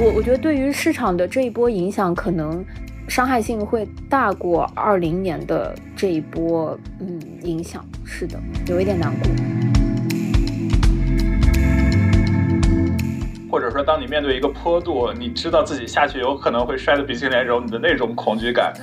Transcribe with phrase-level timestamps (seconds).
[0.00, 2.64] 我我觉得对于市场的这一波影响，可能
[3.06, 8.36] 伤害性会大过二零年的这一波，嗯，影响是的，
[8.66, 9.30] 有一点难过。
[13.48, 18.74] 或者说，当你面对一个坡度，你知道自己下去有可能会摔得鼻青脸肿，你的那种恐惧感，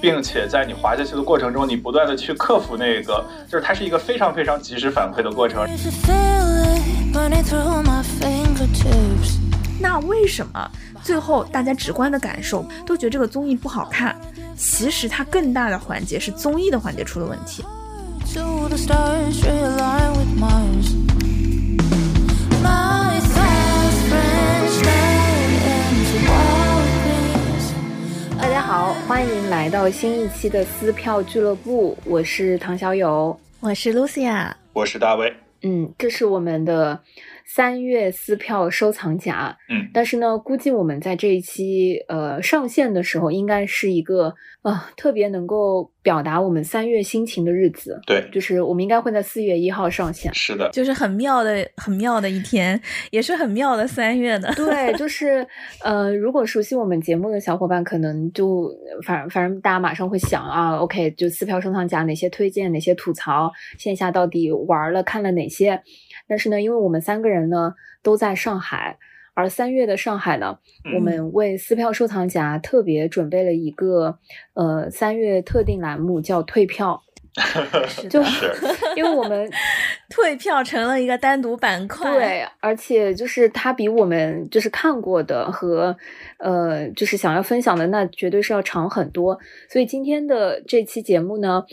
[0.00, 5.66] 并且在你滑下去的过程中，你不断的去克服那个，就是它是一个非常非常及时反馈的过程。
[9.82, 10.70] 那为什么
[11.02, 14.14] 最后大家直观的感受都觉得这个综艺不好看？
[14.54, 17.64] 其实它更大的环节是综艺的环节出了问题。
[28.38, 35.34] 大家好，欢迎来到新一期的撕票俱乐部，我是唐小友，我是 Lucia，我是大卫。
[35.62, 37.00] 嗯，这是我们的。
[37.52, 48.00] 三月撕票收藏夹，嗯，但是呢，估计我们在这一期呃上线的时候，应该是一个呃特别能够表达我们三月心情的日子。
[48.06, 50.32] 对，就是我们应该会在四月一号上线。
[50.32, 52.80] 是的，就是很妙的、很妙的一天，
[53.10, 54.52] 也是很妙的三月的。
[54.54, 55.44] 对，就 是
[55.82, 58.70] 呃，如果熟悉我们节目的小伙伴，可能就
[59.04, 65.82] 反反正大家马上会想啊，OK，就撕票收藏夹哪些推荐，哪些吐槽，线下到底玩了看了哪些。
[66.30, 68.96] 但是呢，因为我们三个人呢都在上海，
[69.34, 70.60] 而三月的上海呢，
[70.94, 74.16] 我们为撕票收藏夹特别准备了一个
[74.54, 77.02] 呃三月特定栏目，叫退票。
[78.08, 78.52] 就是
[78.96, 79.50] 因为我们
[80.10, 85.96] 退票成了一个单独板块，对，而且就是它比我们就是看过的和
[86.38, 89.38] 呃就是想要分享的那绝对是要长很多。
[89.68, 91.64] 所以今天的这期节目呢，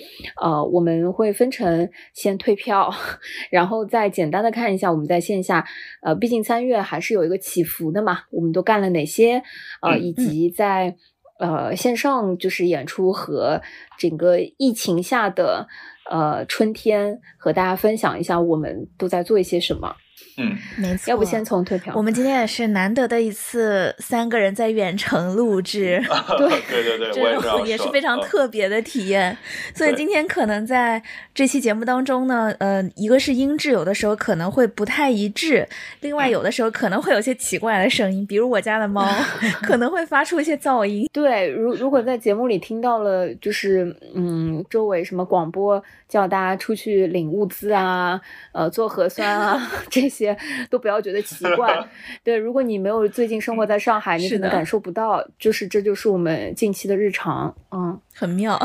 [0.42, 2.94] 呃，我们会分成先退票，
[3.50, 5.66] 然后再简单的看一下我们在线下，
[6.02, 9.42] 呃，毕竟三月还是有一个起伏的嘛，我们都干了哪些，
[9.82, 10.96] 呃，以及在。
[11.40, 13.62] 呃，线上就是演出和
[13.98, 15.68] 整个疫情下的
[16.10, 19.96] 呃春天，和大家分享一下我们都在做一些什么。
[20.38, 21.10] 嗯，没错。
[21.10, 21.94] 要不先从退票。
[21.96, 26.02] 我们今天也是难得的一次三个人在远程录制，
[26.38, 26.50] 对
[26.84, 29.36] 对对对，这也是非常特别的体验。
[29.74, 31.02] 所以今天可能在
[31.34, 35.68] 这期节目当中呢，呃，一个是音质有的时候可能会不太一致，
[36.02, 39.08] 另外有的时候可能会有些奇怪的声音，比如我家的猫
[39.64, 41.10] 可能会发出一些噪音。
[41.12, 48.20] 对，如如果在节目里听到了，就是嗯，周围什么广播叫大家出去领物资啊，
[48.52, 50.38] 呃，做核酸啊 这些。
[50.70, 51.88] 都不要觉得奇怪，
[52.24, 58.60] 对，如果你没有最近生活在上海，你可能感受不到，就是这就是我们近期的日常，嗯，很妙，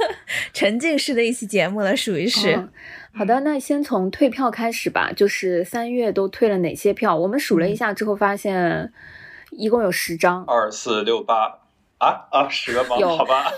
[0.52, 2.68] 沉浸式的一期节目了，属于是。
[3.12, 7.16] 好的，那先从退票开始吧，就是三月都退了哪些票？
[7.16, 8.92] 我们数了一下之后，发现
[9.50, 11.63] 一共有十张，二四六八。
[12.04, 12.96] 啊啊，十个吗？
[12.98, 13.50] 有好吧，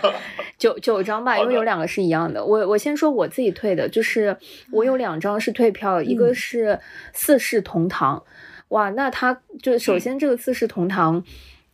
[0.58, 2.44] 九九张吧，因为有两个是一样的。
[2.44, 4.36] 我我先说我自己退的，就是
[4.70, 6.78] 我有两张是退票，一个是
[7.12, 8.22] 四世同堂。
[8.68, 11.24] 哇，那他就首先这个四世同堂，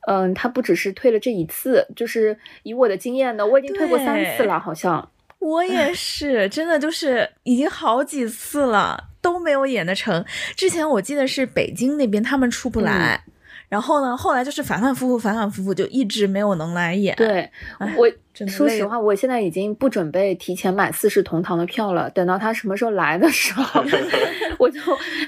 [0.06, 5.10] 嗯，他不只是退了这一次，就是以我的经验呢，我已经退过三次了，好像。
[5.38, 10.22] 我也是，真的就是已经好几次了，都没有演得成。
[10.54, 13.24] 之前我记得是北京那边他们出不来。
[13.70, 14.16] 然后呢？
[14.16, 17.14] 后来就是反反复复，反反复复，就一直没有能来演。
[17.14, 17.48] 对，
[17.96, 18.04] 我
[18.48, 22.10] 说实话，我现在已经不准备提前买四世同堂的票了。
[22.10, 23.80] 等到他什么时候来的时候，
[24.58, 24.80] 我就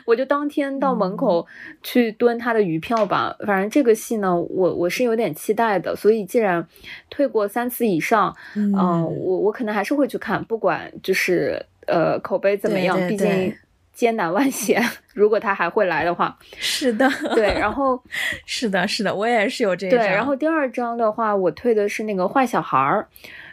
[0.04, 1.46] 我就当天到门口
[1.84, 3.32] 去蹲他的余票吧。
[3.46, 5.94] 反正这个戏呢，我我是有点期待的。
[5.94, 6.66] 所以既然
[7.08, 13.54] 退过三次以上，嗯，我我可能还是会去看，不管就是呃口碑怎么样，毕竟。
[13.92, 14.82] 艰难万险，
[15.14, 18.02] 如果他还会来的话，是的，对，然后
[18.46, 23.08] 是的，是的，我也是有这对，然后第二张的话，我退的是那个坏小孩儿，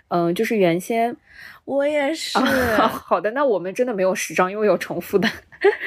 [0.09, 1.15] 嗯，就是原先
[1.65, 2.37] 我也是。
[2.37, 5.27] 好的，那我们真的没有十张，因为有重复的。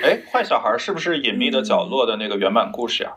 [0.05, 3.12] 哎，坏小孩是不是隐秘的角落的那个原版故事呀？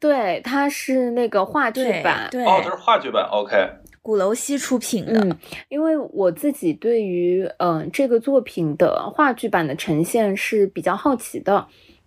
[0.00, 3.56] 对，它是那个话剧版，哦，它是话剧版，OK。
[4.02, 5.38] 鼓楼西出品的，嗯，
[5.68, 11.66] 因为我自己对于嗯这个作品的话剧版的呈现是比较好奇的，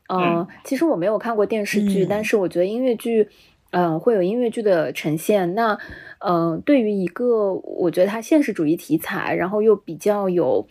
[0.10, 3.30] 嗯，其实我没有看过电视剧，但是我觉得音乐剧，
[3.72, 5.56] 嗯，会有音乐剧的呈现。
[5.56, 5.80] 那，
[6.20, 10.68] 嗯，对于一个我觉得它现实主义题材，然后又比较有。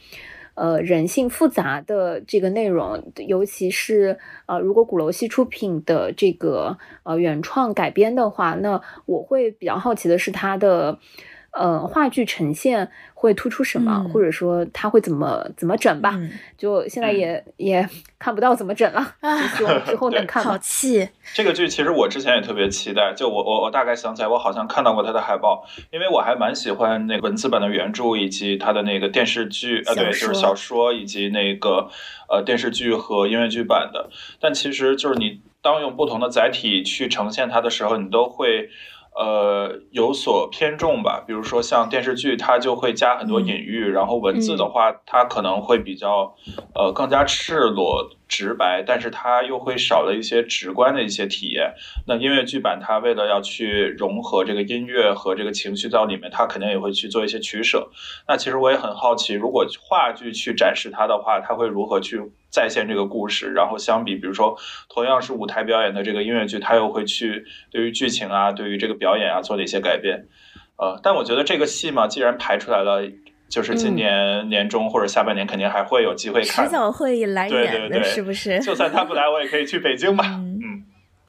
[0.54, 10.98] 呃，人性复杂的这个内容，尤其是呃，如果鼓楼系出品的这个呃原创改编的话，那我会比较好奇的是它的
[11.54, 16.18] 呃，话剧呈现会突出什么，或者说他会怎么怎么整吧？
[16.58, 19.14] 就现在也也 看不到怎么整了，
[19.56, 20.42] 希望之后能看。
[20.42, 21.08] 好气！
[21.32, 31.88] 这个剧其实我之前也特别期待，就我我我大概想起来，我好像看到过它的海报，因为我还蛮喜欢那个文字版的原著以及它的那个电视剧，呃，对，就是小说以及那个
[32.28, 34.10] 呃电视剧和音乐剧版的。
[34.40, 38.68] 但其实就是你当用不同的载体去呈现它的时候，你都会。
[39.16, 46.34] 呃，有所偏重吧，比如说像电视剧，它就会加很多隐喻，然后文字的话，它可能会比较，
[46.74, 51.74] 呃，更加赤裸直白，但是它又会少了一些直观的一些体验。
[52.08, 57.88] 那音乐剧版，它为了要去融合这个音乐和这个情绪到里面，它肯定也会去做一些取舍。
[58.26, 62.20] 那其实我也很好奇，如果话剧去展示它的话，它会如何去？
[62.54, 64.56] 再现这个故事，然后相比，比如说
[64.88, 70.28] 同样是舞台表演的这个音乐剧，他又会去对于剧情啊，对于这个表演啊做了一些改变。
[70.76, 73.02] 呃，但我觉得这个戏嘛，既然排出来了，
[73.48, 78.60] 就是今年年中或者下半年肯定还会有机会看，迟早会来演的，是不是？
[78.60, 80.24] 就算他不来，我也可以去北京吧。
[80.28, 80.84] 嗯，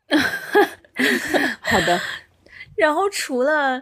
[1.61, 1.99] 好的。
[2.77, 3.81] 然后除了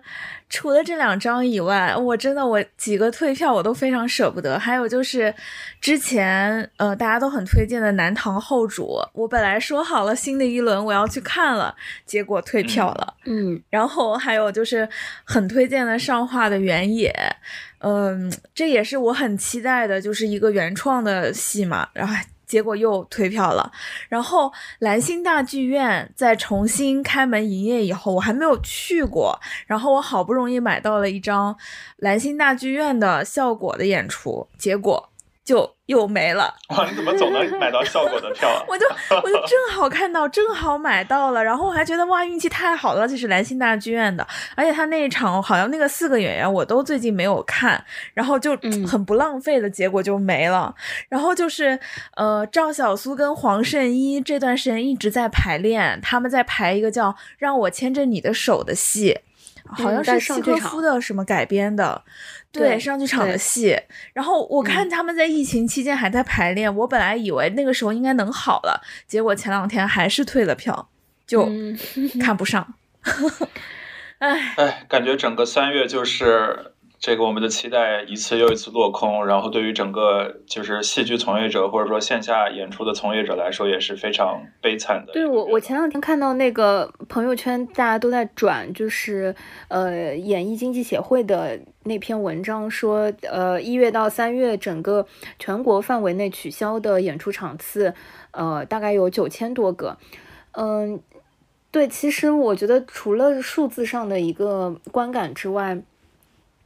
[0.54, 4.60] 除了这两张以外，我真的我几个退票我都非常舍不得。
[4.60, 5.34] 还有就是
[5.82, 8.84] 之前呃大家都很推荐的《南唐后主》，
[9.14, 13.16] 我本来说好了新的一轮我要去看了，结果退票了。
[13.26, 14.88] 嗯，然后还有就是
[15.24, 17.10] 很推荐的上画的《原野》，
[17.80, 21.90] 嗯，这也是我很期待的，就是一个原创的戏嘛。
[21.94, 22.14] 然后。
[22.45, 23.72] 结果又退票了，
[24.10, 31.56] 然后蓝星大剧院在重新开门营业以后，我还没有去过，然后我好不容易买到了一张
[31.98, 35.10] 蓝星大剧院的效果的演出，结果。
[35.44, 36.88] 就又没了哇！
[36.90, 38.63] 你怎么总能买到效果的票啊？
[38.69, 38.86] 我就
[39.22, 44.25] 我就正好看到，正好买到了，然后我还觉得哇，运气太好了，这是兰心大剧院的，
[44.56, 48.57] 而且他那一场好像那个四个演员我都最近没有看，然后就
[48.88, 50.74] 很不浪费的结果就没了。
[51.10, 51.78] 然后就是
[52.16, 59.19] 呃，赵小苏跟黄圣依这段时间一直在排练，他们在排一个叫《让我牵着你的手》的戏，
[59.74, 62.04] 好像是契诃夫的什么改编的。
[62.52, 63.75] 对上剧场的戏，
[64.14, 70.90] 然后我看他们在疫情期间还在排练，我本来以为那个时候应该能好了，结果前两天还是退了票，
[71.25, 71.50] 就
[72.22, 72.75] 看不上。
[74.20, 76.73] 哎哎，感觉整个三月就是。
[77.04, 85.12] 这个我们的期待一次又一次落空，然后对于整个就是戏剧从业者或者说线下演出的从业者来说也是非常悲惨的。
[85.12, 89.36] 对我，我前两天看到那个朋友圈，大家都在转，就是
[89.68, 95.06] 呃演艺经济协会的那篇文章，说呃一月到三月整个
[95.38, 97.94] 全国范围内取消的演出场次，
[98.32, 99.98] 呃大概有九千多个。
[100.54, 101.02] 嗯，
[101.70, 105.78] 对，其实我觉得除了数字上的一个观感之外，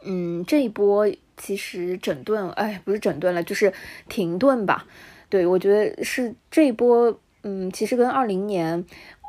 [0.04, 3.74] 嗯，这一波其实整顿，哎，不是整顿了，就是
[4.08, 4.86] 停顿吧。
[5.30, 8.86] 对我觉得是这一波，嗯，其实跟二零年，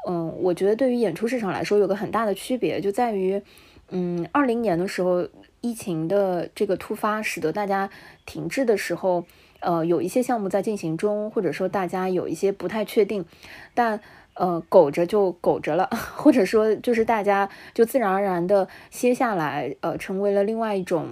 [0.08, 3.42] 嗯，我觉得对于演出市场来说有个很大的区别，就在于，
[3.90, 5.26] 嗯，二零年的时候
[5.60, 7.90] 疫情的这个突发，使得大家
[8.26, 9.24] 停滞的时候，
[9.60, 13.24] 呃，有一些项目在进行中，或者说大家有一些不太确定，
[13.74, 14.00] 但。
[14.38, 21.08] 呃，苟着就苟着了， 或者说就是大家就自然而然的歇下来，呃，成为了另外一种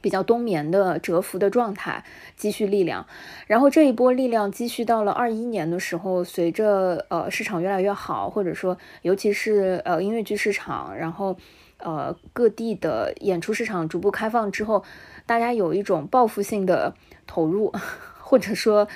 [0.00, 2.04] 比较冬眠的蛰伏的状态，
[2.36, 3.04] 积蓄力量。
[3.48, 11.36] 然后这一波力量积蓄到了二一年的时候，随着呃市场越来越好，或者说尤其是呃音乐剧市场，然后
[11.78, 14.84] 呃各地的演出市场逐步开放之后，
[15.26, 16.94] 大家有一种报复性的
[17.26, 17.74] 投入，
[18.22, 18.86] 或者说。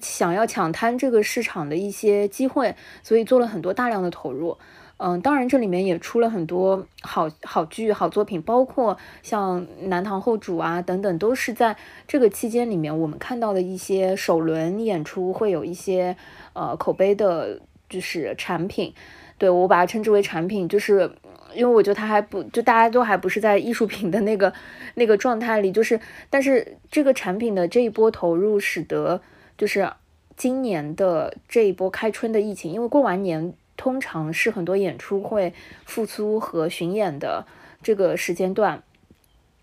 [0.00, 4.58] 想要抢滩这个市场的一些机会，所以做了很多大量的投入。
[4.98, 11.76] 嗯，当然这里面也出了很多好好剧、好作品，包括像《南唐后主》啊等等，都是在
[12.08, 16.16] 这个期间里面我们看到的一些首轮演出会有一些
[16.54, 17.60] 呃口碑的，
[17.90, 18.94] 就是产品。
[19.36, 21.10] 对我把它称之为产品，就是
[21.52, 24.50] 因为我觉得它还不就大家都还不是在艺术品的那个
[24.94, 26.00] 那个状态里，就是
[26.30, 29.20] 但是这个产品的这一波投入使得。
[29.56, 29.90] 就是
[30.36, 35.52] 今年的这一波开春的疫情，因为过完年通常是很多演出会
[35.84, 37.46] 复苏和巡演的
[37.82, 38.82] 这个时间段，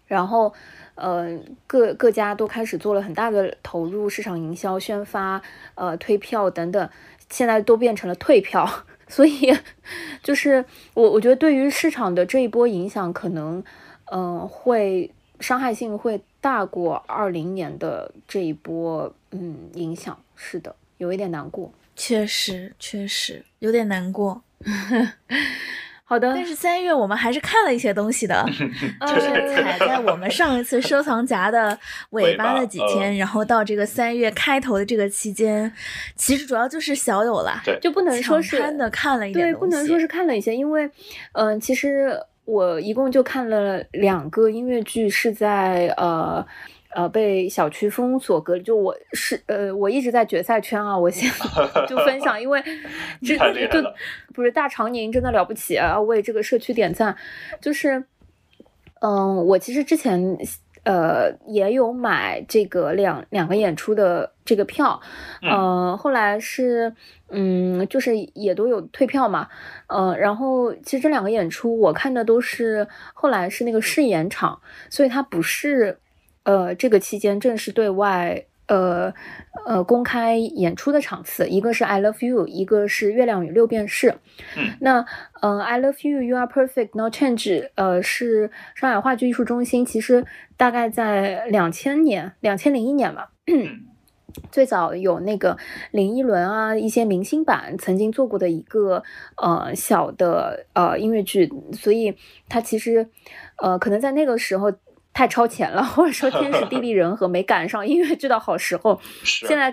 [0.08, 0.54] 然后
[0.96, 5.42] 呃各各家都开始做了很大的投入，市场营销、宣发、
[5.76, 6.90] 呃退票等等，
[7.30, 8.68] 现在都变成了退票，
[9.08, 9.56] 所以
[10.24, 13.64] 就是我我觉得对于市场的这一波影响，可能
[14.12, 19.12] 嗯会伤害性会大过二零年的这一波。
[19.36, 24.44] 嗯，影响是的，有一点难过，确实确实有点难过。
[26.06, 28.46] 好的，但是三月我们还是看了一些东西的，
[29.08, 31.76] 就是踩在我们上一次收藏夹的
[32.12, 35.74] 尾巴的几天，然后到这个三月开头的这个期间，
[36.16, 40.88] 其实主要就是小有啦，就不能说是的看了一点，对，不能说是看了一些，因为，
[41.32, 46.46] 嗯，其实我一共就看了两个音乐剧，是在呃。
[46.96, 51.28] 呃，被小区封锁隔离，就我是呃，我一直在决赛圈啊，我先
[51.90, 52.64] 就分享，因为
[53.26, 53.36] 这
[53.68, 53.84] 就
[54.32, 57.18] 不是大长宁真的了不起啊，为这个社区点赞，
[57.60, 58.04] 就是
[59.02, 60.38] 嗯，我其实之前
[60.84, 65.02] 呃也有买这个两两个演出的这个票，
[65.42, 66.94] 嗯，后来是
[67.34, 69.50] 嗯，就是也都有退票嘛，
[69.88, 75.98] 呃，然后其实这两个演出我看的都是后来是那个试演场，所以它不是。
[76.46, 79.14] 呃，这个期间正式对外呃
[79.66, 84.16] 呃公开演出的场次，一个是 I Love You，一个是月亮与六便士。
[84.58, 85.06] 嗯，那
[85.40, 90.26] 呃 I Love You, You Are Perfect, No Change，呃是上海话剧艺术中心，其实
[90.58, 93.30] 大概在两千年、两千零一年吧，
[94.52, 95.58] 最早有那个
[95.92, 99.04] 林依轮啊一些明星版曾经做过的一个
[99.38, 102.16] 呃小的呃音乐剧，所以
[102.50, 103.10] 它其实
[103.58, 104.74] 呃可能在那个时候。
[105.16, 109.00] 太超前了，或者说天时地利人和没赶上音乐剧的好时候。
[109.24, 109.70] 现在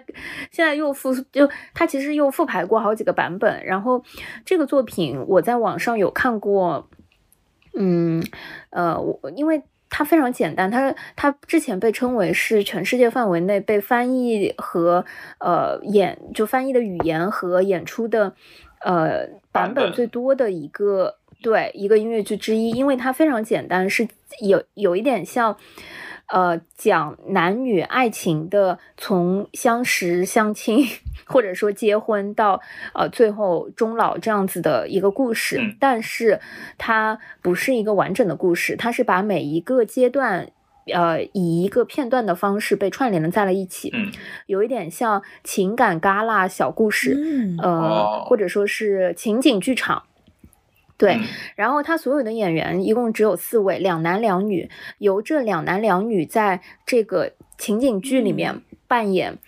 [0.51, 4.05] 现在又复就他其实又复排过好几个版本，然后
[4.45, 6.91] 这个作品我在网上有看过，
[7.73, 8.23] 嗯
[8.69, 15.05] 呃我因为它非常简单，它它之前被称为是全世界范围内被翻译和
[15.41, 18.33] 呃演就翻译的语言和演出的
[18.83, 21.17] 呃版本最多的一个。
[21.43, 24.07] 对一个音乐剧之一，因为它非常简单，是
[24.43, 25.57] 有有一点像，
[26.33, 30.87] 呃，讲男女爱情的，从相识相亲，
[31.27, 32.61] 或者说结婚到
[32.95, 35.61] 呃最后终老这样子的一个故事。
[35.81, 36.41] 但是
[36.79, 40.53] 它不是一个完整的故事，它是把每一个阶段，
[40.95, 43.93] 呃，以一个片段的方式被串联的在了一起。
[44.47, 47.19] 有一点像情感旮旯小故事，
[47.61, 50.05] 呃，或者说是情景剧场。
[51.01, 51.19] 对，
[51.57, 59.39] 然后他所有的演员一共只有四位，两男两女，由这两男两女在这个情景剧里面扮演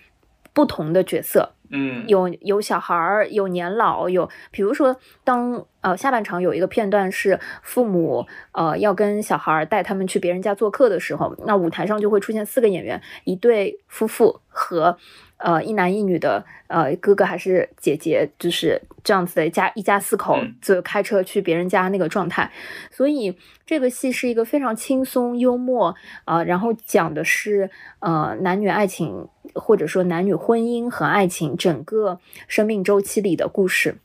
[0.51, 1.53] 不同的角色。
[1.73, 14.97] 嗯，有有小孩儿，有年老，有比如说当呃下半场有一个片段是父母呃要跟小孩儿带他们去别人家做客的时候，那舞台上就会出现四个演员，一对夫妇和。
[15.37, 22.49] 呃，一男一女的，呃，哥哥还是姐姐，就是这样子的一家一家四口，就开车去别人家那个状态。
[22.89, 33.97] 所以这个戏是一个非常轻松幽默，呃，然后讲的是呃男女爱情，或者说男女婚姻和爱情整个生命周期里的故事。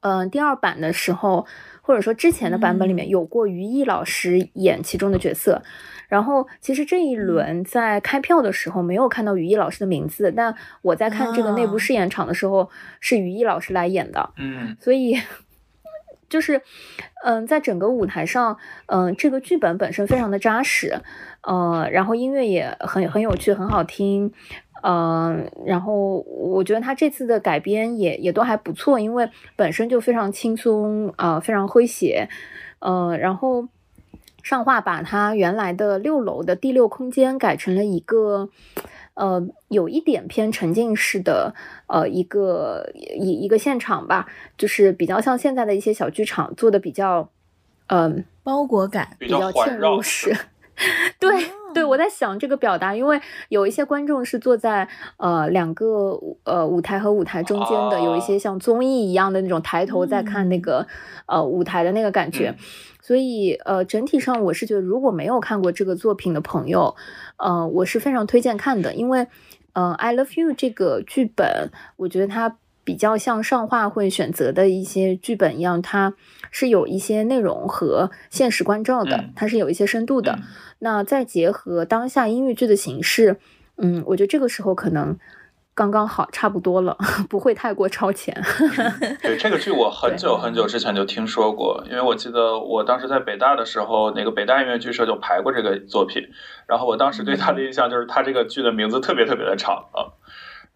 [0.00, 1.46] 嗯，第二版的时候，
[1.82, 5.62] 或者说之前的版本里面有过于毅老师演其中的角色。
[6.08, 12.70] 然后，其实这一轮在开票的时候没有看到于毅老师的名字，但我在看这个内部试演场的时候
[13.00, 14.30] 是于毅老师来演的。
[14.36, 15.20] 嗯，所以
[16.28, 16.60] 就是，
[17.24, 18.56] 嗯，在整个舞台上，
[18.86, 21.00] 嗯，这个剧本本身非常的扎实，
[21.42, 24.32] 呃，然后音乐也很很有趣，很好听，
[24.82, 32.28] 嗯，然后我觉得他这次的改编也也都还不错，因为本身就非常轻松啊，非常诙谐，
[32.80, 33.68] 嗯，然后。
[34.40, 38.48] 上画把它原来的六楼的第六空间改成了一个，
[39.18, 41.52] 呃，有一点偏沉浸式的，
[41.88, 47.28] 呃，一个一一个现场吧，就是比较像现在的一些小剧场做的比较，
[47.88, 50.32] 嗯，包裹感比较嵌入式。
[51.18, 60.86] 对对，我在想这个表达，因为有一些观众是坐在呃两个呃舞台和舞台中间的，有一些像综艺一样的那种抬头在看那个
[61.26, 62.54] 呃舞台的那个感觉。
[63.00, 66.94] 所以，呃，整体上我是觉得，如果没有看过这个作品的朋友，
[67.38, 69.26] 呃，我是非常推荐看的，因为，
[69.72, 72.58] 呃，I Love You 这个剧本，我觉得它
[72.88, 76.14] 比较像上画会选择的一些剧本一样，它
[76.50, 80.38] 是有一些内容和现实关照的，它是有一些深度的。
[80.78, 83.36] 那再结合当下音乐剧的形式，
[83.76, 85.18] 嗯，我觉得这个时候可能。
[85.74, 86.98] 刚刚好，差不多了，
[87.30, 88.34] 不会太过超前。
[89.22, 96.20] 对这个剧，我很久很久之前就听说过，因为我记得我当时在北大的时候，那个北大音乐剧社就排过这个作品，
[96.66, 100.18] 然后我当时对他的印象就是他这个剧的名字特别特别的长啊。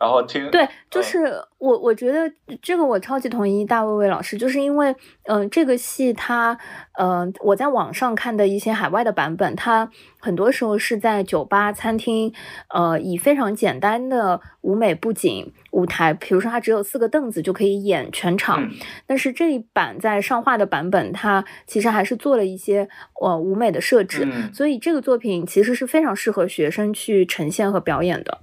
[0.02, 2.28] 然后听对，就是我我觉得
[2.60, 4.92] 这个我超级同意大卫卫老师，就是因为
[5.26, 6.58] 嗯、这个戏它
[6.98, 12.32] 嗯、我在网上看的一些海外的版本，它很多时候是在酒吧、餐厅，
[12.74, 18.70] 呃，以非常简单的舞美布景舞台，比如说它只有四个凳子就可以演全场，嗯。
[19.06, 22.88] 但是这一版在上画的版本，它其实还是做了一些
[23.20, 24.52] 呃舞美的设置，嗯。
[24.52, 28.40] 所以这个作品其实是非常适合学生去呈现和表演的。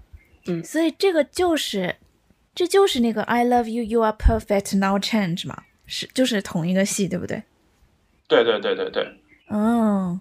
[0.63, 1.95] 所以这个就是，
[2.53, 7.43] 这就是那个 I love you, you are perfect, now change 嘛，是就是同一个戏，对不对？
[8.27, 10.19] 对对对对对嗯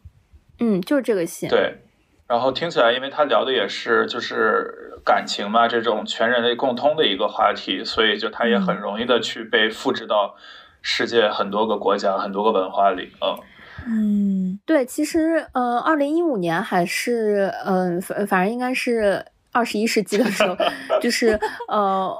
[0.61, 1.49] 嗯，就是这个戏。
[1.49, 1.78] 对。
[2.26, 10.37] 然后听起来，因为他聊的也是就是感情嘛，这种全人类共通的一个话题，所以就他也很容易的去被复制到
[10.82, 13.11] 世界很多个国家、很多个文化里。
[13.23, 13.38] 嗯
[13.87, 20.57] 嗯对，其实呃，二零一五年还是嗯、呃，反反正应该是二十一世纪的时候，
[21.00, 21.38] 就是
[21.69, 22.14] 呃，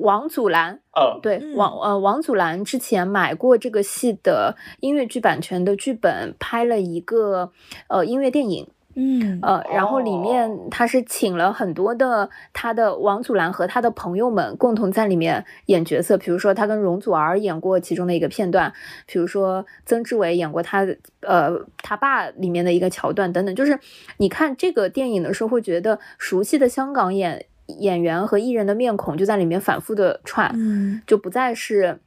[0.00, 7.52] 王祖蓝嗯对嗯王呃王祖蓝之前买过这个戏的音乐剧版权的剧本，拍了一个
[7.88, 8.68] 呃音乐电影。
[9.02, 18.70] 嗯呃，然后里哦面他是请了很多的他的王祖蓝和他的朋友们共同在里面演角色，比如说他跟容祖儿演过其中的一个片段，
[19.06, 20.86] 比如说曾志伟演过他
[21.20, 23.54] 呃他爸里面的一个桥段等等。
[23.54, 23.78] 就是
[24.18, 27.46] 你看这个电影的时候，会觉得熟悉的香港演
[27.78, 31.98] 演员和艺人的面孔就在里面反复的串，嗯就不再是。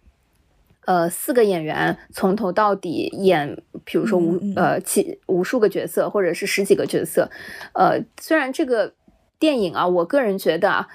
[0.86, 7.30] 呃，四个演员从头到底演，比如说无、呃几无数个角色，或者是十几个角色。
[7.74, 8.94] 呃，虽然这个
[9.40, 10.88] 电影啊，我个人觉得啊，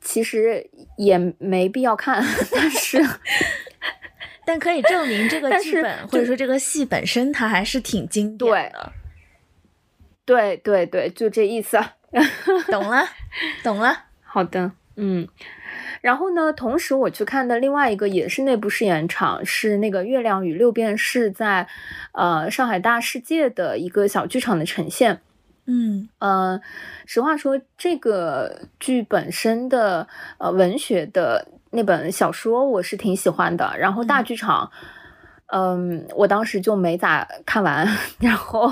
[0.00, 3.04] 其实也没必要看，但是
[4.46, 8.92] 但可以证明这个剧本或者说这个戏本身它还是挺经典的。
[10.24, 11.76] 对对对，就这意思。
[11.76, 11.96] 啊。
[12.70, 13.04] 懂了，
[13.64, 14.04] 懂了。
[14.22, 15.26] 好的，嗯。
[16.04, 21.66] 然后呢，同时我去看的另外一个也是内部试演场，是那个《月亮与六便士》在
[22.12, 25.22] 呃上海大世界的一个小剧场的呈现。
[25.64, 26.06] 嗯。
[26.18, 26.60] 呃，
[27.06, 30.06] 实话说，这个剧本身的
[30.36, 34.24] 呃文学的那本小说我是挺喜欢的，然后大嗯。
[34.24, 34.70] 剧场，
[35.46, 37.88] 嗯、我当时就没咋看完，
[38.20, 38.70] 然后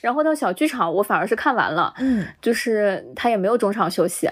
[0.00, 2.26] 然后到小剧场我反而是看完了，嗯。
[2.42, 4.28] 就是他也没有中场休息，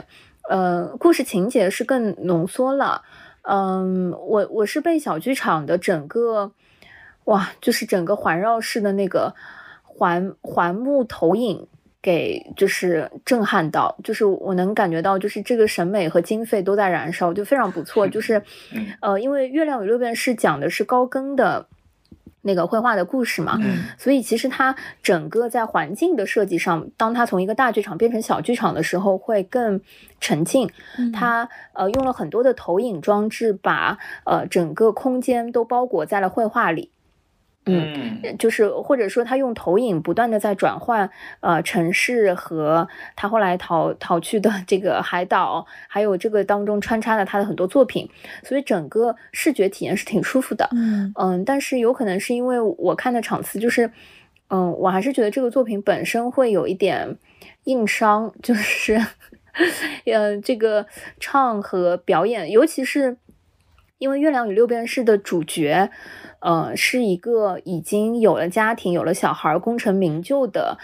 [0.48, 3.02] 呃，故事情节是更浓缩了。
[3.42, 6.52] 嗯，我我是被小剧场的整个，
[7.24, 9.34] 哇，就是整个环绕式的那个
[9.82, 11.66] 环环幕投影
[12.00, 18.08] 给就是震撼到，就是我能感觉到，就是这个审美和经费都在燃烧，就非常不错。
[18.08, 21.66] 就是嗯呃，因为《月亮与六便士》讲的是高更的
[22.48, 29.78] 那个绘画的故事嘛，嗯所以其实它整个在环境的设计上，当它从一个大剧场变成小剧场的时候，会更
[30.18, 30.68] 沉浸。
[30.98, 36.90] 嗯，它呃用了很多的投影装置，把呃整个空间都包裹在了绘画里。
[37.68, 48.08] 嗯，嗯就是或者说他用投影不断的在转换呃城市和他后来逃逃去的这个海岛，还有这个当中穿插了他的很多作品，
[48.42, 50.68] 所以整个视觉体验是挺舒服的。
[50.72, 53.90] 嗯嗯，但是有可能是因为我看的场次就是，
[54.48, 57.16] 嗯，我还是觉得这个作品本身会有一点
[57.64, 59.00] 硬伤，就是，
[60.06, 60.86] 呃，这个
[61.20, 63.16] 唱和表演，尤其是
[63.98, 65.90] 因为《月亮与六便士》的主角，
[66.40, 70.78] 呃，是一个已经有了家庭、有了小孩、功成名就的。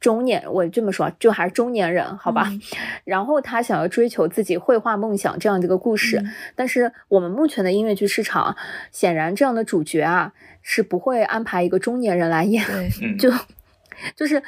[0.00, 2.46] 中年，我这么说，就还是中年人，好吧？
[2.50, 2.60] 嗯
[3.04, 8.54] 然后他想要追求自己绘画梦想这样的一个故事，嗯但是我们目前的音乐剧市场，
[8.92, 12.62] 显然这样的主角啊是不会安排一个中年人来演，
[13.18, 13.32] 就
[14.14, 14.42] 就是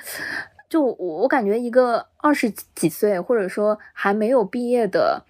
[0.69, 5.25] 就我我感觉一个二十几岁或者说还没有毕业的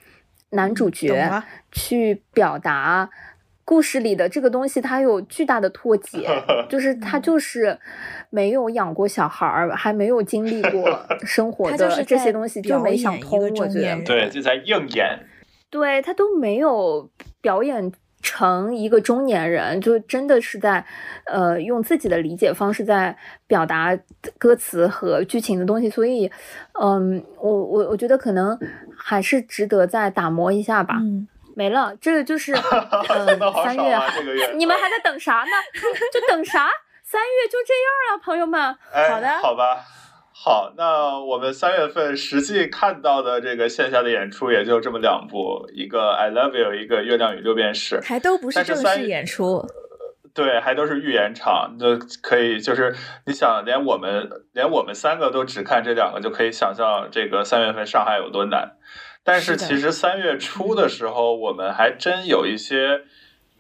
[0.51, 3.11] 男主角去表达。
[3.67, 6.27] 故事里的这个东西，它有巨大的脱节，
[6.71, 7.77] 就是他嗯就是
[8.31, 10.89] 没有养过小孩儿，还没有经历过
[11.27, 13.41] 生活他就是的这些东西，就没想通。
[13.41, 15.19] 我觉得对，就在硬演。
[15.69, 17.11] 对他都没有
[17.43, 17.91] 表演
[18.23, 20.85] 成一个中年人，就真的是在
[21.27, 23.17] 呃用自己的理解方式在
[23.49, 23.99] 表达
[24.39, 26.31] 歌词和剧情的东西，所以
[26.81, 28.57] 嗯，我我我觉得可能
[28.97, 30.99] 还是值得再打磨一下吧。
[31.01, 31.27] 嗯
[31.57, 32.55] 没了，这个就是
[33.65, 34.53] 三月少啊，这个月。
[34.57, 35.51] 你们还在等啥呢？
[36.13, 36.71] 就等啥？
[37.03, 38.77] 三月就这样了，朋友们。
[38.93, 39.83] 哎好的好吧。
[40.35, 48.01] 好，那我们三月份实际看到的这个线下的演出也就这么两部，一个《I Love You》，一个《月亮与六便士》。
[48.07, 49.67] 还都不是正式演出，
[50.35, 58.73] 对，还都是预演场，就可以就是你想，连我们连我们三个都只看这两个，就可以想象这个三月份上海有多难。
[59.27, 63.01] 但是其实三月初的时候，我们还真有一些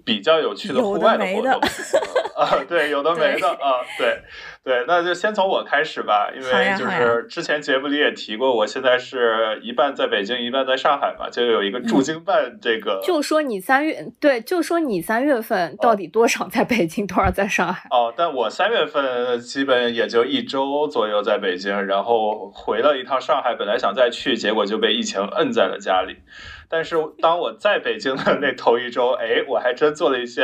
[0.07, 1.53] 比较有趣的户外的活动
[2.38, 4.23] 啊，对，有的没的啊，对。
[4.62, 13.01] 对，那就先从我开始吧，因为就是之前节目里也提过，我现在是一半在北京，一半在上海嘛，就有一个驻京办这个。
[13.05, 17.88] 就说你三月对，就说你三月份到底多少在北京，多少在上海？
[17.90, 26.16] 哦，但我三月份基本也就一周左右在北京，然后回了一趟上海，本来想再去，结果就被疫情摁在了家里。
[26.69, 30.43] 但是当我在北京的那头一周，哎，我还真做了一些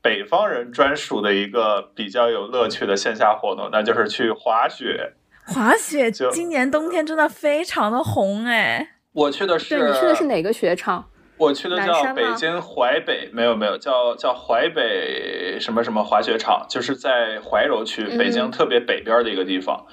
[0.00, 5.14] 北方人专属的一个比较有乐趣的线下活动，那就是去滑雪。
[5.46, 8.96] 滑雪，今年冬天真的非常的红哎。
[9.12, 11.10] 我去的是，对你去的是哪个雪场？
[11.36, 19.84] 我去的叫北京淮北，没有没有，叫叫淮北什么什么滑雪场，就是在怀柔区，北京特别北边的一个地方。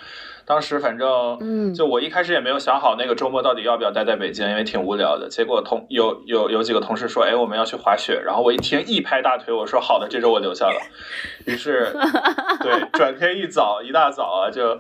[0.46, 5.30] 当时反正，嗯，就我一开始也没有想好那个周末到底要不要待在北京，因为挺无聊的。
[5.30, 8.22] 结果同有有有几个同事说，哎，我们要去滑雪。
[8.26, 10.80] 然后我一听，一拍大腿，我说好的，这周我留下了。
[11.46, 11.94] 于是，
[12.62, 14.80] 对，转天一早一大早啊，就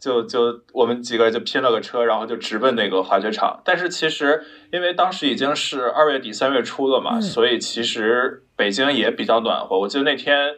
[0.00, 3.60] 就就我们几个就拼了个车，然后就直奔那个滑雪场。
[3.64, 9.78] 但是其实，因为当时已经是二月底三月初了嘛，所以其实北京也比较暖和。
[9.78, 10.54] 我记得那天。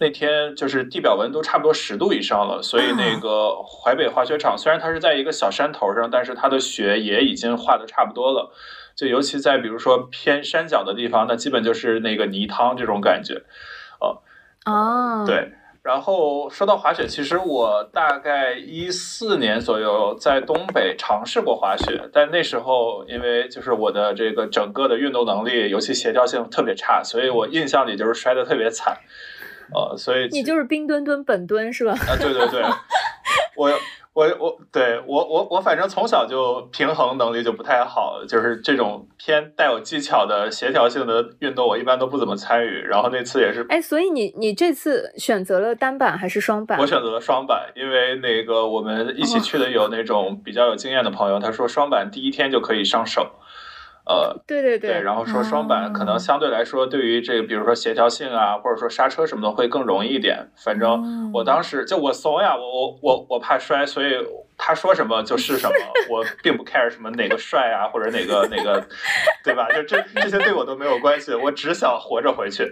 [0.00, 8.52] 那天就是地表温度差不多十度以上了，所以那个淮北滑雪场虽然它是在一个小山头上，但是它的雪也已经化的差不多了。
[8.94, 13.42] 就尤其在比如说偏山脚的地方，那基本就是那个泥汤这种感觉。
[14.00, 14.22] 哦
[14.64, 15.52] 哦，对。
[15.82, 28.98] 然后说到滑雪，其实我大概一四年左右在东北尝试过滑雪，但那时候因为就是我的这个整个的运动能力，尤其协调性特别差，所以我印象里就是摔得特别惨。
[29.74, 31.92] 呃，所以你就是冰墩墩本墩是吧？
[31.92, 32.62] 啊，对对对，
[33.56, 33.70] 我
[34.14, 42.80] 我我，对我我我反正从小就平衡能力就不太好，就是这种偏带有技巧的协调性的运动，我一般都不怎么参与。
[42.80, 46.78] 然后那次也是，哎，所以你你这次选择了单板还是双板？
[46.80, 53.30] 我选择了双板，因为那个我们一起去的有那种比较有经验的朋友，他说双板第一天就可以上手。
[54.08, 60.48] 呃，对对对，然后说双板可能相对来说，对于这个，比如说协调性啊，或者说刹车什么的，会更容易一点。
[60.56, 64.14] 反正我当时就我怂呀，我我我我怕摔，所以
[64.56, 65.74] 他说什么就是什么，
[66.08, 68.82] 我并不 care 什么哪个帅啊，或者哪个哪个，
[69.44, 69.68] 对吧？
[69.70, 72.64] 就这这些对我都没有关系，我只想活着回去。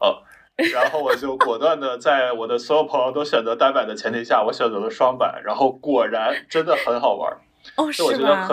[0.00, 0.22] 呃，
[0.70, 7.38] 然后我就果断的在我的所有朋友都选择单板的前提下，我选择了双板，然后果然真的很好玩。
[7.76, 8.48] 哦，是吗？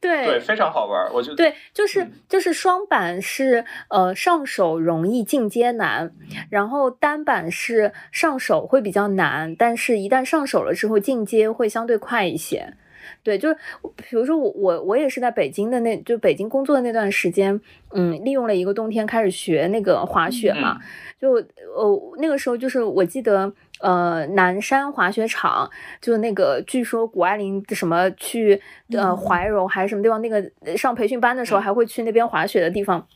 [0.00, 1.12] 对对，非常好玩。
[1.12, 6.12] 我觉得对，就是就是双板是呃上手容易进阶难，
[6.50, 12.74] 然后单板是上手会比较难，但是一旦上手了之后进阶会相对快一些。
[13.22, 13.56] 对，就是
[13.96, 17.60] 比如说我我我也是在北京的那就北京工作的那段时间，
[17.92, 20.78] 嗯，利用了一个冬天开始学那个滑雪嘛，
[21.20, 23.52] 就呃那个时候就是我记得。
[23.80, 33.06] 呃，南山滑雪场，就那个，据说谷爱凌什么去呃怀柔还是什么地方，那个上培训班的时候还会去那边滑雪的地方，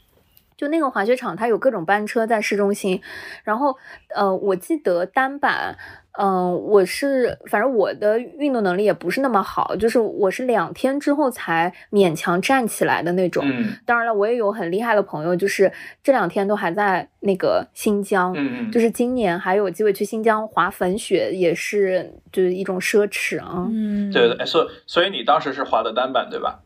[0.56, 3.02] 就那个滑雪场，它有各种班车在市中心，
[3.42, 3.76] 然后
[4.14, 5.76] 呃，我记得单板。
[6.18, 13.42] 嗯，我是反正我的运动能力也不是那么好，就是我是两天之后才勉强站起来的那种。
[13.46, 15.72] 嗯，当然了，我也有很厉害的朋友，就是
[16.02, 18.34] 这两天都还在那个新疆。
[18.36, 23.66] 嗯就是今年还有机会去新疆滑粉雪，也是就是一种奢侈啊。
[23.70, 26.60] 嗯，对对，所所以你当时是滑的单板对吧？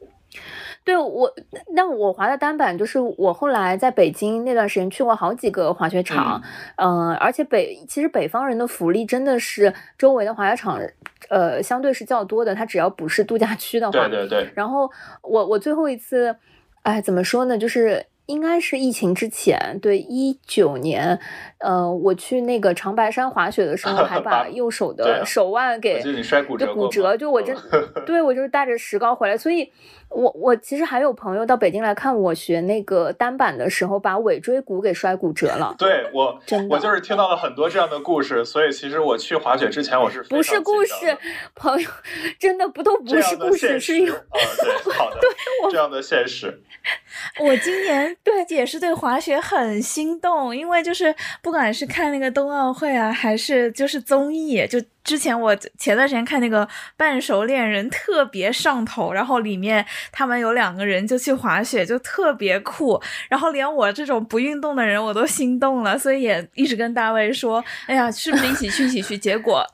[0.87, 1.29] 对我，
[1.75, 6.41] 那我滑的单板就是我后来在北京那段时间去过好几个滑雪场，
[6.77, 10.81] 嗯，而且北其实北方人的福利真的是周围的滑雪场，
[11.29, 12.55] 呃，相对是较多的。
[12.55, 14.49] 它只要不是度假区的话，对对对。
[14.55, 14.89] 然后
[15.23, 16.37] 我我最后一次，
[16.83, 17.59] 哎，怎么说呢？
[17.59, 21.19] 就是应该是疫情之前，对，一九年，
[21.59, 27.57] 呃，我去那个长白山滑雪的时候，还 把右手的手腕给就骨折，就我真，
[28.07, 29.73] 对我就是带着石膏回来，所以。
[30.09, 35.75] 我我其实还有朋友到北京来看我学那个单板的时候，把尾椎骨给摔骨折了。
[35.79, 41.19] 对我，真我就是听到了很多这样的故事，所以其实我去滑雪之前我是不是故事，
[41.55, 41.91] 朋友
[42.39, 45.31] 真的不都不是故事，是有啊对好的 对
[45.71, 46.63] 这样的现实。
[47.41, 54.81] 我今年对也是对滑雪很心动，因为就是不管是看那个冬奥会啊，还是就是综艺，就。
[55.07, 69.17] 之前我前段时间看那个半熟恋人特别上头，然后里面他们有两个人就去滑雪，就特别酷，然后连我这种不运动的人我都心动了，所以也一直跟大卫说，哎呀，是不是一起去一起去？
[69.17, 69.65] 结果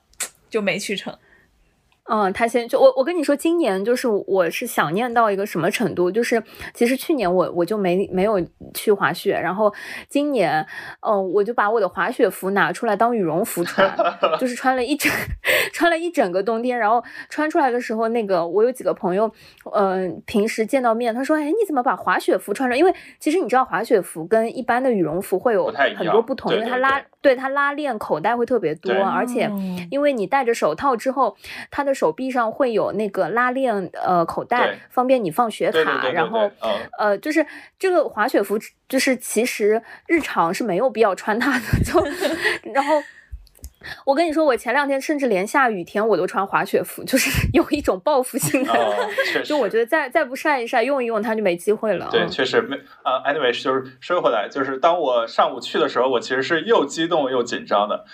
[0.51, 1.17] 就没去成。
[2.11, 6.43] 嗯，他先就我我跟你说，今年就是我是想念到一个什么程度，就是
[6.75, 8.41] 其实去年我我就没没有
[8.75, 9.73] 去滑雪，然后
[10.09, 10.67] 今年，
[11.01, 13.97] 嗯，我就把我的滑雪服拿出来当羽绒服穿，
[14.39, 15.11] 就是穿了一整
[15.73, 19.33] 穿了一整个冬天，然后穿出来的时候，那个我有几个朋友，
[19.73, 22.77] 嗯，平时见到面，他说，哎，你怎么把滑雪服穿上？
[22.77, 27.01] 因为其实你知道滑雪服跟一般的羽绒服会有很多不同，因为它拉。
[27.23, 29.49] 对它拉链口袋会特别多，而且
[29.93, 31.37] 因为你戴着手套之后，
[31.71, 36.09] 它的手臂上会有那个拉链，呃，口袋方便你放雪卡。
[36.11, 36.51] 然后，
[36.99, 37.47] 呃，就是
[37.79, 41.65] 这个滑雪服，就是其实日常是没有必要穿它的。
[41.85, 42.03] 就，
[42.73, 43.03] 然后
[44.05, 48.73] 我跟你说，我前两天甚至连下雨天我都穿滑雪服，就是 有一种报复性的。
[49.45, 52.09] 就我觉得再再不晒一晒，用一用它就没机会了。
[52.11, 52.77] 对，确实没。
[53.05, 58.05] 呃，anyway，就是说回来，就是当我上午去的时候，我其实是又激动又紧张的。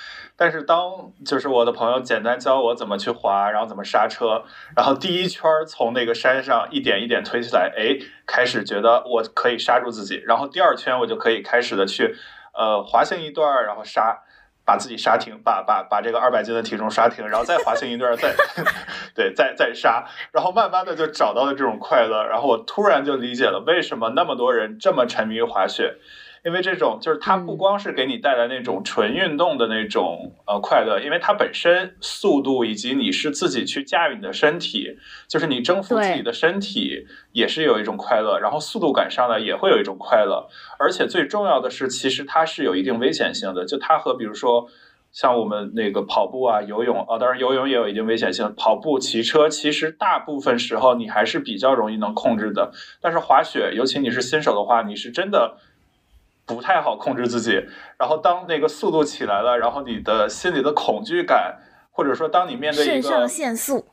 [0.40, 4.44] 但是当就是我的朋友简单教我怎么去滑，然后怎么刹车，
[4.77, 12.14] 然后第一圈从那个山上一点一点推起来，哎，开始觉得我可以刹住自己，然后第二圈我就可以开始的去，
[12.55, 14.20] 呃，滑行一段，然后刹，
[14.64, 18.33] 把自己刹停，把把把这个二百斤的体重刹停，然后再滑行一段，再
[19.16, 25.96] 对，再再刹，然后慢慢的就找到了这种快乐，然后我突然就理解了为什么那么多人这么沉迷于滑雪。
[26.44, 34.96] 因为这种就是它不光是给你带来那种纯运动的那种呃快乐，因为它本身速度以及你是自己去驾驭你的身体，
[35.29, 40.48] 就是你征服自己的身体也是有一种快乐，然后速度感上来也会有一种快乐，
[40.79, 44.68] 而且最重要的是，其实它是有一定危险性的，就它和比如说
[45.11, 52.70] 像我们那个跑步啊、游泳啊，当然游泳也有一定危险性，跑步、骑车其实大部分时候你还是比较容易能控制的，
[53.01, 55.57] 但是滑雪，尤其你是新手的话，你是真的。
[56.48, 57.62] 不太好控制自己，
[57.98, 61.58] 然后当那个速度起来了，然后你的心里的恐惧感，
[61.90, 63.84] 或者说当你面对肾上腺素，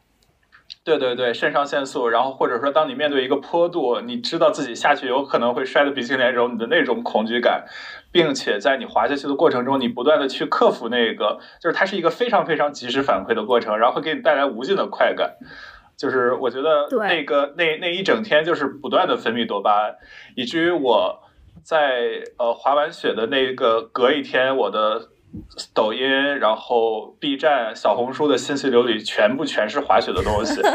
[0.86, 7.66] 对对对，肾上腺素，然后或者说当你面对一个坡度，你知道自己下去有可能会摔得鼻青脸肿，你的那种恐惧感，
[8.10, 15.36] 并且在你滑下去的过程中，你不断的去克服那个，就是它是一个非常非常及时反馈的过程，然后会给你带来无尽的快感，
[15.98, 19.96] 就是我觉得那个那那一整天就是不断的分泌多巴胺，
[20.38, 21.25] 以至于我。
[21.66, 25.10] 在呃滑完雪的那个隔一天，我的
[25.74, 26.00] 抖音、
[26.38, 30.62] 然后 B 站、小红书的信息流里全部全是滑雪的东西。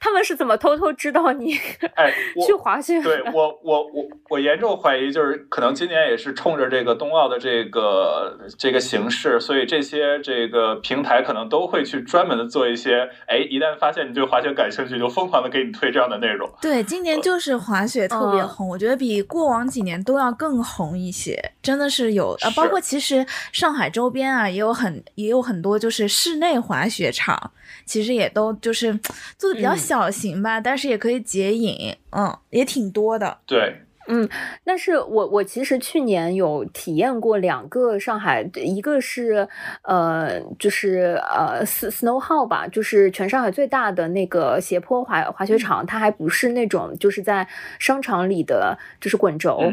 [0.00, 1.54] 他们是怎么偷偷知道你
[1.96, 2.12] 哎
[2.46, 3.00] 去滑雪？
[3.02, 16.48] 对 我我我我严重怀疑，就是可能今年也是冲着这个冬奥的这个这个形式，所以这些这个平台可能都会去专门的做一些，哎，一旦发现你对滑雪感兴趣，就疯狂的给你推这样的内容。
[16.60, 27.52] 对，今年就是滑雪特别红，我觉得比过往几年都要更红一些，真的是有啊，包括其实上海周边啊也有很也有很多就是室内滑雪场。
[27.84, 28.98] 其实也都就是
[29.38, 33.38] 做的比较小型吧，但是也可以解瘾，嗯，也挺多的。
[33.46, 34.28] 对，嗯，
[34.64, 39.46] 但是我我其实去年有体验过两个上海，一个是
[39.82, 47.46] 呃，就是呃，Snow Hall 吧，就是全上海最大的那个斜坡滑滑雪场，它还不是那种就是在
[47.78, 49.72] 商场里的，就是滚轴。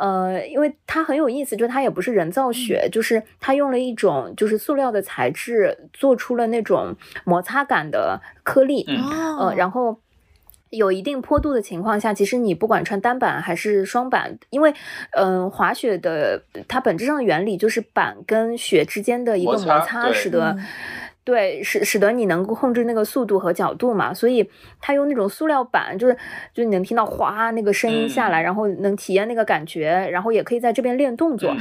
[0.00, 8.84] 呃，因为它很有意思，就是它也不是人造雪，就是它用了一种就是塑料的材质，做出了那种摩擦感的颗粒。
[9.38, 9.98] 呃，然后
[10.70, 14.72] 有一定坡度的情况下，其实你不管穿单板还是双板，因为
[15.12, 20.56] 嗯，滑雪的它本质上的原理就是板跟雪之间的一个摩擦，使得。
[21.24, 26.16] 对，使使得你能够控制那个速度和角度嘛，所以它用那种塑料板，就是
[26.52, 31.54] 就你能听到哗那个声音下来，然后能体验那个感觉，然后也可以在这边练动作。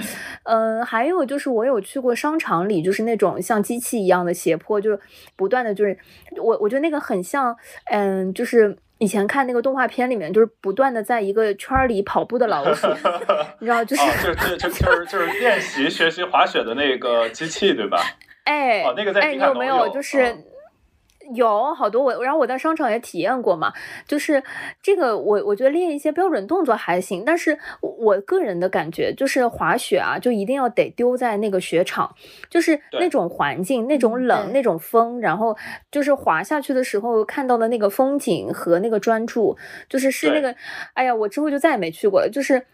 [0.43, 4.99] 嗯，还有就是我有去过商场里，就是那种像机器一样的斜坡，就是
[5.35, 5.95] 不断的就是
[6.37, 12.87] 我我觉得那个很像，嗯，就是以前看那个动画片里面，就是不断的在一个圈里跑步的老鼠，
[13.61, 17.99] 你知道，就是就就就就是就是练习学习滑雪的那个机器，对吧？
[18.51, 20.43] 哎，那个在哎，你有没有就是
[21.33, 23.71] 有好多我，然后我在商场也体验过嘛。
[24.05, 24.43] 就是
[24.81, 32.13] 这个，我我觉得练一些标准动作还行，但是我个人的感觉就是滑雪啊，就一定要得丢在那个雪场，
[32.49, 35.55] 就是那种环境、那种冷、那种风，然后
[35.89, 40.53] 就是滑下去的时候看到的那个风景和那个专注，就是是那个，
[40.93, 42.65] 哎呀，我之后就再也没去过了，就是。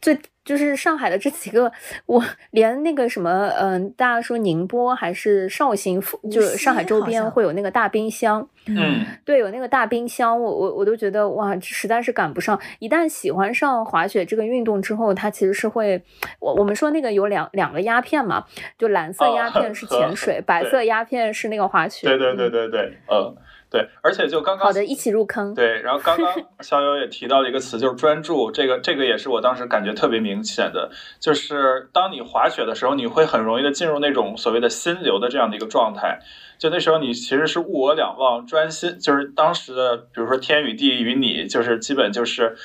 [0.00, 1.70] 最就是上海的这几个，
[2.06, 12.58] 我连那个什么，嗯，大家说宁波还是绍兴，就是上海周边会有那个大冰箱，嗯，对，有那个大冰箱，我我我都觉得哇，实在是赶不上。
[12.80, 16.02] 一旦喜欢上滑雪这个运动之后，它其实是会，
[16.40, 18.44] 我我们说那个有两两个鸦片嘛，
[18.76, 22.08] 就蓝色鸦片是潜水，白色鸦片是那个滑雪。
[22.08, 23.36] 对对对对对，嗯。
[23.70, 25.54] 对，而且就刚刚好的，一起入坑。
[25.54, 26.26] 对，然后刚刚
[26.60, 28.50] 逍遥也提到了一个词，就是专注。
[28.50, 36.18] 这个这个也是我当时感觉特别明显的，就是当你滑雪的时候，你会很容易的进入那种所谓的心流的这样的一个状态。
[36.58, 42.56] 就那时候你其实是物我两忘，专心，就是当时的，比如说天与地与你，就是基本就是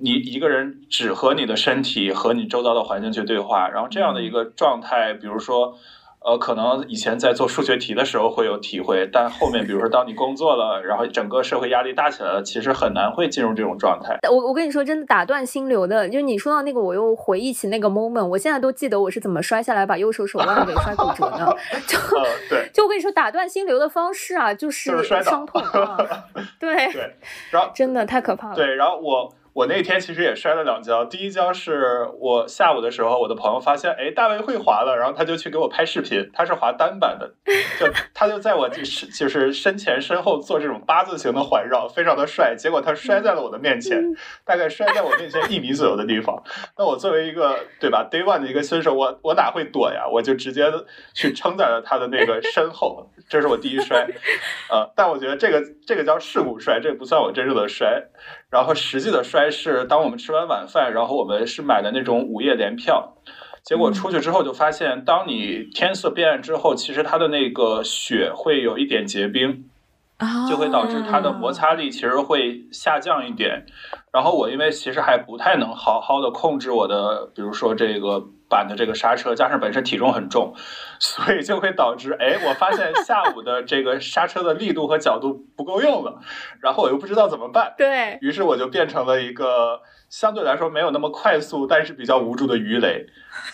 [0.00, 5.76] 你一个人只和你的身体和你周遭的环境去对话，然后这样的一个状态，比如说。
[6.28, 14.18] 呃，可能以前在做数学题的时候会有体会，但后面比如说当你工作了，然后整个社会压力大起来了，其实很难会进入这种状态。
[14.30, 21.56] 我我跟你说，真的打断心流的，就是你说到那个，我又回忆起那个 moment，我现在都记得我是怎么摔下来把右手手腕给摔骨折的。
[21.88, 21.98] 就
[22.50, 25.96] 对，就我跟你说，打断心流的方式啊，就是伤痛啊。
[26.60, 27.14] 对对，
[27.50, 28.54] 然后真的太可怕了。
[28.54, 29.32] 对，然后我。
[29.58, 37.28] 我那天其实也摔了两跤，第一跤是我下午的时候，我的朋友发现，哎，大卫会滑了，然后他就去给我拍视频，他是滑单板的，
[37.80, 42.54] 就 他就在我就是就是身前身后做这种八字形的环绕，非常的帅。
[42.56, 44.00] 结果他摔在了我的面前，
[44.46, 46.40] 大概摔在我面前一米左右的地方。
[46.76, 50.06] 那我作为一个对吧，Day One 的一个新手，我我哪会躲呀？
[50.08, 50.72] 我就直接
[51.14, 54.08] 去撑在了他的那个身后，这是我第一摔。
[54.70, 58.04] 呃，但我觉得这个这个叫事故摔，这不算我真正的摔。
[58.50, 63.16] 然后实际的摔是，当我们吃完晚饭，然后我们是买的那种午夜联票，
[63.62, 69.64] 结果出去之后就发现，当你天色变暗之后，其实它的那个雪会有一点结冰，
[70.48, 73.66] 就会导致它的摩擦力其实会下降一点。
[74.12, 78.28] 然后我因为其实还不太能好好的控制我的，比如说这个。
[78.48, 80.54] 板的这个刹车，加上本身体重很重，
[80.98, 86.20] 所以就会导致，哎，我发现下午的这个刹车的力度和角度不够用了，
[86.60, 88.18] 然后我又不知道怎么办，对。
[88.20, 93.06] 于是我就变成了一个相对来说没有那么快速，但是比较无助的鱼雷，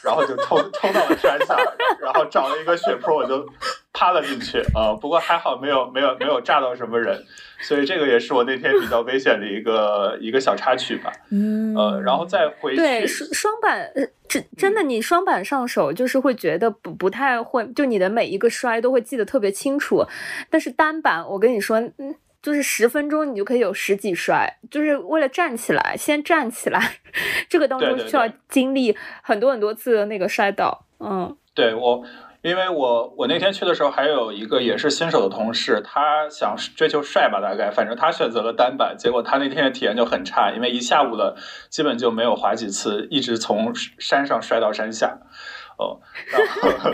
[0.02, 1.56] 然后就冲冲到了山下，
[2.00, 3.46] 然后找了一个雪坡，我就
[3.92, 7.24] 趴了进去啊，不过还好没有没有没有炸到什么人。
[7.60, 12.76] 所以这个也是我那天比较危险的一个一个小插曲吧，嗯，呃，然后再回去。
[12.76, 13.90] 对，双双板，
[14.28, 20.04] 真真的，你双板上手就是会觉得不不太会，就你的每一个摔都会记得特别清楚。
[20.50, 22.14] 但是单板，我跟你说，嗯，
[22.44, 26.98] 就是十分钟你就可以有十几摔，就是为了站起来，先站起来，
[27.48, 30.84] 这个当中需要经历很多很多次的那个摔倒。
[31.00, 32.04] 嗯，对我。
[32.42, 41.38] 因为我我那天去的时候，还有一个也是新手的同事，他想追求帅吧，大概反正他选择了单板，结果他那天的体验就很差，因为一下午了，
[41.70, 45.20] 基本就没有滑几次，一直从山上摔到山下，
[45.78, 46.46] 哦，然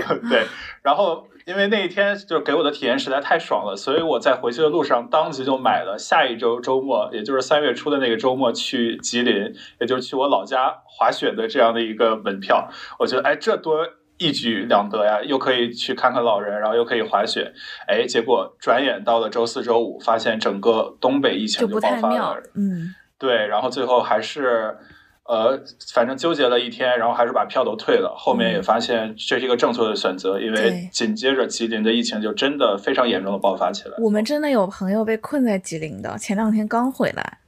[0.06, 0.46] 后 对，
[0.82, 12.68] 然后因为那一天就给我的体验实在太爽了，所以我在回去的路上当即就买了下一周周末，也就是三月初的那个周末去吉林，也就是去我老家滑雪的这样的一个门票，
[13.00, 13.86] 我觉得哎这多。
[14.22, 17.54] 一举两得呀，又可以去看看老人，然后又可以滑雪，
[17.88, 24.76] 哎，结果转眼到了周四周五，发现整个东北疫情就爆发了，嗯，对，然后最后还是，
[25.24, 25.60] 呃，
[25.94, 28.14] 反正纠结了一天，然后还是把票都退了。
[28.16, 33.94] 后面也发现这是一个正确的选择，因为紧接着吉林的疫情就真的非常严重的爆发起来。
[33.98, 37.38] 我们真的有朋友被困在吉林的，前两天刚回来，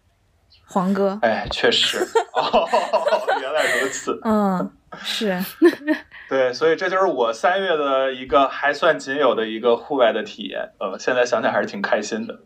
[0.66, 1.98] 黄哥，哎，确实，
[2.34, 2.68] 哦，
[3.40, 4.70] 原来如此，嗯。
[5.02, 5.34] 是，
[6.28, 12.40] 对，所以这就是我三月的一个还算仅有的一个户外的体验，呃，现在想想还是挺开心的。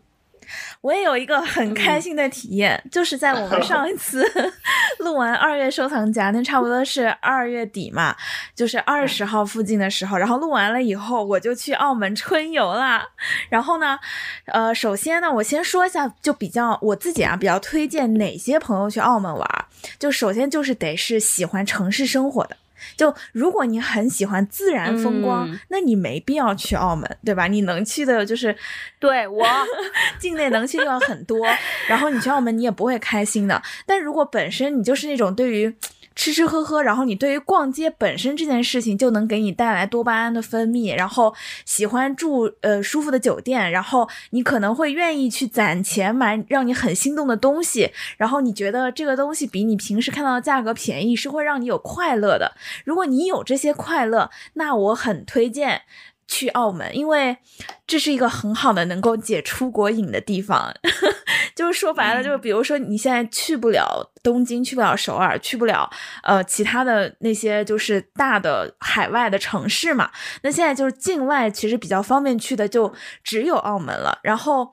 [0.87, 4.25] 我也有一个很开心的体验，就是在我们上一 次
[4.99, 8.15] 录完二月收藏夹，那差不多是二月底嘛，
[8.55, 13.05] 就是二十号附近的时候，然后录完了以后，我就去澳门春游啦。
[13.49, 13.99] 然后呢，
[14.45, 19.65] 呃，首先呢，我先说一下，就比较我自己啊，比较推荐哪些朋友去澳门玩，
[19.99, 22.55] 就首先就是得是喜欢城市生活的。
[22.95, 27.47] 就如果你很喜欢自然风光，那你没必要去澳门，对吧？
[27.47, 28.55] 你能去的就是，
[28.99, 29.45] 对我
[30.19, 31.47] 境内能去地方很多，
[31.87, 33.61] 然后你去澳门你也不会开心的。
[33.85, 35.75] 但如果本身你就是那种对于。
[36.17, 52.53] 吃吃喝喝，然后你对于逛街本身这件事情就能给你带来多巴胺的分泌，然后喜欢住呃舒服的酒店，然后你可能会愿意去攒钱买让你很心动的东西，然后你觉得这个东西比你平时看到的价格便宜，是会让你有快乐的。
[52.83, 55.83] 如果你有这些快乐，那我很推荐。
[56.27, 57.37] 去澳门，因为
[57.85, 60.73] 这是一个很好的能够解出国瘾的地方。
[61.55, 65.89] 就是说白了，就是比如说你现在去不了东京，去不了首尔，去不了
[66.21, 70.11] 呃其他的那些就是大的海外的城市嘛。
[70.43, 74.19] 那现在就是境外其实比较方便去的就只有澳门了。
[74.21, 74.71] 然后，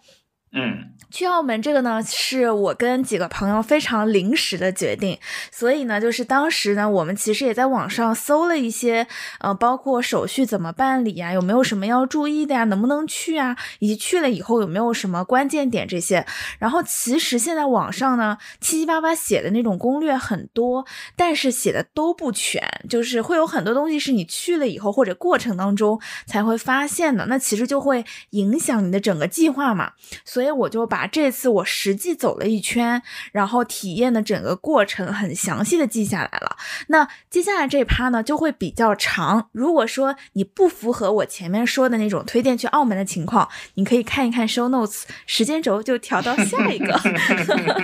[0.54, 0.90] 嗯。
[1.10, 5.16] 去澳门这个呢，是我跟几个朋友非常临时的决定，
[5.52, 9.06] 所以呢，就是当时呢，我们其实也在网上搜了一些，
[9.38, 16.26] 呃，包括手续怎么办理呀，有没有什么要注意的呀，能不能去啊，以及去了以后有没有什么关键点这些。
[16.58, 20.84] 然后其实现在网上呢，七七八八写的那种攻略很多，
[21.14, 29.92] 但是写的都不全，就是会有很多东西是你去了以后或者过程当中才会发现的，那其实就会影响你的整个计划嘛。
[30.24, 31.06] 所以我就把。
[31.06, 36.56] 这次我实际走了一圈，然后体验的整个过程很详细的记下来了。
[36.88, 39.48] 那接下来这趴呢就会比较长。
[39.52, 46.92] 如果说你不符合我前面说的那种推荐去澳门的情况，你可以看一看 show notes，时间轴就调到下一个。
[46.98, 47.76] 好的。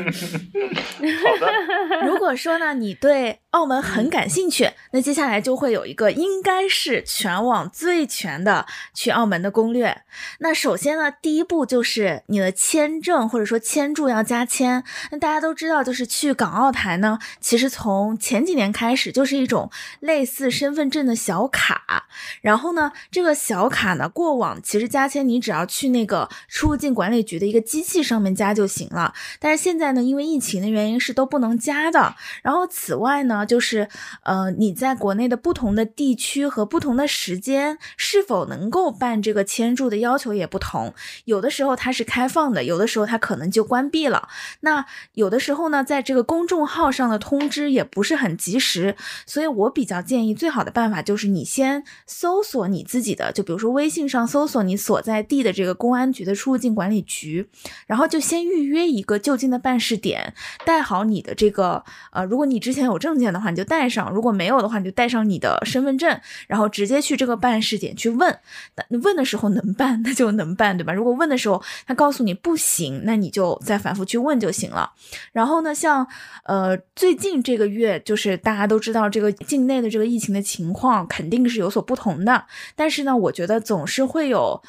[2.07, 10.03] 如果说呢你对澳门很感兴趣，那接下来就会有一个应该是全网最全的去澳门的攻略。
[10.41, 13.21] 那首先呢，第一步就是你的签证。
[13.31, 14.83] 或者说签注要加签，
[15.13, 19.71] 那大家都知道，就是去港澳台呢，其实从前几年开始就是一种
[20.01, 22.09] 类似身份证的小卡。
[22.41, 29.15] 然后呢，这个小卡呢，过往其实加签你只要去那个出入境管理局的一个机器上面加就行了。
[29.39, 32.17] 但是现在呢，因为疫情的原因是都不能加的。
[32.43, 33.89] 然后此外呢，就是
[34.23, 40.95] 呃你在国内的不同的地区和不同的时间是否能够办这个签注的要求也不同，
[41.27, 43.11] 有的时候它是开放的，有的时候。
[43.11, 44.29] 它可能就关闭了。
[44.61, 48.95] 那有的时候呢，在这个公众号上的通知也不是很及时，
[49.27, 57.49] 所以我比较建议最好的办法就是你先搜索你自己的，就比如说微信上搜索你所在地的这个公安局的出入境管理局，
[57.89, 60.33] 然后就先预约一个就近的办事点，
[60.65, 61.83] 带好你的这个
[62.13, 68.39] 呃，如果你之前有证件的话，你就带上；如果没有的话，你就带上你的身份证，然后直接去这个办事点去问。
[68.89, 70.93] 那问的时候能办，那就能办，对吧？
[70.93, 73.03] 如果问的时候他告诉你不行。
[73.05, 74.93] 那你就再反复去问就行了。
[75.33, 76.07] 然后呢，像
[76.45, 82.45] 呃最近这个月，就是大家都知道这个境内的这个疫情的情况肯定是有所不同的。
[82.77, 84.63] 但是呢，我觉得总是会有。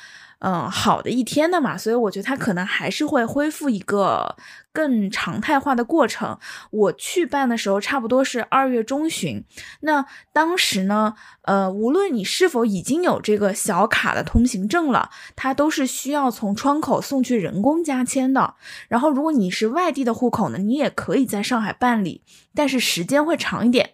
[0.44, 4.36] 嗯，好的一天的嘛，所以我觉得它可能还是会恢复一个
[4.74, 6.40] 更常态化的过程。
[6.72, 9.46] 我去办的时候，差不多是二月中旬。
[9.82, 11.14] 那当时呢，
[11.44, 18.56] 呃，无论你是否已经有这个小卡的通行证了，它都是需要从窗口送去人工加签的。
[18.88, 22.24] 然后，如果你是外地的户口呢，你也可以在上海办理，
[22.56, 23.92] 但是时间会长一点。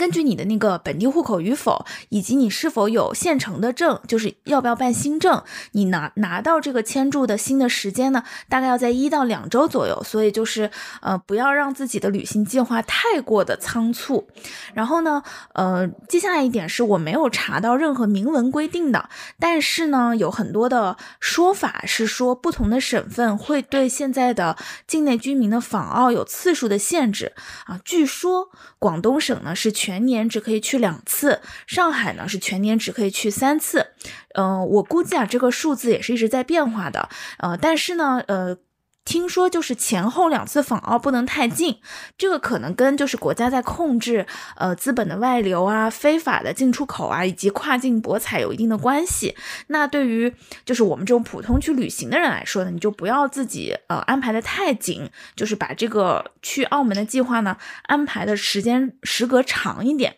[0.00, 5.42] 根据你的那个本地户口与否，以及你是否有现成的证，就是要不要办新证，
[5.72, 10.02] 你拿拿到这个签注的新的时间呢，大概要在一到两周左右。
[10.02, 10.70] 所以就是
[11.02, 14.26] 呃，不要让自己的旅行计划太过的仓促。
[14.72, 15.22] 然后呢，
[15.52, 27.34] 呃，接下来一点是我没有查到任何明文规定的，但是呢，有很多的说法是说不同的省份会对现在的境内居民的访澳有次数的限制
[27.66, 27.78] 啊。
[27.84, 28.48] 据说
[28.78, 29.50] 广东省呢。
[29.60, 33.88] 是全全年只可以去两次，上海呢是全年只可以去三次。
[34.36, 37.08] 嗯，我估计啊，这个数字也是一直在变化的。
[37.38, 38.56] 呃，但是呢，呃。
[39.04, 41.80] 听说就是前后两次访澳不能太近，
[42.16, 44.26] 这个可能跟就是国家在控制
[44.56, 49.34] 呃资本的外流啊、非法的进出口啊以及跨境博彩有一定的关系。
[49.68, 50.32] 那对于
[50.64, 60.16] 就是我们这种普通去旅行的人来说呢，你就不要自己呃安排的太紧，就是把这个去澳门的计划呢安排的时间时隔长一点。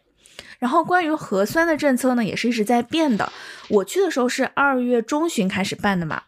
[0.58, 3.32] 然后关于核酸的政策呢，也是一直在变的。
[3.68, 6.22] 我去的时候是二月中旬开始办的嘛。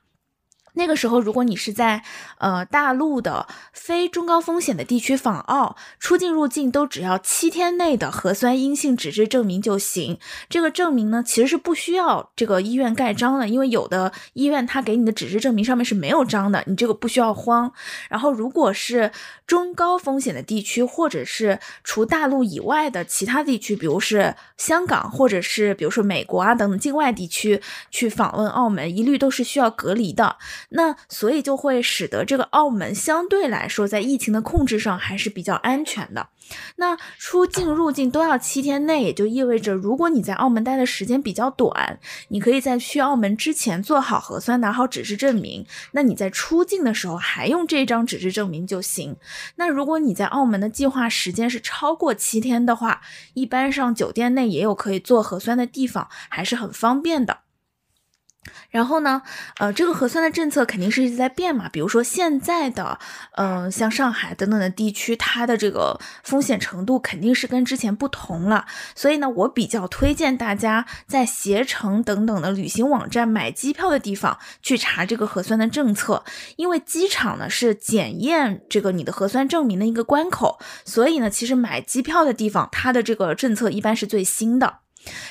[0.75, 2.03] 那个时候，如果你是在
[2.39, 10.19] 呃大陆的非中高风险的地区访澳，出境入境都只要七天内的核酸阴性纸质证明就行。
[10.49, 17.73] 这个证明呢，其实是不需要这个医院盖章的，因为有的医院他给你的纸质证明上面是没有章的，你这个不需要慌。
[18.09, 19.11] 然后，如果是
[19.47, 30.37] 中高风险的地区，或者是除大陆以外的其他地区，比如是香港，或者是比如说美国啊等等境外地区去访问澳门，一律都是需要隔离的。
[30.77, 36.29] 那所以就会使得这个澳门相对来说在疫情的控制上还是比较安全的。
[36.77, 41.99] 那出境入境都要七天内，也就意味着，如果你在澳门待的时间比较短，
[42.29, 45.65] 你可以在去澳门之前做好核酸，拿好纸质证明。
[45.93, 49.17] 那你在出境的时候还用这张纸质证明就行。
[49.57, 53.01] 那如果你在澳门的计划时间是超过七天的话，
[53.33, 57.44] 一般上酒店内也有可以做核酸的地方，还是很方便的。
[58.71, 59.23] 然后呢，
[59.59, 61.69] 呃，这个核酸的政策肯定是一直在变嘛。
[61.69, 62.99] 比如说现在的，
[63.37, 68.67] 嗯，像上海等等的地区，它的这个风险程度肯定是跟之前不同了。
[68.95, 76.25] 所以呢，我比较推荐大家在携程等等的旅行网站买机票的地方去查这个核酸的政策，
[76.57, 80.59] 因为机场呢是检验这个你的核酸证明的一个关口。
[80.85, 84.84] 所以呢，其实买机票的地方，它的这个政策一般是最新的。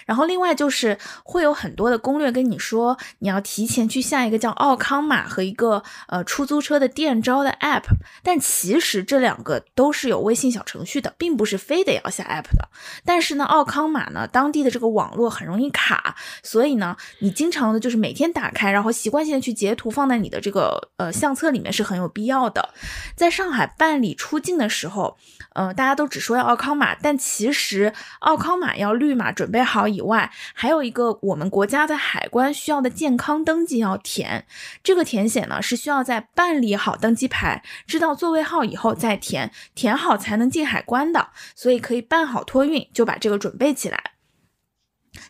[0.06, 7.84] 然后另外就是会有很多的攻略跟你说，你要提前去下一个叫奥康码和一个呃出租车的电招的 app，
[8.24, 12.70] 但其实这两个都是有微信小程序的，并不是非得要下 app 的。
[13.04, 22.70] 但是呢，奥康码呢，当地的这个网络很容易卡，所以呢，你经常的就是每天打开，然后习惯性的去截图放在你的这个呃相册里面是很有必要的。
[23.16, 25.18] 在上海办理出境的时候，
[25.56, 29.63] 呃，大家都只说要奥康码，但其实奥康码要绿码准备。
[29.64, 34.46] 好以外，还有一个我们国家的海关需要的健康登记要填。
[34.84, 41.30] 这个填写呢是需要在办理好登机牌、知道座位号以后再填，填好才能进海关的。
[41.56, 44.12] 所以可以办好托运，就把这个准备起来。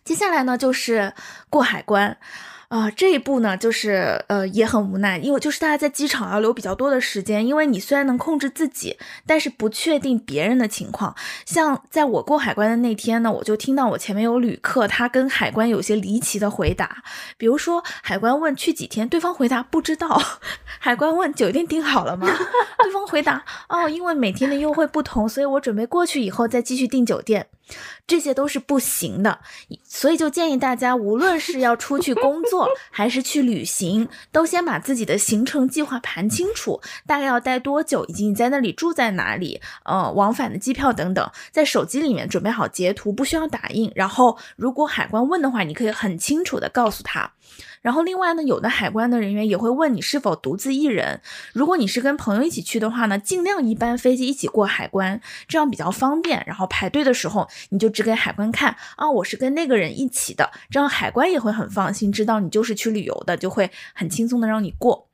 [0.04, 1.14] 接下来呢就是
[1.50, 2.18] 过海关。
[2.74, 8.98] 啊，这一步呢，就是呃也很无奈，因为就是大家在机场要留比较多的时间，因为你虽然能控制自己，
[9.28, 11.16] 但是不确定别人的情况。
[11.46, 17.04] 像在我过海关的那天呢，我就听到我前面有旅客，他跟海关有些离奇的回答，
[17.38, 20.08] 比如说海关问去几天，对方回答不知道；
[20.80, 22.28] 海关问酒店订好了吗？
[22.84, 27.50] 对方回答哦，因为每天的优惠不同，所以我准备过去以后再继续订酒店。
[28.06, 29.40] 这些都是不行的，
[29.84, 43.92] 所以就建议大家，无论是要出去工作 还是去旅行，都先把自己的行程计划盘清楚，大概要待多久，以及你在那里住在哪里，呃，往返的机票等等，在手机里面准备好截图，不需要打印。
[43.96, 47.32] 然后，如果海关问的话，你可以很清楚的告诉他。
[47.84, 51.22] 然后另外呢，有的海关的人员也会问你是否独自一人。
[51.54, 56.44] 如果你是跟朋友一起去的话呢，尽量一班飞机一起过海关，这样比较方便。
[56.48, 65.10] 然后排队的时候，你就只给海关看啊，我是跟那个人一起的，这样海关也会很放心，知道你就是去旅游的，就会很轻松的让你过。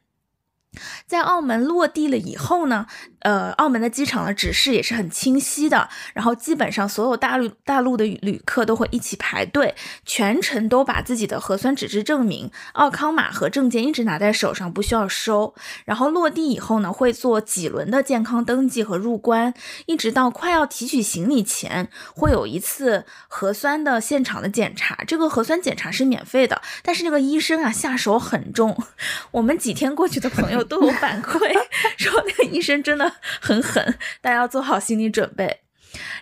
[1.08, 2.86] 在澳门落地了以后呢，
[3.22, 9.74] 呃，澳门的机场的指示也是很清晰的，然后基本上所有大陆大陆的旅客都会一起排队，
[10.06, 15.56] 全程都把自己的核酸纸质证明、奥康码和证件一直拿在手上，不需要收。
[15.86, 19.56] 然后落地以后呢，会做几轮的健康登记和入关，
[19.88, 25.04] 一直到快要提取行李前，会有一次核酸的现场的检查。
[25.08, 28.78] 这个核酸检查是免费的，但是那个医生啊下手很重，
[29.32, 30.59] 我们几天过去的朋友。
[30.64, 31.40] 都有反馈
[31.98, 35.62] 说那个医生真的很狠，大家要做好心理准备。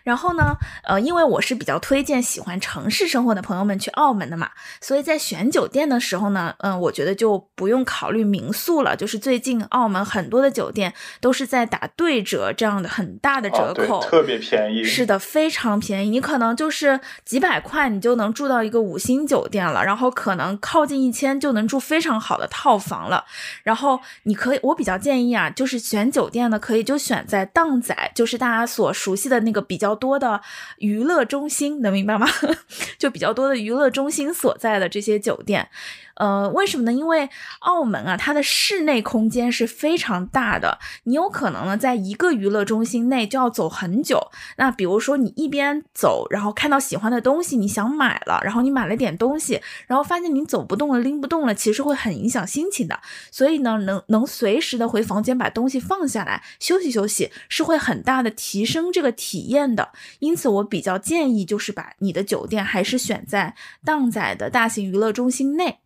[0.04, 4.50] 然后呢，呃，因为我是比较推荐喜欢城市生活的朋友们去澳门的嘛，
[4.82, 8.96] 所以在选酒店的时候呢，嗯，我觉得就不用考虑民宿了。
[8.96, 14.84] 就是最近澳门很多的酒店都是在打对折，这样的很大的折扣，特别便宜。
[14.84, 16.10] 是的，非常便宜。
[16.10, 23.26] 你可能就是几百块，你就能住到一个五星酒店了，然后可能靠近一千就能住非常好的套房了。
[23.64, 29.98] 然后你可以，我比较建议啊，就是选酒店呢，可以就选在荡仔，就是大家所熟悉的那个比较。
[29.98, 30.42] 多的
[30.78, 32.28] 娱乐中心，能明白吗？
[33.00, 35.70] 就比较多的娱乐中心所在的这些酒店。
[36.18, 36.92] 呃，为什么呢？
[36.92, 44.32] 因为澳门啊，它的室内空间是非常大的，你有可能呢，在一个娱乐中心内就要走很久。
[44.58, 53.00] 那比如说，你一边走，然后看到喜欢的东西，你想买了，然后你买了点东西，然后发现你走不动了，拎不动了，其实会很影响心情的。
[53.32, 59.92] 所以呢，能能随时的回房间把东西放下来休息休息，是会很大的提升这个体验的。
[60.20, 63.56] 因此，我比较建议就是把你的酒店还是选在
[63.86, 65.80] 荡仔的大型娱乐中心内。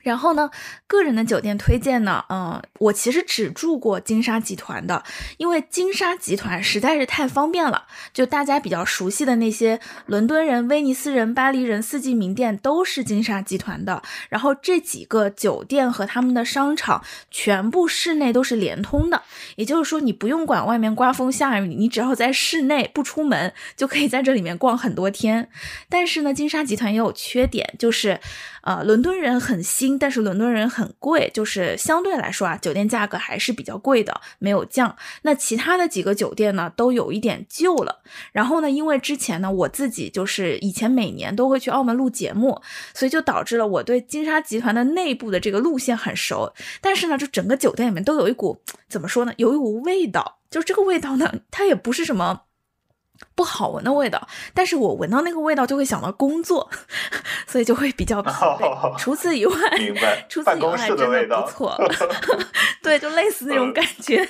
[0.00, 0.50] 然后呢，
[0.86, 5.04] 个人的酒店推荐呢，嗯，我其实只住过金沙集团的，
[5.36, 7.86] 因为金沙集团实在是太方便了。
[8.12, 14.02] 就大家比较熟悉的那些伦敦人、威尼斯人、巴黎人四季名店都是金沙集团的。
[14.28, 19.22] 然后这几个酒店和他们的商场全部室内都是连通的，
[19.56, 25.48] 也就是说你不用管外面刮风下雨，你只要在室内不出门就可以在这里面逛很多天。
[25.88, 28.20] 但是呢，金沙集团也有缺点，就是，
[28.62, 29.80] 呃，伦敦人很新。
[29.80, 34.94] 新，但是伦敦人很贵，就是相对来说啊，酒店价格还是比较贵的，没有降。
[35.22, 38.02] 那其他的几个酒店呢，都有一点旧了。
[38.32, 42.60] 然后呢，因为之前呢，我自己就是以前每年都会去澳门录节目，
[42.92, 46.52] 所以就导致了我对金沙集团的内部的这个路线很熟。
[46.82, 52.42] 但是呢，就整个酒店里面都有一股怎么说呢，有一股味道，就这个味道呢，它也不是什么。
[53.40, 56.70] 不好闻的味道，但是我闻到那个味道就会想到工作，
[57.48, 58.98] 所以就会比较疲惫。
[58.98, 59.54] 除此以外，
[60.28, 61.74] 除此以外真的不错。
[62.84, 64.28] 对，就类似那种感觉。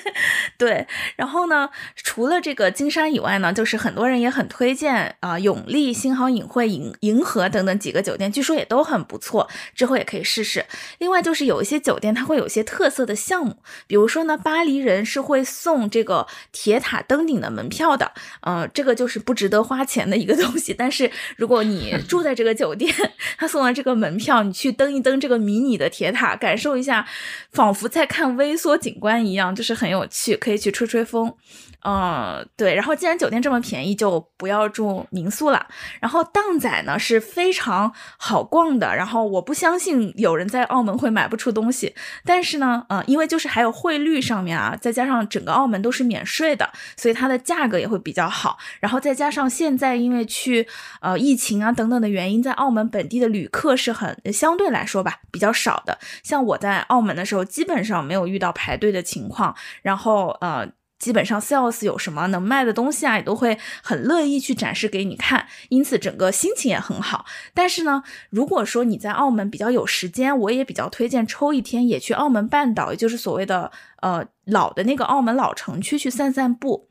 [0.57, 0.87] 对，
[1.17, 10.65] 然后呢，除了这个金山以外呢，就是很多人也很推荐啊，永利、新濠影汇、银银河等等几个酒店，据说也都很不错，之后也可以试试。
[10.99, 13.57] 另外就是有一些酒店它会有一些特色的项目，
[13.89, 18.61] 比如说呢，巴黎人是会送这个铁塔登顶的门票的，呃。
[18.73, 22.95] 这个就是不值得花钱的一个东西，但是如果你 住在这个酒店，
[23.39, 27.07] 他送了这个门票，你去登一登这个迷你的铁塔，感受一下，
[27.51, 31.35] 仿佛在看微缩景观一样，就是很有趣，可以去吹吹风。
[31.83, 35.67] 嗯，对，然后既然酒店这么便宜，就不要住民宿了。
[35.99, 41.95] 然后荡仔呢是非常好逛的，然后我不相信有人在澳门会买不出东西。
[42.27, 48.59] 但是呢，呃，因为就是还有汇率上面啊，再加上整个澳门都是免税的，所以它的价格也会比较好。
[48.79, 50.67] 然然后再加上现在因为去
[51.01, 55.97] 呃疫情啊等等的原因，在澳门本地的旅客是很相对来说吧比较少的。
[56.25, 59.55] 像我在澳门的时候，基本上没有遇到排队的情况。
[59.83, 60.69] 然后呃。
[61.01, 67.25] 基本上 sales 有什么能卖的东西啊，也都会很乐意去展示给你看，因此整个心情也很好。
[67.55, 73.73] 但是呢，如果说你在澳门比较有时间，我也比较推荐抽一天也去澳门半岛，也就是所谓的
[74.03, 76.90] 呃老的那个澳门老城区去散散步。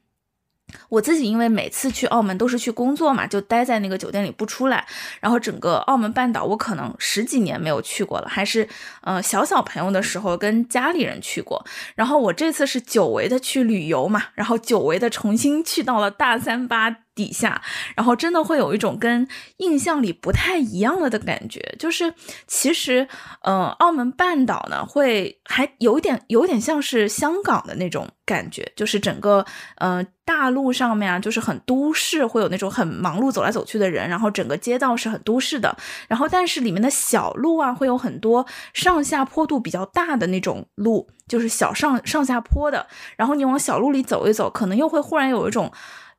[0.90, 4.86] 我自己因为每次去澳门都是去工作嘛，就待在那个酒店里不出来。
[5.20, 8.68] 然后整个澳门半岛我可能十几年没有去过了，还是
[9.02, 11.66] 呃小小朋友的时候跟家里人去过。
[11.96, 16.96] 然后我这次是久违的去旅游嘛，然后久违的重新去到了大三巴。
[17.20, 17.62] 底下，
[17.98, 22.14] 然后真的会有一种跟印象里不太一样了的感觉，就是
[22.48, 23.10] 其实，
[23.42, 29.46] 嗯，澳门半岛呢，会还有一点，有点像是香港的那种感觉，就是整个，
[29.82, 35.76] 嗯，大陆上面啊，就是很都市，会有那种很忙碌走来走去的人，然后整个街道是很都市的，
[36.08, 45.70] 然后但是里面的小路啊，会有很多上下坡度比较大的那种路，就是小上上下坡的，然后你往小路里走一走，可能又会忽然有一种。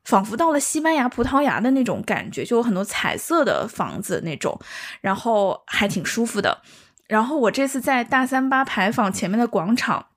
[0.03, 4.59] 仿佛到了西班牙、葡萄牙的那种感觉，就有很多彩色的房子那种，
[5.01, 6.61] 然后还挺舒服的。
[7.07, 10.07] 然后我这次在大三巴牌坊前面的广场，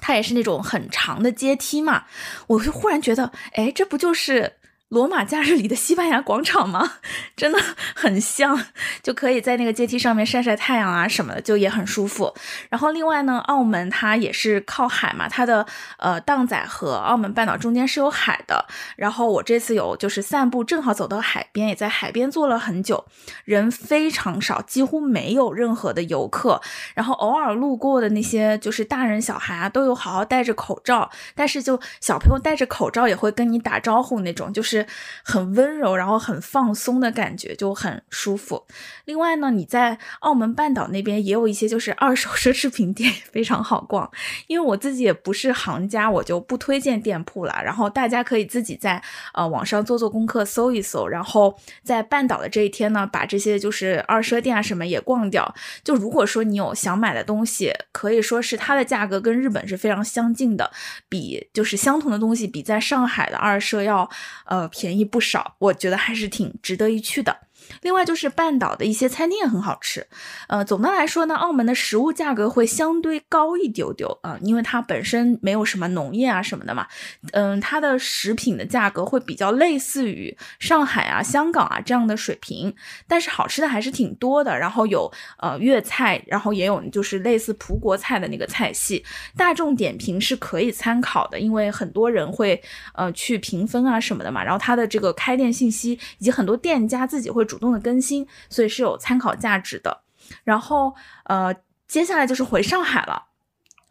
[0.00, 2.04] 它也是那种很长的阶梯嘛，
[2.48, 4.54] 我就忽然觉得，哎，这不就是？
[4.92, 6.96] 罗马假日里的西班牙广场吗？
[7.34, 7.58] 真的
[7.96, 8.66] 很像，
[9.02, 12.34] 就可以在那个阶梯上面晒晒太阳啊什么的，就也很舒服。
[12.68, 15.66] 然后另外呢，澳门它也是靠海嘛，它的
[15.96, 18.66] 呃荡仔和澳门半岛中间是有海的。
[18.96, 23.06] 然后我这次有就是散步，正好走到海边，也在海边坐了很久，
[23.46, 26.60] 人非常少，几乎没有任何的游客。
[26.94, 34.81] 然后偶尔路过的那些就是大人小孩啊，都有好好戴着口罩，但是就小朋友戴着口罩也会跟你打招呼那种，就是。
[35.24, 38.66] 很温柔，然后很放松的感觉，就很舒服。
[39.04, 44.10] 另外呢，你在澳门半岛那边也有一些就是二手奢侈品店，非常好逛。
[44.48, 47.62] 因为我自己也不是行家，我就不推荐店铺了。
[47.64, 49.02] 然后大家可以自己在
[49.34, 51.06] 呃网上做做功课，搜一搜。
[51.06, 55.54] 然后在半岛的这一天呢，把这些就是二奢店啊什么也逛掉。
[55.84, 60.70] 就如果说你有想买的东西，可以说是它的价格跟日本是非常相近的，
[61.08, 64.08] 比就是相同的东西，比在上海的二奢要
[64.46, 64.68] 呃。
[64.72, 67.36] 便宜不少，我觉得还是挺值得一去的。
[67.82, 70.06] 另外就是半岛的一些餐厅也很好吃，
[70.48, 76.86] 呃，总的来说呢，澳门的食物价格会相对高一丢丢啊，因为它本身没有什么农业啊什么的嘛，
[77.32, 82.74] 嗯，它的食品的价格会比较类似于上海啊、香港啊这样的水平，
[83.06, 84.58] 但是好吃的还是挺多的。
[84.58, 89.04] 然后有呃粤菜，然后也有就是类似葡国菜的那个菜系，
[89.36, 92.60] 大众点评是可以参考的，因为很多人会
[92.94, 97.46] 呃去评分啊什么的嘛，然后它的这个开店信息以及很多店家自己会。
[97.52, 100.00] 主动的更新，所以是有参考价值的。
[100.42, 100.94] 然后，
[101.24, 101.54] 呃，
[101.86, 103.24] 接下来就是回上海了。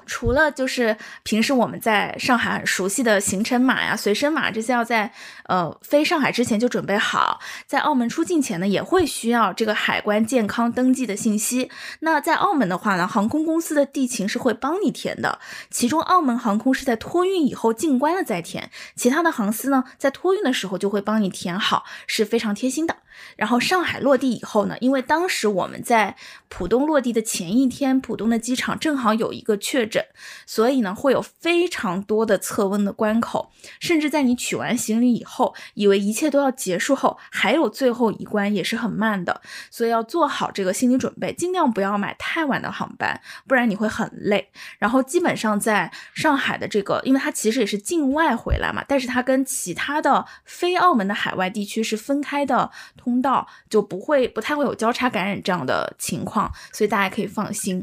[0.08, 5.14] 除了就是平时我们在上海很熟悉的行程码呀、随身码这些，要在
[5.46, 11.70] 呃飞上海之前就准备好，在澳门出境前呢，也会需要这个海关健康登记的信息。
[12.00, 15.40] 那在澳门的话呢，航空公司的地勤是会帮你填的，
[15.70, 22.98] 其中澳门航空是在托运以后进关了再填，其他的航司呢，在托运的时候就会帮你填好，是非常贴心的。
[23.36, 26.16] 然后上海落地以后呢，因为当时我们在
[26.50, 30.06] 浦东落地的前一天，浦东的机场正好有一个确诊，
[30.46, 44.50] 所以呢会有非常多的测温的关口，甚至在你取完行李以后，以为一切都要结束后，还有最后一关也是很慢的，所以要做好这个心理准备，尽量不要买太晚的航班，不然你会很累。
[44.80, 52.70] 然后基本上在上海的这个，因为它其实也是境外回来嘛，但是它跟其他的非澳门的海外地区是分开的。
[53.02, 57.82] 通道就不会不太会有交叉感染这样的情况，所以大家可以放心。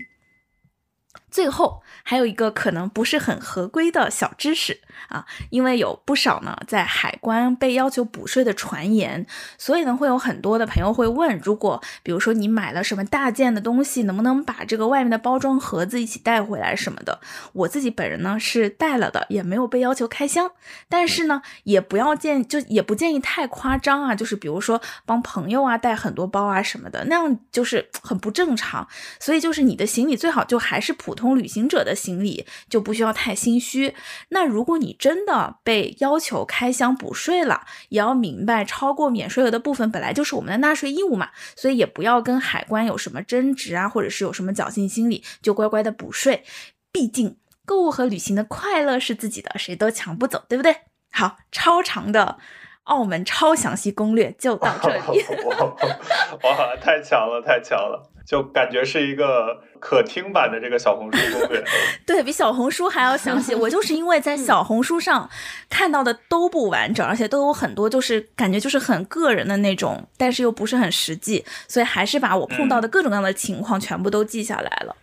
[1.31, 9.26] 最后还有一个可能不是很合规的小知识啊，因为有不少呢在海关被要求补税的传言，
[9.57, 17.20] 所以呢会有很多的朋友会问，如果比如说你买了什么大件的东西，能不能把这个外面的包装盒子一起带回来什么的？
[17.53, 20.51] 我自己本人呢是带了的，也没有被要求开箱，
[20.89, 28.87] 但是呢也不要建就也不建议太夸张啊，就是比如说帮朋友啊带很多包啊什么的，那样就是很不正常。
[29.20, 33.95] 所以就是你的行李最好就还是普通旅行者的行李，就不需要太心虚。
[34.31, 46.45] 那如果你真的被要求开箱补税了，也要明白超过免税额的部分本来就是我们的纳税义务嘛，所以也不要跟海关有什么争执啊，或者是有什么侥幸心理，就乖乖的补税。
[46.91, 50.77] 毕竟购物和旅行的快乐是自己的，谁都抢不走，对不对？
[51.11, 52.39] 好，超长的
[52.85, 55.01] 澳门超详细攻略就到这里。
[56.43, 58.11] 哇，太强了，太强了！
[58.29, 61.64] 就感觉是一个可听版的这个小红书攻略，
[62.05, 63.55] 对比小红书还要详细。
[63.55, 65.31] 我就是因为在 小红书上
[65.70, 74.95] 看到的都不完整，而且都有很多就是感觉就是很个人的那种，但是又不是很实际，所以还是把我碰到的各种各样的情况全部都记下来了。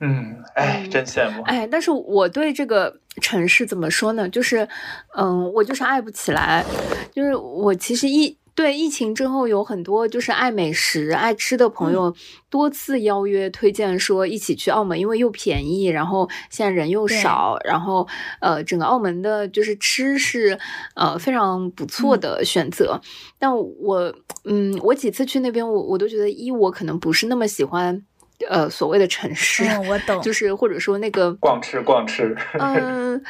[0.00, 1.42] 嗯，哎，真羡慕。
[1.44, 4.28] 哎，但是我对这个城市怎么说呢？
[4.28, 4.68] 就是，
[5.16, 6.62] 嗯，我就是爱不起来。
[7.10, 8.36] 就是我其实一。
[8.54, 12.14] 对疫情之后，有很多就是爱美食、爱吃的朋友
[12.48, 18.06] 多次邀约推荐说一起去澳门，因为又便宜，然后现在人又少，然后
[18.40, 20.58] 呃，整个澳门的就是吃是
[20.94, 23.00] 呃非常不错的选择。
[23.38, 28.00] 但我嗯，我几次去那边，我我都觉得一我可能不是那么喜欢
[28.48, 33.20] 呃所谓的城市，我 懂，就是或者说那个逛吃逛吃，嗯。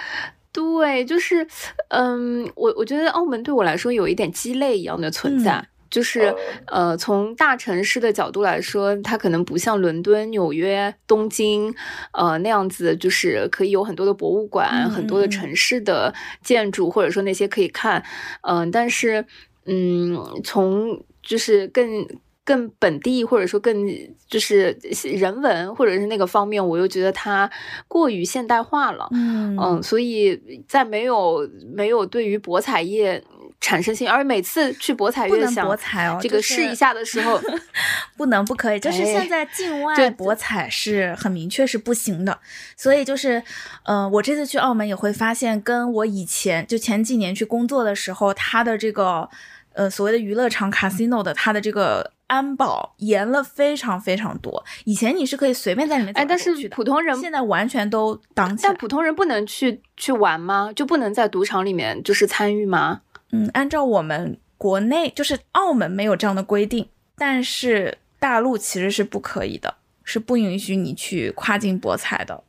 [0.55, 1.44] 对，就是，
[1.88, 6.32] 嗯，我我觉得澳门对我来说有一点鸡肋一样的存在，就是，
[6.66, 11.74] 呃，从大城市的角度来说，它可能不像伦敦、纽约、东京，
[12.12, 18.05] 呃，那样子，就是可以有很多的博物馆、很多的城市的建筑，或者说那些可以看，
[18.42, 19.26] 嗯，但是，
[19.66, 22.07] 嗯，从就是更。
[22.45, 23.86] 更本地，或者说更
[24.28, 27.51] 就是人文，或者是那个方面，我又觉得它
[27.88, 29.09] 过于现代化了。
[29.12, 33.24] 嗯嗯，所以在没有没有对于博彩业
[33.62, 37.40] 产生兴趣，而每次去博彩业想博彩哦，这个试一下的时候，
[38.18, 42.38] 不能不可以，就是现在境 外博彩是很明确是不行的。
[42.76, 43.42] 所以就是，
[43.84, 49.30] 呃，我这次去澳门也会发现，跟我以前就前几年去工作的时候，它的这个
[49.72, 52.12] 呃所谓的娱乐场 casino 的它的这个。
[52.27, 58.70] 安保严了非常非常多，以前你是可以随便在里面哎，但是普通人现在完全都挡起来。
[58.70, 60.72] 但普通人不能去去玩吗？
[60.75, 63.03] 就不能在赌场里面就是参与吗？
[63.33, 72.43] 嗯，按照我们国内就是澳门没有这样的规定，但是大陆其实是不可以的，是不允许你去跨境博彩的。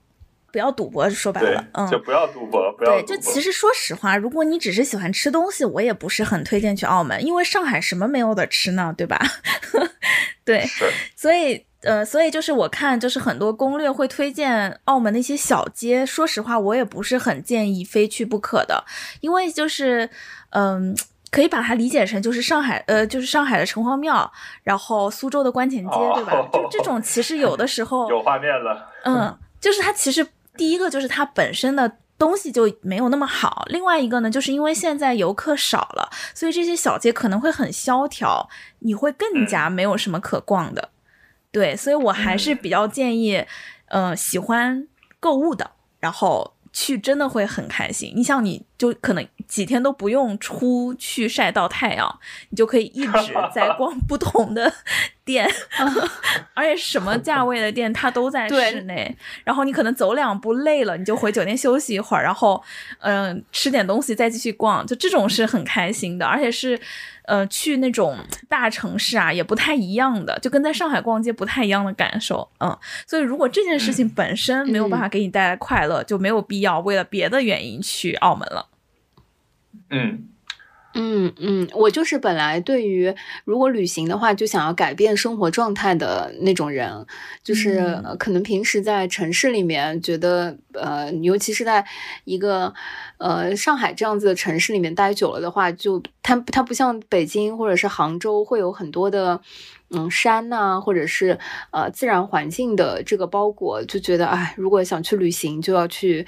[0.55, 2.91] 不要赌博，说白了，嗯，就不要赌博，不要。
[2.93, 9.19] 对，就其实说实话，如果你只是喜欢吃东西，我也不是很推荐去澳门，因为上海什么没有的吃呢，对吧？
[10.45, 10.65] 对，
[11.13, 18.85] 所以呃，所以就是我看就是很多攻略会推荐澳门的一些小街，说实话，我也不是很建议非去不可的，
[19.19, 20.09] 因为就是
[20.51, 20.95] 嗯，
[21.31, 24.31] 可以把它理解成就是上海呃，就是上海的城隍庙，
[24.63, 26.47] 然后苏州的观前街，对吧？
[26.53, 30.25] 就这种其实有的时候有画面了，嗯，就是它其实。
[30.57, 38.49] 第一个就是它本身的东西就没有那么好，另外一个呢，就是因为现在游客少了，所以这些小街可能会很萧条，
[38.79, 40.89] 你会更加没有什么可逛的。
[41.51, 43.45] 对，所以我还是比较建议，
[43.87, 44.87] 呃，喜欢
[45.19, 48.11] 购物的，然后去真的会很开心。
[48.13, 52.19] 你像你就可能几天都不用出去晒到太阳，
[52.49, 54.71] 你就可以一直在 逛不同的
[55.23, 55.49] 店，
[56.53, 59.15] 而且什么价位的店它都在室内。
[59.45, 62.61] 然后你可能走两步累了，你就回酒店休息一会儿，然后
[62.99, 66.77] 嗯吃点东西再继续逛，就这种是很开心的，而且是
[67.27, 68.17] 呃去那种
[68.47, 72.49] 大城市啊也不太一样的，就跟在上海逛街不太一样的感受。
[72.59, 78.67] 嗯，所以如果这件事情本身没有办法给你带来快乐，就没有必要为了别的原因去澳门了。
[79.89, 80.27] 嗯
[80.97, 87.05] 嗯嗯，我就是本来对于如果旅行的话，就想要改变生活状态的那种人，
[87.43, 91.85] 就是可能平时在城市里面觉得，呃，尤其是在
[92.23, 92.73] 一个
[93.17, 99.41] 呃上海这样子的城市里面待久了的话，就它它不像北京或者是杭州会有很多的
[99.89, 101.37] 嗯山呐，或者是
[101.71, 106.25] 呃自然环境的这个包裹，就觉得哎，如果想去旅行，就要去。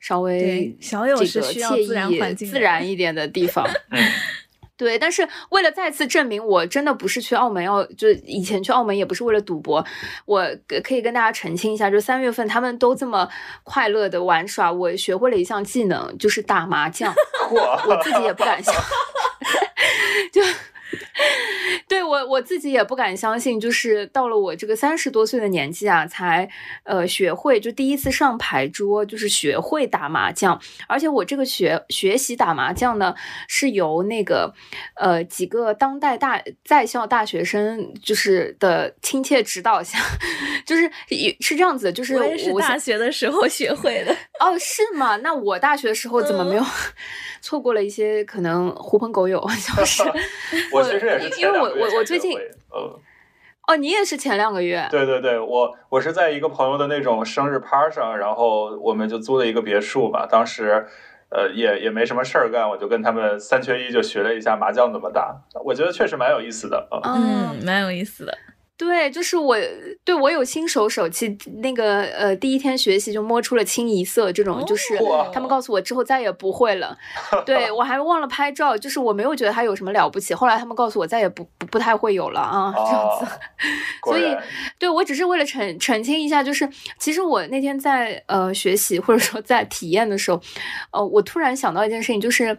[0.00, 3.68] 稍微小有是需要自然环境、自然一点的地方。
[4.76, 9.84] 对，但是为了再次证明我真的不是去澳门要，就以前去澳门也不是为了赌博，
[10.24, 10.46] 我
[10.84, 13.28] 可以跟大家澄清一下，就三月份他们都这么
[13.64, 17.12] 快乐的玩耍，我学会了一项技能，就是打麻将。
[17.50, 18.72] 我自己也不敢想，
[20.32, 20.40] 就。
[21.86, 26.48] 对我我自己也不敢相信，就是到了我这个三十多岁的年纪啊，才
[26.84, 30.60] 呃学会就第一次上牌桌，就是学会打麻将。
[30.86, 33.14] 而且我这个学学习打麻将呢，
[33.48, 34.52] 是由那个
[34.94, 39.98] 呃几个当代大在校大学生就是的亲切指导下，
[40.64, 40.90] 就是
[41.40, 44.14] 是这样子，就是我也是大学的时候学会的。
[44.40, 45.16] 哦，是吗？
[45.16, 46.64] 那我大学的时候怎么没有？
[47.40, 49.40] 错过了一些可能狐朋狗友，
[49.76, 50.02] 就是。
[50.72, 52.36] 我其实也是因为我我我最近，
[52.70, 53.00] 呃，
[53.66, 54.86] 哦，你也是前两个月。
[54.90, 60.26] 对对对，我我是在一个朋友的那种生日趴上，然后我们就租了一个别墅吧。
[60.26, 60.86] 当时，
[61.30, 65.36] 呃，也也没什么事儿干，我就跟他们三缺一就学了一下麻将怎么打。
[65.64, 68.36] 我觉得确实蛮有意思的嗯，蛮有意思的。
[68.78, 69.56] 对，就是我
[70.04, 74.96] 对我有新手手气，那个呃，第一天学习就摸出了清一色，这种就是
[75.32, 76.96] 他们告诉我之后再也不会了。
[77.44, 80.32] 对我还忘了拍照，就是我没有觉得它有什么了不起。
[80.32, 83.26] 后来他们告诉我再也不不不太会有了啊，这样子。
[84.06, 84.36] 所以，
[84.78, 86.68] 对我只是为了澄澄清一下，就是
[87.00, 90.40] 其实我那天在呃学习或者说在体验的时候，
[90.92, 92.56] 呃，我突然想到一件事情，就是。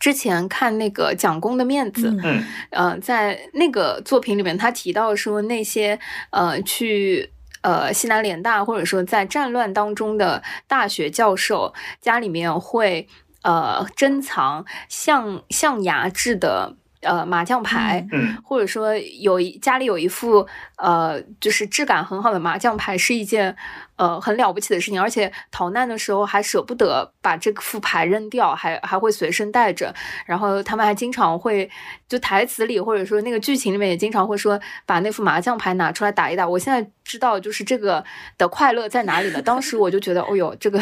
[0.00, 7.30] 之前看那个蒋公的面子，嗯，呃，在那个作品里面，他提到说那些呃去
[7.60, 13.06] 呃西南联大或者说在战乱当中的大学教授家里面会
[13.42, 20.46] 呃珍藏象象牙制的呃麻将牌，嗯，或者说有一家里有一副
[20.80, 23.56] 呃就是质感很好的麻将牌是一件。
[24.00, 29.94] 呃，很了不起的事情，而且逃难的时候还舍不得把这副牌扔掉，还还会随身带着。
[30.24, 31.70] 然后他们还经常会，
[32.08, 36.48] 就台词里或者说那个剧情里面也经常会说，把那副麻将牌拿出来打一打。
[36.48, 38.02] 我现在知道就是这个
[38.38, 39.42] 的快乐在哪里了。
[39.42, 40.80] 当时我就觉得，哦呦，这个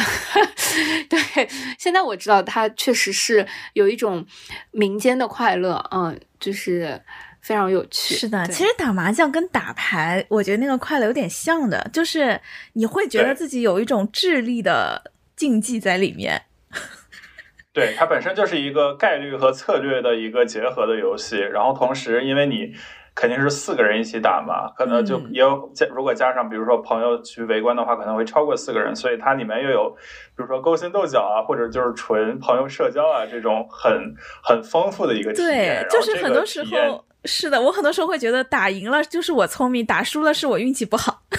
[1.11, 1.19] 对。
[1.77, 4.25] 现在我知道它确实是有一种
[4.71, 7.03] 民间的快乐，嗯，就是。
[7.41, 8.47] 非常有趣，是的。
[8.49, 12.41] 其实打麻将跟打牌，我觉得那个快乐有点像的，就是
[12.75, 16.43] 你会觉得自己有一种智力的竞技在里面。
[17.73, 21.39] 对，它本身就是一个概率和策略的一个结合的游戏。
[21.39, 22.73] 然后同时，因为你
[23.15, 28.97] 肯定是四个人一起打嘛，可能就也有加，如果加上比如说朋友去围观的话，可能会超过四个人。
[28.97, 29.91] 所以它里面又有，
[30.37, 34.13] 比如说勾心斗角啊，或者就是纯朋友社交啊，这种很
[34.43, 35.87] 很丰富的一个体验。
[35.87, 37.05] 对，就是很多时候。
[37.25, 41.23] 是的，我很多时候会觉得打赢了就是我聪明，打输了是我运气不好。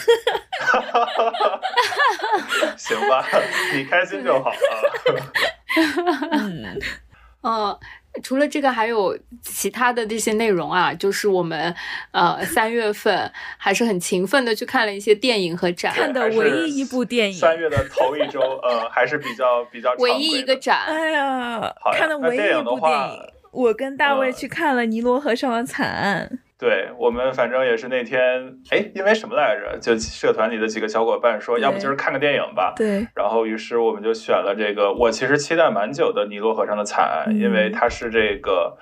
[2.77, 3.25] 行吧，
[3.73, 4.57] 你开心就好了。
[6.31, 6.79] 嗯，
[7.41, 7.79] 呃，
[8.23, 11.73] 除了这个，还有其他的这些内容啊，就是我们
[12.11, 17.39] 呃三月份还是很勤奋的去看了一些电影和展，看的唯一一部电影。
[17.39, 20.85] 三月的头一周，呃，还是比较比较唯一一个展。
[20.87, 23.33] 哎呀，看的唯一一部电影。
[23.51, 26.29] 我跟大卫去看了《尼罗河上的惨案》。
[26.59, 28.19] 对我们反正也是那天，
[28.69, 29.77] 哎，因为什么来着？
[29.79, 32.73] 就社团里的几个小伙伴说，要不就是看个电影吧。
[32.75, 33.07] 对。
[33.15, 34.91] 然后，于是我们就选了这个。
[34.91, 38.77] 我其实期待蛮久的《尼罗河上的惨案》，因为它是这个，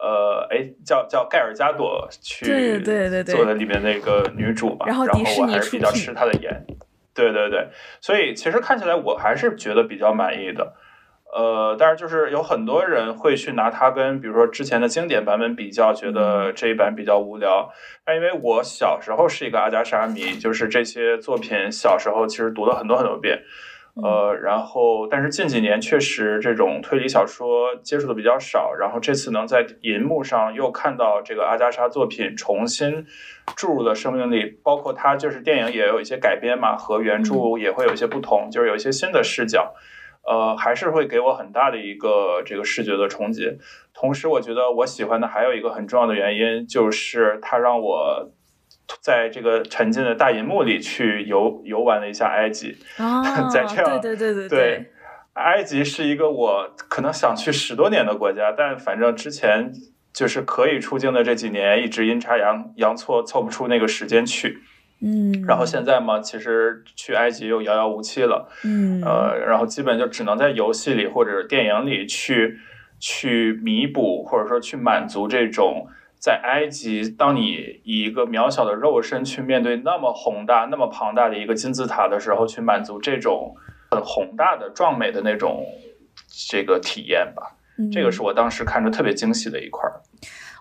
[0.00, 4.86] 呃，哎，叫叫盖尔加朵去对对对做的里面那个女主吧。
[4.88, 6.66] 然后迪士尼比较吃她的颜。
[7.14, 7.68] 对对对，
[8.00, 10.74] 所以其实看起来我还是觉得比较满意的。
[11.34, 17.70] 呃，但是就是有很多人会去拿它跟比如说之前的经典版本比较，觉得这一版比较无聊。
[18.04, 23.42] 但因为我小时候是一个阿加莎迷，就是这些作品小时候其实读了很多很多遍。
[23.94, 33.06] 呃，然后但是近几年确实这种推理小说接触的比较少，然后这次能在银幕上又看到这个阿加莎作品重新
[33.54, 39.74] 注入了生命力，包括它就是电影也有一些改编嘛，和原著也会有一些不同，就是有一些新的视角。
[40.26, 43.58] 呃，还是会给我很大的一个这个视觉的冲击。
[43.92, 48.30] 同时，我觉得我喜欢的还有一个很重要的原因，就是它让我
[49.00, 52.76] 在这个沉浸的大银幕里去游游玩了一下埃及。
[52.96, 54.86] 啊， 在这样对对对对对，
[55.34, 59.72] 埃及是一个我可能想去十多年的国家，但反正之前
[60.12, 64.58] 就是可以出境的这几年，一直阴差阳阳错凑不出那个时间去。
[65.02, 72.58] 嗯，然后现在嘛，其实去埃及又遥遥无期了，嗯，呃，然后基本就只能在游戏里或者电影里去
[73.00, 75.88] 去弥补，或者说去满足这种
[76.18, 83.56] 在埃及，当你以一个渺小的肉身去面对那么宏大、那么庞大的一个金字塔的时候，去满足这种
[83.90, 85.66] 很宏大的、壮美的那种
[86.48, 87.56] 这个体验吧。
[87.90, 90.00] 这个是我当时看着特别惊喜的一块儿。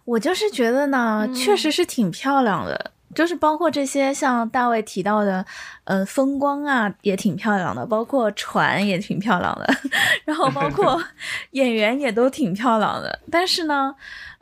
[0.06, 2.92] 我就是觉得呢，确实是挺漂亮的。
[3.14, 5.45] 就是包括这些像大卫提到的，
[5.86, 9.74] 嗯，风光啊也挺漂亮的，包括船也挺漂亮的，
[10.26, 11.01] 然后包括
[11.51, 13.20] 演员也都挺漂亮的。
[13.30, 13.93] 但是呢，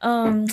[0.02, 0.48] 嗯，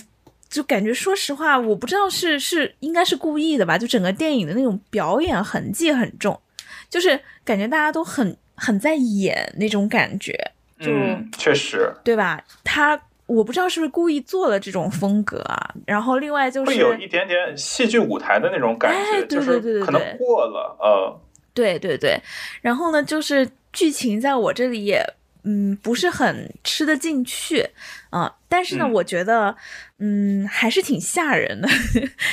[0.48, 3.76] 就感觉说实话，我不知道是是应该是故意的吧？
[3.76, 6.40] 就整个电影的那种表演痕迹很重，
[6.88, 10.32] 就是感觉大家都很很在演那种感觉，
[10.80, 10.90] 就
[11.36, 12.42] 确实，对吧？
[12.64, 13.00] 他。
[13.26, 21.20] 我不知道是不是故意做了这种风格啊，然后另外就是会有一点点戏剧舞台的那种感觉，就是可能过了呃，
[21.52, 22.20] 对对对，
[22.62, 25.02] 然后呢，就是剧情在我这里也。
[25.48, 27.70] 嗯，不是很吃得进去
[28.10, 29.54] 啊，但是呢，我觉得，
[30.00, 31.68] 嗯，还是挺吓人的。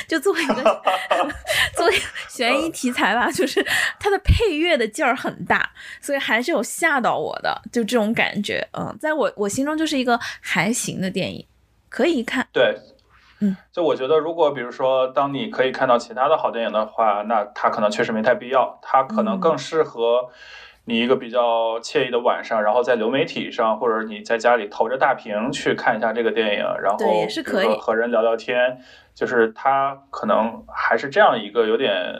[0.08, 0.54] 就作为一个
[1.76, 1.94] 作为
[2.28, 3.64] 悬疑题材吧，就是
[4.00, 8.66] 它的配乐的劲儿很大，所以还是有吓到我的，就这种感觉。
[8.72, 11.46] 嗯，在我我心中就是一个还行的电影，
[11.88, 12.44] 可以看。
[12.52, 12.76] 对，
[13.38, 20.30] 嗯，就我觉得，如果比如说，当你可以看到其他的好电影的话，那它可能确实没太必要，它可能更适合。
[20.86, 26.98] 你一个比较惬意的晚上，然后在流媒体上，或者你在家里投着大屏去看一下这个电影，然后
[27.78, 28.78] 和人聊聊天，
[29.14, 32.14] 就是它可能还是这样一个有点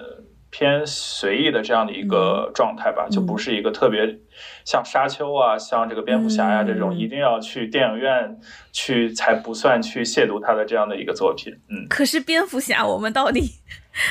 [0.57, 4.17] 偏随意的这样的一个状态吧，就不是一个特别
[4.65, 8.39] 像沙丘啊、像这个蝙蝠侠呀这种一定要去电影院
[8.71, 11.53] 去才不算去亵渎他的这样的一个作品。
[11.69, 13.43] 嗯，可是蝙蝠侠，我们到底？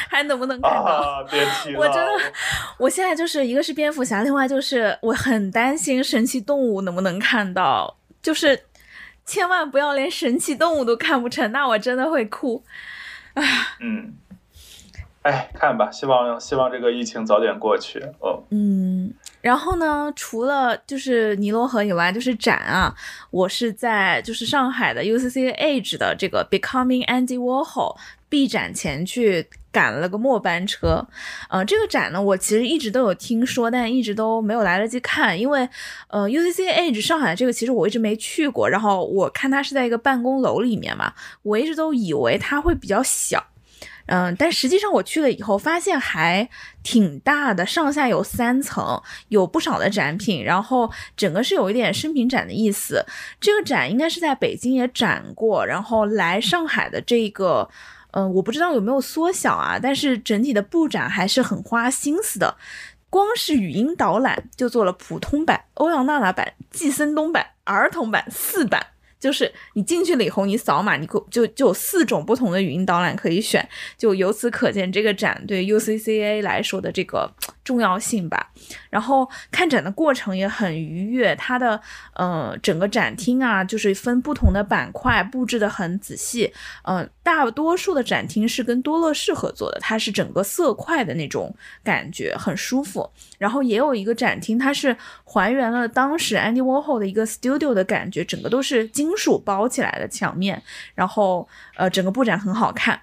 [0.10, 0.82] 还能不能看到？
[0.92, 1.80] 啊别提了！
[1.80, 2.34] 我真的，
[2.78, 8.60] 我现在就是一个是蝙蝠侠，另外就是我很担心神奇动物能不能看到，就是
[9.26, 12.62] 千万不要连神奇动物都看不成，那我真的会哭。
[13.34, 13.42] 啊，
[13.82, 14.14] 嗯，
[15.24, 18.00] 哎，看吧，希望希望这个疫情早点过去。
[18.20, 22.94] 哦，嗯，然后呢，除了就是尼罗河以外，就是展啊，
[23.32, 27.98] 我是在就是上海的 UCC Age 的这个 Becoming Andy Warhol。
[28.30, 31.08] 闭展前去赶了个末班车，
[31.52, 35.70] 呃，这个展呢，我其实一直都有听说，但一直都没有来得及看，因为，
[36.08, 41.14] 呃，UCC Age 上海这个其实我一直没去过，然后我看它是在一个办公楼里面嘛，
[41.44, 43.46] 我一直都以为它会比较小，
[44.08, 46.50] 嗯，但实际上我去了以后发现还
[46.84, 53.06] 挺大的，上下有三层，有不少的展品，然后整个是有一点生平展的意思。
[53.40, 57.70] 这个展应该是在北京也展过，然后来上海的这个。
[58.16, 62.56] 嗯，我不知道有没有缩小啊，但是整体的布展还是很花心思的。
[63.10, 68.86] 光是语音导览就做了普通版、欧阳娜娜版、季森东版、儿童版四版。
[69.24, 73.66] 就是你进去了以后，你扫码，你可就就有四种不同的语音导览可以选，
[73.98, 78.52] 就由此可见这个展对 UCCA 来说的这个重要性吧。
[78.90, 81.80] 然后看展的过程也很愉悦，它的
[82.14, 86.54] 呃整个展厅啊，就是分不同的板块布置的很仔细。
[86.84, 91.54] 嗯，大多数的展厅是跟多乐士合作的，它是整个色块的那种
[91.84, 93.10] 感觉，很舒服。
[93.38, 98.84] 然后也有一个展厅，它是还原了当时 Andy Warhol 的一个 studio 的感觉，整个都是。
[98.94, 100.62] 金属包起来的墙面，
[100.94, 103.00] 然后呃，整个布展很好看。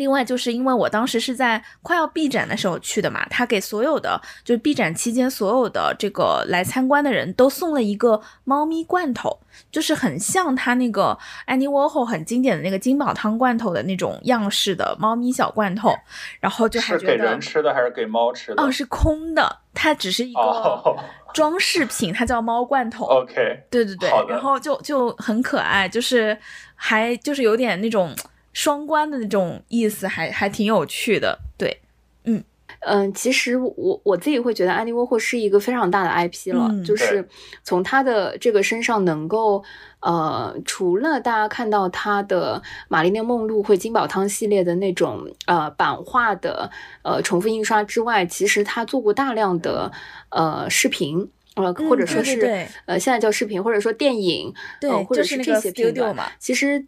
[0.00, 9.38] 另外，就是因为我当时是在快要闭展的时候去的嘛，他给所有的就是闭展期间所有的这个来参观的人都送了一个猫咪罐头，
[9.70, 15.94] 就是很像他那个安妮沃霍很经典的那个金宝汤罐头的那种样式的猫咪小罐头。
[16.40, 18.62] 然后就还觉得是给人吃的还是给猫吃的？
[18.62, 20.96] 哦，是空的，它只是一个
[21.34, 23.04] 装饰品，它叫猫罐头。
[23.20, 23.34] OK，
[23.70, 26.38] 对对对，然后就就很可爱，就是
[26.74, 28.16] 还就是有点那种。
[28.52, 31.80] 双关的那种意思还还挺有趣的，对，
[32.24, 32.42] 嗯，
[32.80, 37.28] 嗯，其实我我自己会觉得安迪沃霍是一个非常大的 IP 了，就是
[37.62, 39.64] 从他的这个身上能够。
[40.02, 46.70] 呃，除了大家看到他的玛丽莲梦露或金宝汤系列的那种呃版画的
[47.02, 49.92] 呃重复印刷之外，其实他做过大量的
[50.30, 56.32] 呃视频，呃或者说是呃现在叫视频，或者说电影，对，或者是这些片段嘛。
[56.38, 56.82] 其实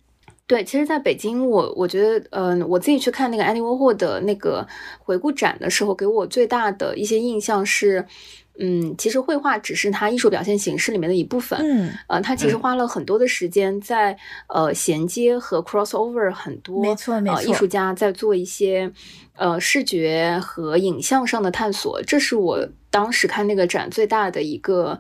[0.53, 4.67] 对，其实，在北京，我我觉得，嗯，我自己去看那个安妮沃霍的那个
[4.99, 8.05] 回顾展的时候，给我最大的一些印象是。
[8.59, 11.59] 嗯，其实绘画只是他艺术表现形式里面的一部分。
[11.63, 14.15] 嗯，呃，他其实花了很多的时间在
[14.47, 18.93] 呃衔接和 crossover 很多，没错没错，艺术家在做一些
[19.37, 22.03] 呃视觉和影像上的探索。
[22.03, 24.99] 这是我当时看那个展最大的一个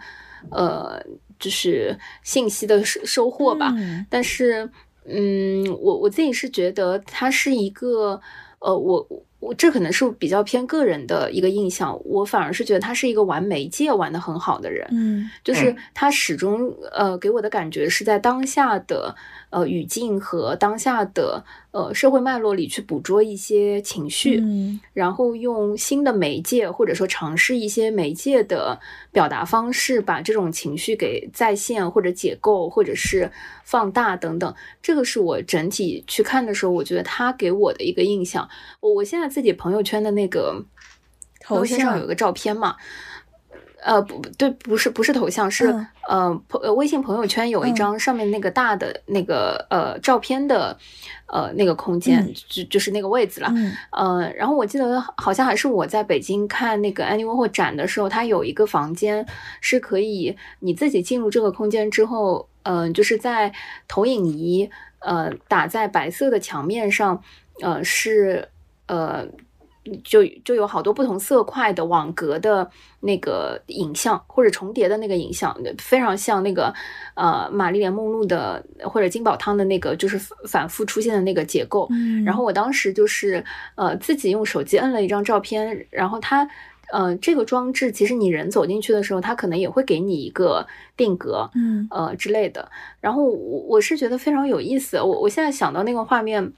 [0.50, 1.04] 呃，
[1.38, 3.74] 就是信息的收收获吧。
[4.08, 4.70] 但是，
[5.06, 8.20] 嗯，我我自己是觉得它是一个
[8.58, 9.06] 呃，我。
[9.42, 19.12] 我这可能是比较偏个人的一个印象，我反而是觉得他是一个玩媒介玩的很好的人，嗯，就是他始终呃给我的感觉是在当下的
[19.52, 21.44] 呃语境和当下的。
[21.70, 24.44] 呃，社会脉络里去捕捉一些情绪，
[24.92, 28.78] 然后用新的媒介或者说尝试一些媒介的
[29.10, 33.32] 表达方式，把这种情绪给再现或者解构或者是
[33.64, 34.54] 放大等等。
[34.82, 38.46] 这个是我整体去看的时候，我觉得他给我的一个印象。
[38.80, 40.62] 我我现在自己朋友圈的那个
[41.40, 42.76] 头像上有个照片嘛。
[43.82, 45.66] 呃不对，不是不是头像，是
[46.08, 50.76] 呃朋微信朋友圈有一张上面那个大的那个呃照片的
[51.26, 53.52] 呃那个空间，就就是那个位置了。
[53.90, 59.26] 呃，然后我记得好像还是我在北京看那个安妮沃霍展的时候，它有一个房间
[59.60, 63.52] 是可以你自己进入这个空间之后，嗯，就是在
[63.88, 64.70] 投影仪
[65.00, 67.22] 呃打在白色的墙面上，
[67.60, 68.48] 呃是
[68.86, 69.26] 呃。
[70.04, 72.70] 就就有好多不同色块的网格的
[73.00, 76.72] 那个影像，或者重叠的那个影像，非常像那个
[77.14, 80.16] 呃玛丽莲梦露的或者金宝汤的那个，就是
[80.46, 81.88] 反复出现的那个结构。
[82.24, 86.48] 然后我当时就是呃自己用手机摁了一张照片，然后它
[86.92, 90.64] 呃这个装置其实你人走进去的时候，它可能也会给你一个
[90.96, 92.70] 定格，嗯呃之类的。
[93.00, 96.52] 然后我我是觉得非常有意思，我我现在想到那个画面。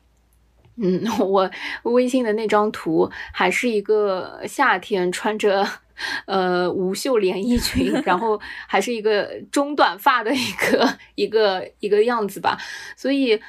[0.77, 1.49] 嗯， 我
[1.85, 5.65] 微信的那张图还是一个夏天穿着
[6.27, 12.59] 呃无袖连衣裙，然后 还是一个中短发的一个一个一个样子吧。
[12.97, 13.41] 所以，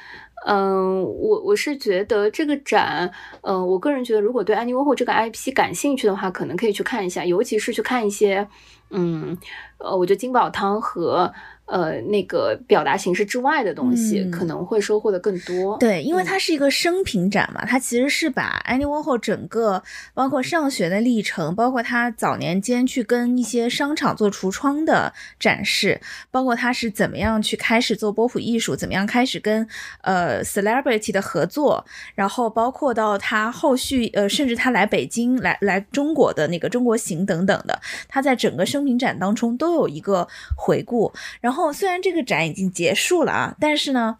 [0.46, 3.10] 嗯，我我是觉得这个展，
[3.42, 8.46] 嗯，我个人觉得，如果对安妮沃霍这个 IP 感兴趣的话，可能可以去看一下，尤其是去看一些，
[8.90, 9.36] 嗯，
[9.78, 11.32] 呃，我觉得金宝汤和。
[11.66, 15.76] 呃，那个表达形式之外的东西可能会收获的更多。
[15.78, 19.82] 对，因为它是一个生平展嘛，它其实是把安妮沃霍整个
[20.14, 26.00] 包括上学的历程，包括他早年间去跟一些商场做橱窗的展示，
[26.30, 29.66] 包括他是怎么样去开始做波普艺术，怎么样开始跟
[30.02, 41.55] 呃 celebrity 的合作，然后包括到他后续呃，甚至他来北京来来中国的那个中国行等等的，他在整个生平展当中都有一个回顾，然后。
[41.56, 44.16] 后虽然这个展已经结束了啊，但是呢，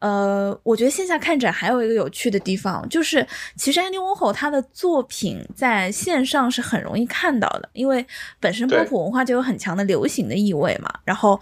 [0.00, 3.26] 呃，我觉得线下看展还有一个有趣的地方，就是
[3.56, 8.04] 其实安妮沃霍他的作品在线上是很容易看到的，因为
[8.40, 11.40] 本身波普文化就有很强的流行的意味嘛，然后。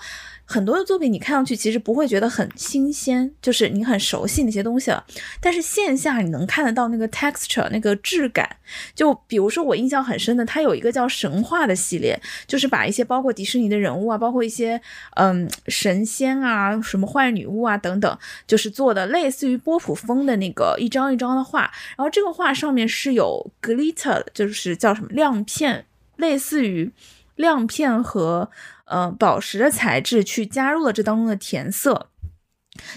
[0.51, 5.05] 很多的作品你看上去其实不会觉得很新鲜，就是你很熟悉那些东西了。
[5.42, 8.57] 但是线下你能看得到那个 texture 那个质感。
[8.94, 14.80] 就比如说我印象很深的，它有一个叫神话的系列，就是把一些包括迪士尼的人物啊，包括一些
[15.16, 21.70] 嗯神仙啊、什么坏女巫啊等等，就是做的类似于波普风的那个一张一张的画。
[21.96, 25.84] 然后这个画上面是有 glitter，就是叫什么亮片，
[26.16, 26.90] 类似于
[27.39, 28.51] 亮片和。
[28.91, 32.07] 呃，宝石的材质去加入了这当中的填色。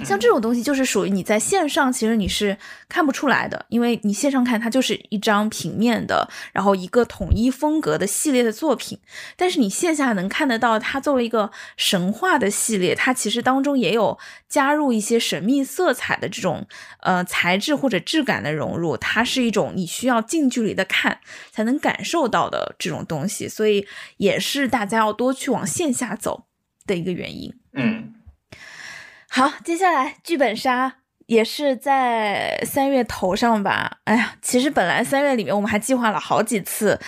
[0.04, 2.58] 像这种东西就是属于你在线上，其实你是
[2.88, 9.00] 看不出来的，因为你线上看它就是一张平面的，然后一个统一风格的系列的作品。
[9.36, 14.18] 但是你线下能看得到，它作为一个神话的系列，它其实当中也有
[14.48, 16.68] 加入一些神秘色彩的这种
[17.02, 21.20] 呃材质或者质感的融入，它是一种你需要近距离的看
[21.52, 23.86] 才能感受到的这种东西，所以
[24.18, 26.46] 也是大家要多去往线下走
[26.86, 27.54] 的一个原因。
[27.74, 28.14] 嗯。
[29.34, 30.94] 好，接下来剧本杀
[31.28, 34.00] 也是在三月头上吧。
[34.04, 37.00] 哎呀，其实本来三月里面我们还计划了好几次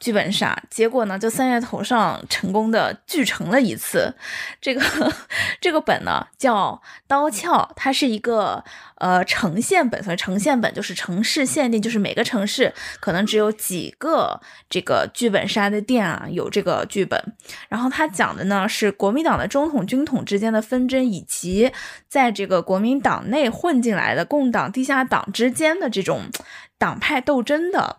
[0.00, 4.16] 剧本杀，结果呢，就三月头上成功的剧成了一次。
[4.58, 5.12] 这个
[5.60, 8.64] 这个本呢叫刀鞘，它是一个
[8.96, 17.20] 呃城县本，所以城县本就是城市限定，就是每个城市可能只有几个这个剧本杀的店啊有这个剧本。
[17.68, 21.72] 然后它讲的呢是国民党的中统军统之间的纷争，以及
[22.08, 26.30] 在这个国民党内混进来的共党地下党之间的这种
[26.78, 27.98] 党派斗争的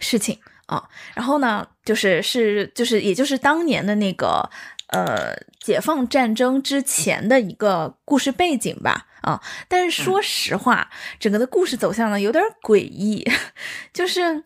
[0.00, 0.38] 事情。
[0.66, 4.48] 啊，然后呢，就是是就是，也就是当年的那个
[4.86, 13.26] 呃解放战争之前的一个故事背景吧，啊，但是说实话，整个的故事走向呢有点诡异，
[13.92, 14.42] 就是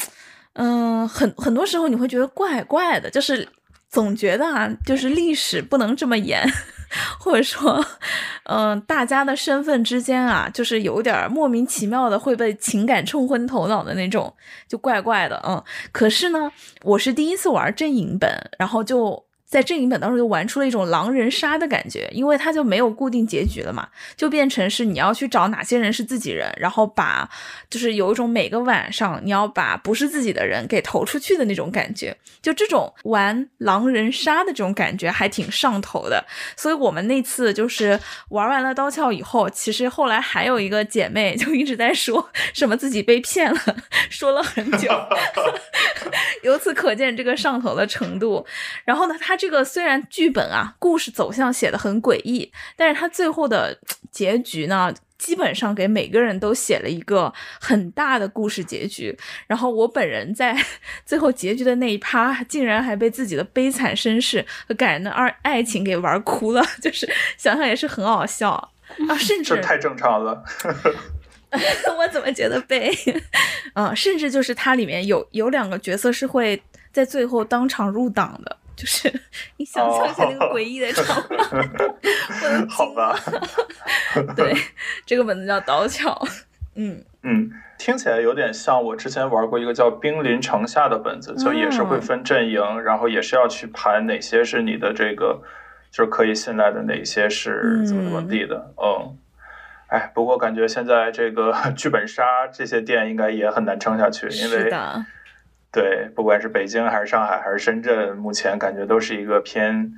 [0.55, 3.49] 嗯，很很多时候你会觉得怪怪的，就是
[3.89, 6.43] 总觉得啊，就是历史不能这么演。
[7.21, 7.85] 或者说，
[8.45, 14.35] 嗯，大家的身份之间啊，就是有点莫名其妙的会被情感冲昏头脑的那种，
[14.67, 15.63] 就怪怪的，嗯。
[15.93, 16.51] 可是呢，
[16.85, 19.28] 我是第一次玩阵营本，然后就。
[19.49, 27.27] 在阵营本当中就玩出了一种狼人杀的感觉，因为它就没有固定结局了嘛，就变成是你要去找哪些人是自己人，然后把
[27.71, 36.23] 就是有一种每个晚上你要把不是自己的人给投出去的那种感觉，就这种玩狼人杀的这种感觉还挺上头的。
[36.55, 37.99] 所以我们那次就是
[38.29, 43.61] 玩完了刀鞘以后，其实后来还有一个姐妹就一直在说什么自己被骗了，
[44.11, 44.91] 说了很久，
[46.45, 48.47] 由此可见这个上头的程度。
[48.85, 49.38] 然后呢，他。
[49.39, 53.79] 这个虽然剧本啊，故事走向写的很诡异，但是他最后的
[54.11, 59.17] 结局呢，基本上给每个人都写了一个很大的故事结局。
[59.47, 60.57] 然后我本人在
[61.07, 68.51] 最后结局的那一趴，竟然还被自己的悲惨身世和感人的二爱情给玩哭了，就是想想也是很好笑
[69.09, 70.43] 啊，甚至太正常了。
[71.97, 72.93] 我怎么觉得悲？
[73.73, 76.63] 啊， 甚至就是它里面有有两个角色是会
[76.93, 78.57] 在最后当场入党的。
[78.79, 79.13] 就是
[79.57, 83.19] 你想象一下那个诡异的场面，好吧？
[84.37, 84.55] 对，
[85.05, 86.17] 这个本子叫刀巧。
[86.77, 95.43] 嗯嗯，听起来有点像我之前玩过一个叫《兵临城下》的本子，就也是会分阵营，然后也是要去盘哪些是你的这个
[95.91, 98.73] 就是可以信赖的，哪些是怎么怎么地的。
[98.77, 99.19] 嗯，
[99.89, 104.73] 哎，不过感觉现在这个 剧本杀这些店应该也很难撑下去，因为。
[105.71, 109.93] 对，不管是北京还是上海还是深圳，目前感觉都是一个偏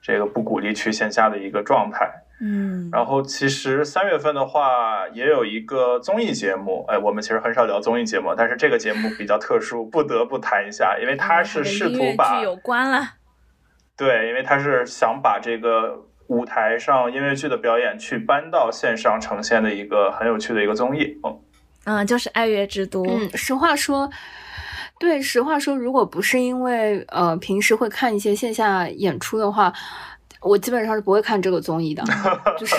[0.00, 2.10] 这个不鼓励去线下的一个状态。
[2.40, 13.00] 嗯，然后其实三月份的话，也有一个综艺节目，哎，我们其实很少聊综艺节目，但是这个节目比较特殊，不得不谈一下，因为它是试图把有关了。
[13.96, 21.20] 对，因为它是想把这个舞台上音乐剧的表演去搬到线上呈现的一个很有趣的一个综艺。
[21.22, 21.38] 嗯，
[21.84, 23.04] 嗯，就是《爱乐之都》。
[23.08, 24.10] 嗯，实话说。
[25.02, 29.72] 对，实话说，如果不是因为呃平时会看一些线下演出的话，
[30.40, 32.04] 我基本上是不会看这个综艺的。
[32.56, 32.76] 就是，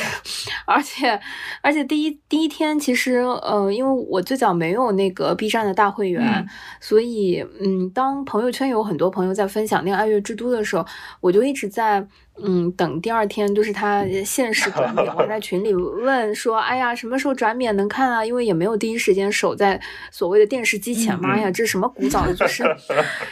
[0.66, 1.20] 而且
[1.62, 6.48] 而且第一第一天，其实呃，因为我最早没有那个 B 站的大会员，
[6.80, 10.86] 所以嗯，当朋友圈有很多朋友在分享那个《爱乐之都》的时候，
[11.20, 12.08] 我就一直在。
[12.42, 19.80] 嗯，等第二天就是他限时转免，我在群里问说：“哎呀，什么时候转免能看啊？”因为也没有第一时间守在
[20.10, 21.18] 所谓的电视机前。
[21.22, 22.34] 妈呀，这什么古早的？
[22.34, 22.64] 就是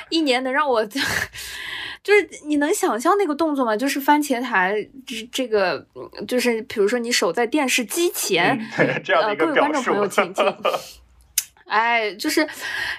[0.09, 0.85] 一年能让我，
[2.03, 3.75] 就是你能想象那个动作吗？
[3.75, 4.75] 就是番茄台
[5.05, 5.83] 这这个，
[6.27, 10.45] 就是比如说你守在电视机前， 呃，各位观众朋友，请请。
[11.65, 12.47] 哎，就是，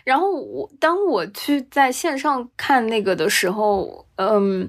[0.03, 4.69] 然后我当我去在线上看那个的时候，嗯。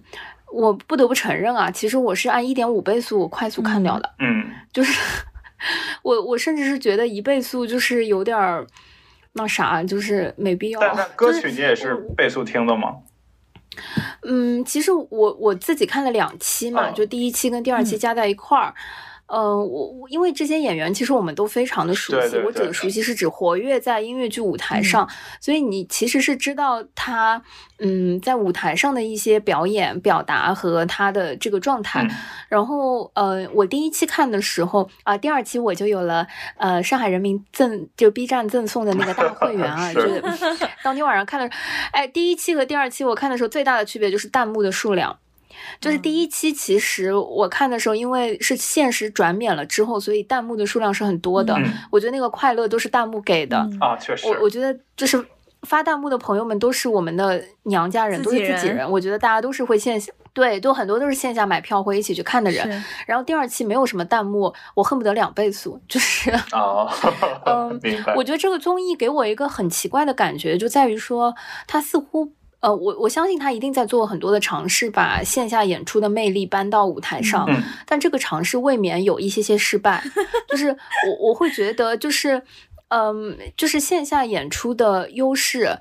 [0.54, 4.14] 我不得不承认啊，其实我是按一点五倍速快速看掉的。
[4.20, 4.94] 嗯，就是
[6.04, 8.66] 我我甚至是觉得一倍速就是有点儿
[9.34, 10.80] 那啥，就是没必要。
[10.80, 12.98] 但歌曲你也是倍速听的吗？
[14.22, 18.74] 嗯，其实我我自己看了两期嘛，就第一期跟第二期加在一块儿。
[19.28, 25.10] 嗯，我我因为这些演员其实我们都非常的熟悉，我指的熟悉是指活跃在音乐剧舞台上，
[25.40, 27.42] 所以你其实是知道他
[27.80, 32.08] 嗯在舞台上的一些表演表达和他的这个状态。
[32.48, 36.28] 然后呃，我第一期看的时候啊，第二期我就有了
[36.58, 40.22] 呃上海人民赠就 B 站赠送的那个大会员啊， 就是
[40.84, 41.50] 当天晚上看的，
[41.92, 45.18] 哎，第一期和第二期我看的时候最大的区别就是弹幕的数量。
[45.84, 51.56] 就是第一期，其实我看的时候，因为是限时转免了之后，所以弹幕的数量是很多的。
[51.92, 54.28] 我觉得那个快乐都是弹幕给的啊，确实。
[54.28, 55.24] 我我觉得就是
[55.64, 58.90] 发弹幕的朋友们都是我们的娘家人，都是自己人。
[58.90, 62.84] 我觉得大家都是会线下对，都很多都是线下买票会一起去看的人。
[63.06, 66.90] 然后第二期没有什么弹幕，我恨不得两倍速，就是哦，
[67.46, 68.16] 嗯， 明白。
[68.16, 71.36] 我觉得这个综艺给我一个很奇怪的感觉，就在于说，
[71.68, 72.32] 它似乎，
[72.64, 77.46] 呃，我我相信他一定在做很多的尝试，把线下演出的魅力搬到舞台上，
[77.86, 80.02] 但这个尝试未免有一些些失败。
[80.48, 82.42] 就是我我会觉得，就是
[82.88, 85.80] 嗯，就是线下演出的优势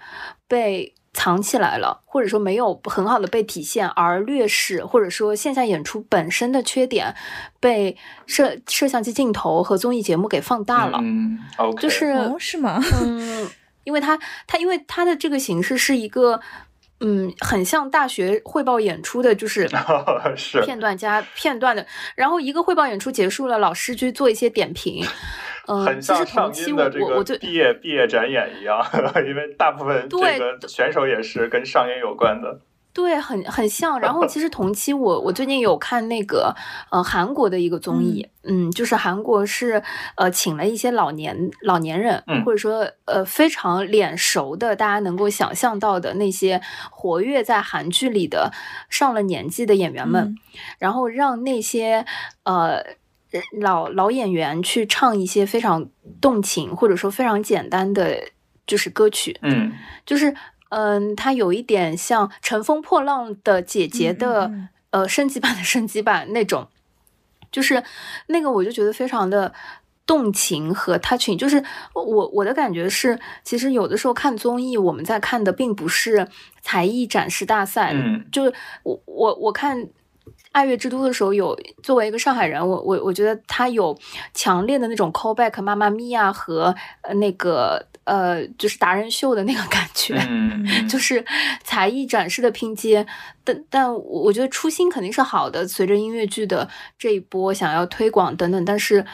[0.49, 0.95] 被。
[1.15, 7.15] 藏起来了，或者说没有很好的被体现，而劣势或者说线下演出本身的缺点
[7.61, 7.95] 被
[8.27, 10.99] 摄摄像机镜头和综艺节目给放大了。
[11.03, 12.83] 嗯，OK，就是是吗？
[13.03, 13.47] 嗯，
[13.85, 16.41] 因为他他因为他的这个形式是一个
[17.03, 19.69] 嗯很像大学汇报演出的，就是
[20.37, 21.85] 是片段加片段的，
[22.15, 25.05] 然后一个汇报演出结束了，老师去做一些点评。
[25.87, 28.85] 很像上音的这个毕业毕业展演一样，
[29.25, 32.61] 因为大部分这个选手也是跟上音有关的。
[32.93, 33.99] 对，很很像。
[34.01, 36.55] 然后其实同期我我最近有看那个
[36.91, 39.83] 呃韩国的一个综艺，嗯，就是韩国是
[40.17, 46.61] 呃请了一些老年老年人，或者说呃非常脸熟的，大家能够想象到的那些
[46.91, 48.53] 活跃在韩剧里的
[48.89, 50.37] 上了年纪的演员们，
[50.79, 52.05] 然后让那些
[52.45, 52.83] 呃。
[53.63, 55.89] 老老演员去唱一些非常
[56.21, 58.15] 动情或者说非常简单的
[58.67, 59.73] 就是歌曲，嗯，
[60.05, 60.37] 就是
[60.75, 64.51] 嗯，它有一点像《乘风破浪的姐姐》的
[64.91, 66.69] 呃升级版的升级版那种，
[67.51, 67.83] 就是
[68.29, 69.53] 那个我就觉得非常的
[70.07, 71.37] 动情和 touching。
[71.37, 71.63] 就是
[71.95, 76.29] 我我的感觉是，其实有的时候看综艺，我们在看的并不是
[76.61, 79.89] 才艺展示大赛，嗯，就是我我我看。
[80.51, 83.97] 爱乐之都的时候，有作为一个上海人，我我我觉得他有
[84.35, 90.21] 强烈的那种 callback 妈妈咪呀和呃那个呃就是达人秀的那个感觉，
[90.91, 91.25] 就是
[91.63, 93.07] 才艺展示的拼接。
[93.45, 99.05] 但但我觉得初心肯定是好的，随着音乐剧的这一波想要推广等等，但是。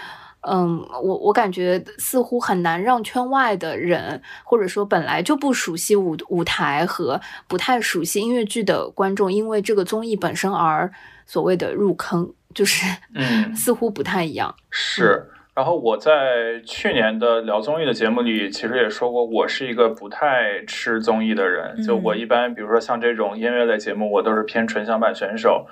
[0.51, 10.91] 嗯，我我感觉似乎很难让圈外的人，或者说本来就不熟悉舞舞台和不太熟悉音乐剧的观众，因为这个综艺本身而
[11.27, 12.85] 所谓的入坑，就是
[13.15, 14.55] 嗯，似乎不太一样。
[14.71, 15.31] 是。
[15.55, 21.83] 然后我在去年的聊综艺的节目里，其实也说过，我是一个不太吃综艺的人。
[21.83, 25.67] 就我一般，比如说像这种音乐类节目，我都是偏纯享版选手。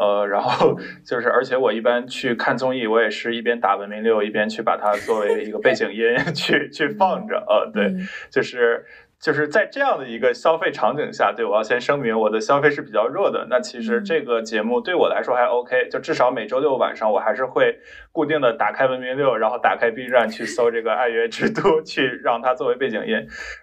[0.00, 0.74] 呃，然后
[1.04, 7.36] 就是，而且我一般去看综艺，我也是一边打文明六，一边去把它作为一个背景音 去去放着。
[7.46, 7.94] 呃，对，
[8.30, 8.86] 就是
[9.20, 13.46] 就是在这样的一个消费场景下，对我要先声明，我的消费是比较弱的。
[13.50, 17.78] 那其实这个节目对我来说还 OK，就至少每周六晚上我还是会
[18.10, 23.12] 固定的打开文明六，然后打开 B 站去搜这个《爱乐之都》，去让它作为背景音。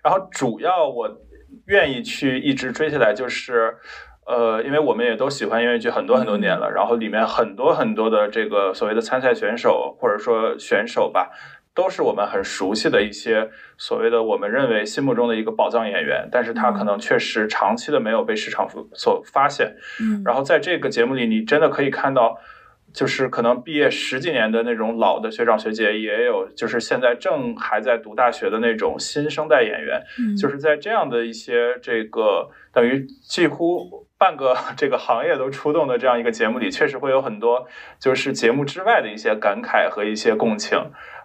[0.04, 1.10] 然后主要我
[1.66, 3.76] 愿意去一直追下来就是。
[4.28, 11.30] 呃，因为我们也都喜欢音乐剧很多很多年了，然后里面很多很多的这个所谓的参赛选手或者说选手吧，
[11.74, 19.78] 都是我们很熟悉的一些所谓的我们认为心目中的一个宝藏演员，但是他可能确实长期的没有被市场所发现。
[20.02, 22.38] 嗯，然后在这个节目里，你真的可以看到，
[22.94, 30.02] 就是可能毕业十几年的那种老的学长学姐，也有就是现在正还在读大学的那种新生代演员，
[30.36, 34.08] 就是在这样的一些这个等于几乎。
[34.20, 37.68] 半个 这个行业都出动的这样一个节目里，确实会有很多
[38.00, 40.76] 就是节目之外的一些感慨和一些共情，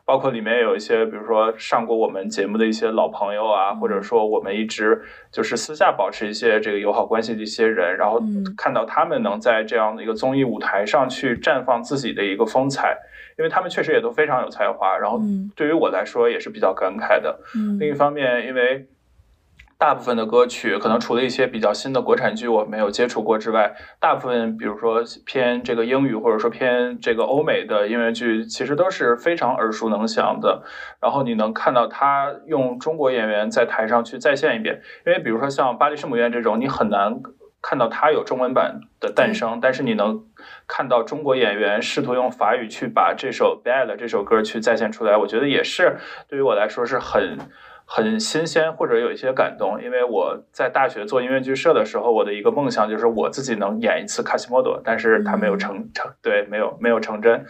[0.05, 5.01] 包括里面有一些，比如说上过我们节目的一些老朋友啊，或者说我们一直
[5.31, 8.21] 就是私下保持一些这个友好关系的一些人，然后
[8.57, 12.99] 看到他们能在这样的一个综艺舞台上去绽放自己的一个风采，
[13.39, 15.21] 因为他们确实也都非常有才华，然后
[15.55, 17.39] 对于我来说也是比较感慨的。
[17.79, 18.87] 另一方面，因为。
[19.83, 30.63] 大部分的歌曲，可能除了一些比较新的国产剧我没有接触过之外，大部分比如说偏这个英语或者说偏这个欧美的音乐剧，其实都是非常耳熟能详的。
[31.01, 37.21] 然后你能看到他用中国演员在台上去再现一遍，因为比如说像《巴黎圣母院》这种，你很难
[37.61, 40.25] 看到它有中文版的诞生，但是你能
[40.69, 45.97] 看到中国演员试图用法语去把这首《Bad》这首歌去再现出来，我觉得也是
[46.29, 47.37] 对于我来说是很。
[47.95, 57.45] 很新鲜，或者有一些感动，因为我在大学做音乐剧社的时候，我的一个梦想就是我自己能演一次卡西莫多，但是它没有成成，对，没有没有成真。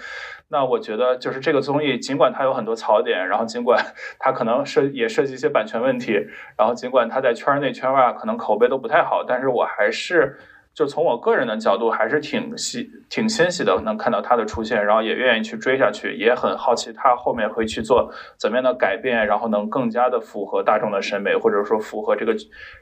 [0.49, 3.81] 那我觉得就是这个综艺，尽管它有很多槽点，然后尽管
[4.19, 6.15] 它可能涉也涉及一些版权问题，
[6.59, 10.37] 然后尽管它在圈内圈外可能口碑都不太好，但是我还是。
[10.75, 22.35] 就从我个人的角度，还是挺喜、挺欣喜的，能看到他的出现，然后也愿意去追下去，也很好奇他后面会去做怎么样的改变，然后能更加的符合大众的审美，或者说符合这个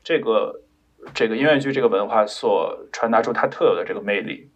[0.04, 0.60] 这个
[1.12, 4.48] 这个音乐剧这个文化所传达出它特有的这个魅力。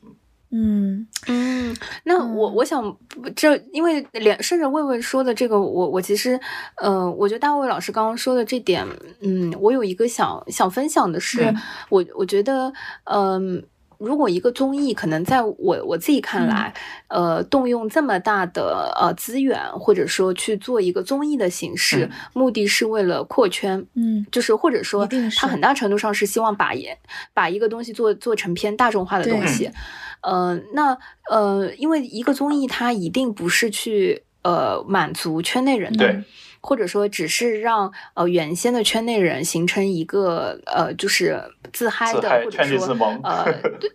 [0.56, 2.96] 嗯嗯，那我我想
[3.34, 6.38] 这，因为连顺着魏魏说的这个，我我其实，
[6.76, 8.86] 呃，我觉得大卫老师刚刚说的这点，
[9.20, 11.52] 嗯，我有一个想想分享的是，
[11.88, 12.72] 我我觉得，
[13.04, 13.64] 嗯。
[14.04, 16.72] 如果一个综艺可能在我我自己看来，
[17.08, 26.96] 呃，动用这么大的呃资源，或者说去做一个综艺的形式，目的是为了扩圈，嗯，就是或者说它很大程度上是希望把也
[27.32, 29.70] 把一个东西做做成偏大众化的东西，
[30.20, 30.96] 呃，那
[31.30, 36.22] 呃，因为一个综艺它一定不是去呃满足圈内人的。
[36.64, 41.38] 或者说，只是让呃原先的圈内人形成一个呃，就是
[41.74, 43.44] 自嗨的，或者说呃，
[43.78, 43.90] 对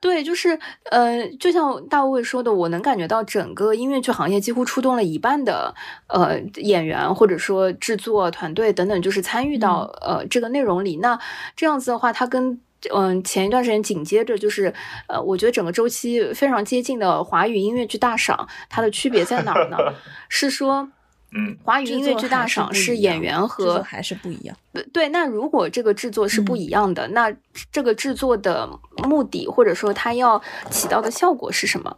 [0.00, 0.58] 对，就是
[0.90, 5.74] 呃，就像大卫说的，我能感觉到整个音乐剧行业几乎出动了一半的
[6.08, 10.96] 呃演员，或者说制作团队等等，就是参与到呃这个内容里。
[10.96, 11.20] 那
[11.54, 12.58] 这样子的话，它跟
[12.94, 14.72] 嗯前一段时间紧接着就是
[15.06, 19.76] 呃，我觉得整个周期非常接近的华语音乐剧大赏，它的区别在哪儿呢？
[20.30, 20.88] 是说。
[21.32, 24.56] 嗯，华语音乐剧大赏是演员和还是不一样。
[24.92, 27.32] 对，那如果这个制作是不一样的，那
[27.70, 28.68] 这个制作的
[29.04, 30.40] 目的或者说它要
[30.70, 31.96] 起到的效果是什么？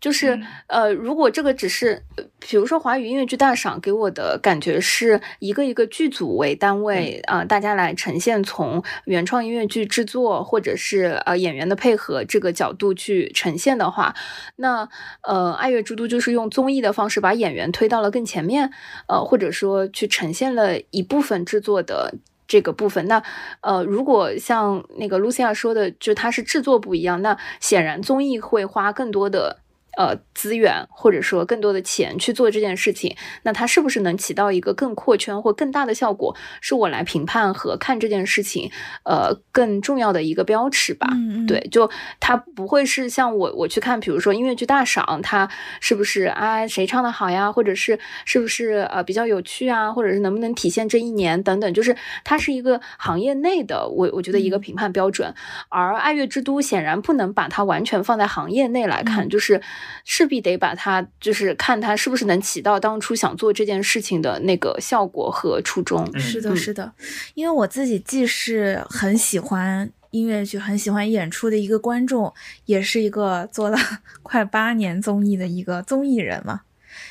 [0.00, 2.02] 就是呃，如果这个只是，
[2.38, 14.14] 比如说华语音乐剧大赏给我的感觉是一个一个剧组为单位啊，大家来呈现从原创音乐剧制作或者是呃演员的配合这个角度去呈现的话，
[14.56, 14.88] 那
[15.22, 18.70] 呃爱乐之都就是用综艺的方式把演员推到了更前面，
[19.08, 22.14] 呃或者说去呈现了一部分制作的
[22.46, 23.08] 这个部分。
[23.08, 23.20] 那
[23.62, 29.58] 呃如果像那个露西亚说的，就它是制作不一样，那显然综艺会花更多的。
[29.98, 36.36] 呃，资源或者说更多的钱去做这件事情，那它是不是能起到一个更扩圈或更大的效果？
[36.60, 38.70] 是我来评判和看这件事情，
[39.04, 41.08] 呃，更重要的一个标尺吧。
[41.48, 45.50] 对，就它不会是像我我去看，比如说音乐剧大赏，它
[45.80, 55.34] 是不是啊谁唱的好呀，或者是是不是呃比较有趣啊，或者是能不能体现这一年等等，就是它是一个行业内的我我觉得一个评判标准。
[55.68, 59.60] 而爱乐之都显然不能把它完全放在行业内来看，就是。
[60.04, 66.06] 势必得把它，就是看它是不是能起到当初想做这件事情的那个效果和初衷。
[66.18, 66.92] 是的，是的，
[67.34, 72.32] 因为我自己既是很喜欢音乐剧、很喜欢演出的一个观众，
[72.64, 73.78] 也是一个做了
[74.22, 76.62] 快八年综艺的一个综艺人嘛。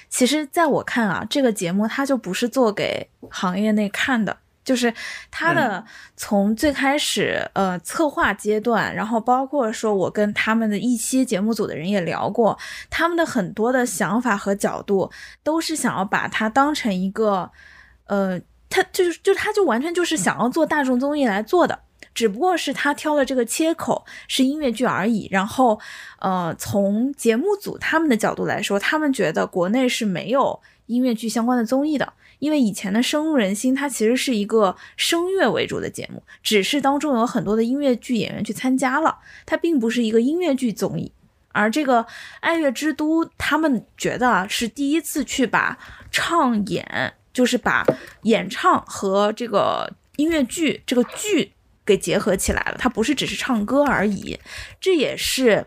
[0.10, 4.38] 其实，在我看啊，这个节目它就不是做给行业内看的。
[4.68, 4.94] 就是
[5.31, 5.81] 他的
[6.18, 15.10] 从最开始呃策划阶段，然后包括说我跟他们的一些节目组的人也聊过，他们的很多的想法和角度
[15.41, 17.49] 都是想要把它当成一个，
[18.07, 18.38] 呃，
[18.69, 21.80] 他就是就他就完全就是想要做大众综艺来做的，
[22.14, 25.30] 只不过是他挑的这个切口是音乐剧而已。
[25.31, 25.80] 然后
[26.19, 32.11] 呃，从节目组他们的角度来说，他们觉得国内是没有音乐剧相关的综艺的。
[32.40, 41.12] 因为以前的深入人心，它其实是一个声乐为主的节目，只是当中有很多的音乐剧演员去参加了，它并不是一个音乐剧综艺。
[41.52, 42.06] 而这个
[42.40, 45.78] 爱乐之都，他们觉得，是第一次去把
[46.12, 47.84] 唱演，就是把
[48.24, 51.54] 演唱和这个音乐剧这个剧
[51.84, 54.40] 给结合起来了，它不是只是唱歌而已，
[54.80, 55.66] 这也是。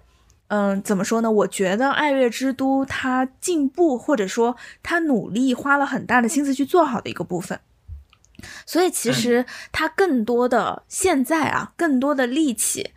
[0.52, 1.30] 嗯，怎么说呢？
[1.30, 7.60] 我觉得爱乐之都它进步，或者说它努力花了很大的心思去做好的一个部分。
[8.66, 12.90] 所以其实它更多的现在啊，更多的力气，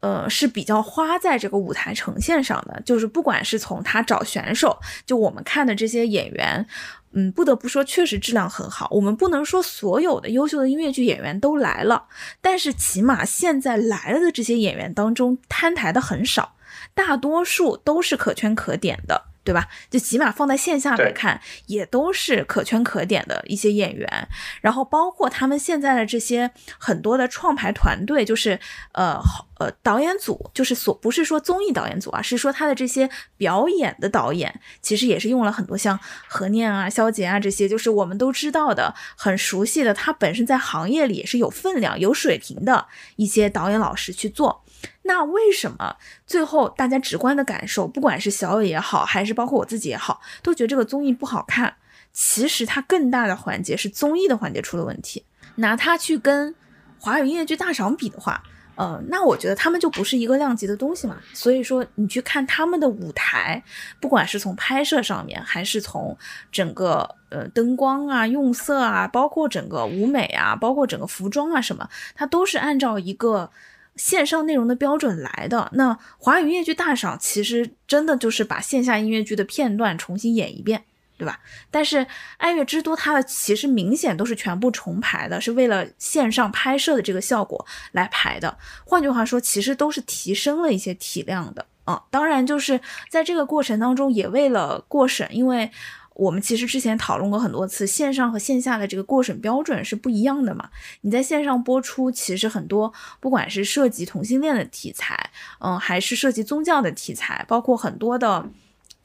[0.00, 2.80] 呃，是比较花在这个舞台呈现上的。
[2.86, 6.64] 就是不管是从他找选手，就我们看的这些演员，
[7.10, 8.86] 嗯，不得不说确实质量很好。
[8.92, 12.04] 我们不能说所有的优秀的音乐剧演员都来了，
[12.40, 16.52] 但是起码现在来了的这些演员当中，摊台的很少。
[16.94, 19.68] 大多数都是可圈可点的，对吧？
[19.90, 24.28] 就起码放在线下来看，也都是可圈可点的一些演员。
[24.60, 28.58] 然后包括他们现在的这些很多的创牌团队，就是
[28.92, 29.20] 呃
[29.58, 35.98] 呃导演组，就是所不是说综艺导演组啊，是说他的这些表演的导演，其实也是用了很多像
[36.28, 44.63] 何念啊、肖杰啊这些，就是我们都知道的、很熟悉的，他本身在行业里也是有分量、有水平的一些导演老师去做。
[45.04, 51.74] 那为什么最后大家直观的感受，不管是小伟也好，还是包括我自己也好，都觉得这个综艺不好看？
[52.12, 55.24] 其实它更大的环节是综艺的环节出了问题。
[55.56, 56.54] 拿它去跟
[56.98, 58.42] 华语音乐剧大赏比的话，
[58.76, 61.16] 呃，那我觉得他们就不是一个量级的东西嘛。
[61.32, 63.62] 所以说，你去看他们的舞台，
[64.00, 66.16] 不管是从拍摄上面，还是从
[66.50, 73.50] 整个呃灯光啊、用色啊，包括整个舞美啊，包括整个服装啊什么，它都是按照一个
[73.96, 75.70] 线上内容的标准来的。
[75.74, 80.84] 那华语音乐剧大赏其实真的就是把线下音乐剧的片段重新演一遍。
[81.16, 81.38] 对吧？
[81.70, 81.98] 但是
[82.38, 88.58] 《爱乐之都》它的其实明显都是全部重排的，是为了线上拍摄的这个效果来排的。
[88.84, 92.02] 换句话说，其实都是提升了一些体量的啊。
[92.10, 95.70] 当然，就是在这个过程当中，也为了过审，因为
[96.14, 100.70] 我们其实之前讨论过很多次，线上和线下的这个过审标准是不一样的嘛。
[101.02, 105.30] 你在线上播出，其实很多不管是涉及同性恋的题材，
[105.60, 108.48] 嗯，还是涉及宗教的题材，包括很多的。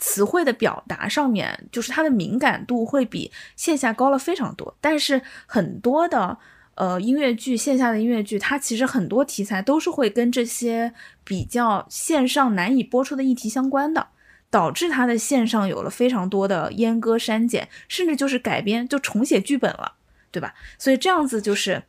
[0.02, 4.74] 词汇的表达上面，就是它的敏感度会比线下高了非常多。
[4.80, 6.38] 但是很多的
[6.76, 10.94] 呃音乐剧，线下的音乐剧，它其实很多题材都是会跟这些
[11.26, 14.08] 比较线上难以播出的议题相关的，
[14.50, 19.94] 导致它的线上有了非常多的阉割、删减，甚至就是改编，就重写剧本了，
[20.32, 20.54] 对吧？
[20.78, 21.84] 所以这样子就是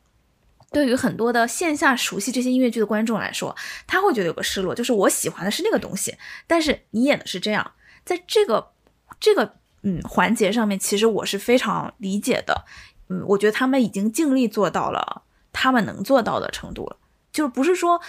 [0.71, 3.57] 对于很多的线下熟悉这些音乐剧的观众来说，
[3.87, 6.17] 他会觉得有个失落，就是我喜欢的是那个东西，
[6.47, 7.73] 但是你演的是这样。
[8.05, 8.71] 在这个
[9.19, 12.65] 这个嗯环节上面，其实我是非常理解的，
[13.09, 15.23] 嗯，我觉得他们已经尽力做到了
[15.53, 16.97] 他们能做到的程度了，
[17.33, 18.01] 就是不是说，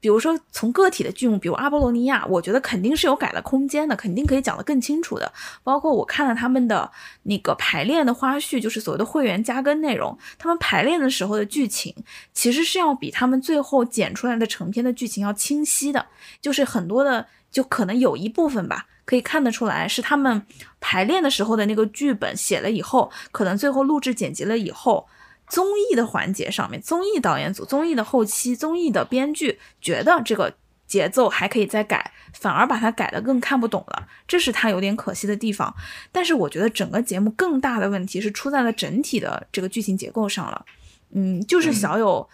[0.00, 5.30] 比如说从个体的剧目，比如阿波罗尼亚，我觉得肯定是有改的空间的，肯定可以讲得更清楚的。
[5.62, 6.90] 包括我看了他们的
[7.24, 11.94] 那个排练的花絮，就是所谓的会员加更内容，他们排练的时候的剧情，
[12.32, 16.06] 其实是要比他们最后剪出来的成片的剧情要清晰的，
[16.40, 18.86] 就是很多的，就可能有一部分吧。
[19.04, 20.46] 可以看得出来，是他们
[20.80, 25.08] 排练的时候的那个剧本写了以后，可能最后录制剪辑了以后，
[25.50, 30.54] 综艺的环节上面，综艺导演组、综艺的后期、综艺的编剧觉得这个
[30.86, 35.74] 节奏还可以再改，反而把它改得更看不懂了，这是他有点可惜的地方。
[36.10, 40.64] 但是我觉得整个节目更大的问题是出在了整体的这个剧情结构上了，
[41.12, 42.28] 嗯，就是小友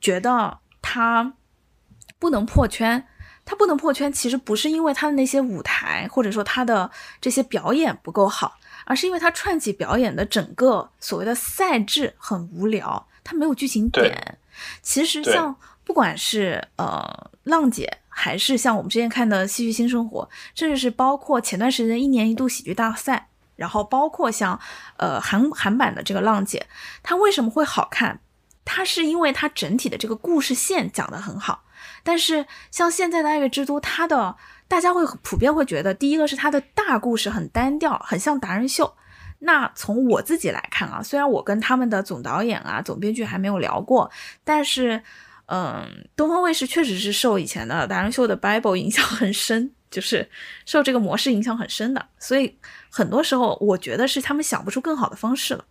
[0.00, 1.34] 觉得他
[2.18, 3.06] 不能破圈。
[3.44, 6.88] 他不能破圈，其实不是因为他的那些舞台，或者说他的
[7.20, 8.54] 这些表演不够好，
[8.84, 14.38] 而是因为他串起表演的整个所谓的赛制很无聊，它没有剧情点。
[14.82, 15.54] 其实像
[15.84, 20.22] 不管是呃浪姐，还是像我们之前看的《戏剧新生活》，
[20.54, 24.58] 甚至是包括前段时间一年一度喜剧大赛，然后包括像
[24.96, 26.66] 呃韩韩版的这个浪姐，
[27.02, 28.20] 它为什么会好看？
[28.64, 31.64] 它是因为它整体的这个故事线讲得很好。
[32.04, 34.36] 但是像现在的《爱乐之都》，它的
[34.72, 38.90] 大家会普遍会觉得，第一个是它的大故事很单调，很像达人秀。
[39.40, 44.10] 那从我自己来看啊，虽然我跟他们的总导演啊、总编剧还没有聊过，
[44.44, 45.02] 但是，
[45.44, 50.26] 嗯，东方卫视确实是受以前的达人秀的 Bible 影响很深，就是
[50.64, 52.06] 受这个模式影响很深的。
[52.18, 52.56] 所以
[52.90, 55.62] 很多时候，我觉得是他们想不出更好的方式了，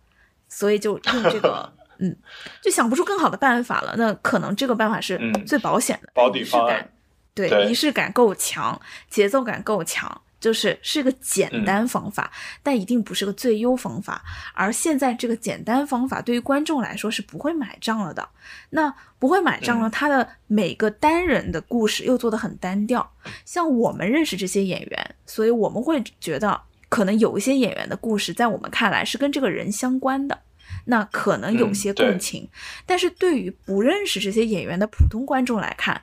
[0.48, 1.72] 所以就用这个。
[1.98, 2.16] 嗯，
[2.62, 3.94] 就想不出更好的办法了。
[3.96, 6.88] 那可能这个办法是最保险的，保底方案。
[7.34, 12.30] 对，仪式感够强，节奏感够强，就是是个简单方法，
[12.62, 14.22] 但一定不是个最优方法。
[14.54, 18.28] 而现在这个简单方法对于观众来说是不会买账了的。
[18.70, 23.12] 那不会买账了，他的每个单人的故事又做得很单调。
[23.44, 30.42] 像我们认识这些演员，所以我们会觉得，可能有一些演员的故事在我们看来是跟这个人相关的。
[30.86, 32.48] 那可能有些共情，
[32.84, 36.02] 但是对于不认识这些演员的普通观众来看，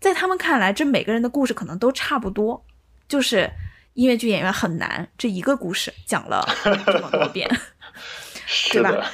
[0.00, 2.64] 在他们看来，这每个人的故事可能都差不多，
[3.08, 3.50] 就是
[3.94, 6.46] 音乐剧演员很难，这一个故事讲了
[6.86, 7.48] 这么多遍，
[8.72, 9.10] 对吧？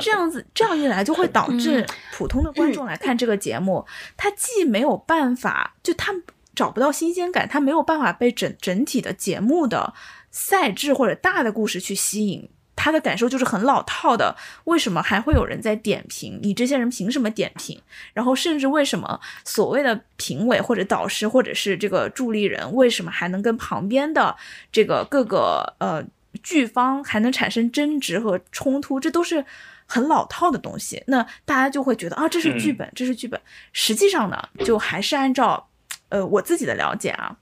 [0.00, 3.84] 这样子，这样一来就会导致普通的观众来看这个节目，
[4.16, 6.12] 他既没有办法，就他
[6.54, 9.94] 找不到新鲜感，他没有办法被整整体的节目的
[10.30, 12.48] 赛制或者大的故事去吸引。
[12.80, 16.38] 他的感受就是很老套的，为什么还会有人在点评？
[16.40, 17.82] 你这些人凭什么点评？
[18.14, 24.36] 然后甚至为什么所谓的评委或者导师或者是这个助力人，为什么还能跟旁边的
[24.70, 26.04] 这个各个呃
[26.44, 29.00] 剧方还能产生争执和冲突？
[29.00, 29.44] 这都是
[29.86, 31.02] 很老套的东西。
[31.08, 33.40] 那大家就会觉得啊，这是剧本，这是剧本。
[33.72, 35.68] 实际上呢，就还是按照
[36.10, 37.36] 呃我自己的了解啊。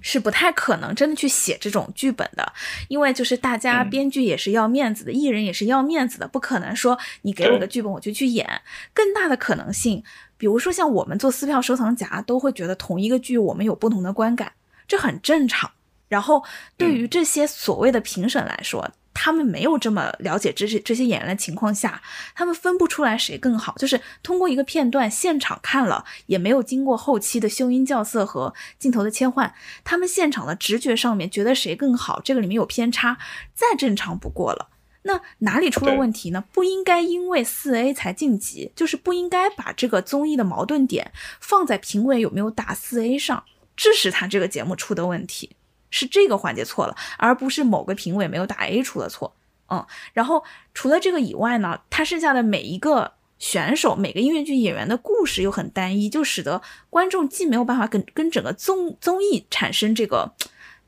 [0.00, 2.52] 是不太可能真的去写这种剧本的，
[2.88, 8.46] 因为就是大家编剧也是要面子的，艺人也是要面子的，不可能说你给我个剧本我就去演。
[8.92, 10.02] 更大的可能性，
[10.36, 14.52] 比如说像我们做撕票收藏夹，都会觉得同一个剧我们有不同的观感，
[14.86, 15.70] 这很正常。
[16.08, 16.44] 然后
[16.76, 22.02] 对于这些所谓的评审来说，他们没有这么了解这些这些演员的情况下，
[22.34, 23.74] 他们分不出来谁更好。
[23.78, 33.16] 就是通过一个片段现场看了，也没有经过后期的修音校色和镜头的切换，他们现场的直觉上面觉得谁更好，这个里面有偏差，
[33.54, 34.68] 再正常不过了。
[35.04, 36.44] 那哪里出了问题呢？
[36.52, 41.10] 不应该因为四 A 才晋级，就是不应该把这个综艺的矛盾点
[41.40, 43.44] 放在评委有没有打四 A 上，
[43.74, 45.55] 这是他这个节目出的问题。
[45.90, 49.34] 是这个环节错了，而不是某个评委没有打 A 出了错。
[49.68, 50.44] 嗯，然后
[50.74, 60.32] 除了这个以外呢，他剩下的每一个选手、每个音乐剧演员的故事又很单一，就使得观众既没有办法跟跟整个综综艺产生这个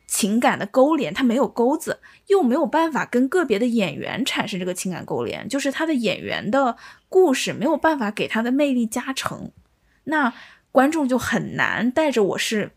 [0.07, 1.99] 情感的勾连，他没有钩子，
[2.29, 6.77] 又没有办法跟个别的演员产生这个情感勾连，就是他的演员的
[7.09, 9.51] 故事没有办法给他的魅力加成，
[10.05, 10.33] 那
[10.70, 12.70] 观众就很难带着我是。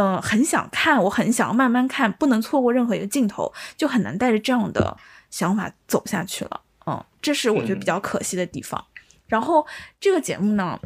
[0.00, 4.96] 嗯，很想看，我很想要慢慢看，不能错过任何一个镜头，就很难带着这样的
[5.28, 6.62] 想法走下去了。
[6.86, 8.82] 嗯，这是我觉得比较可惜的地方。
[9.26, 9.66] 然后
[10.00, 10.80] 这个节目呢，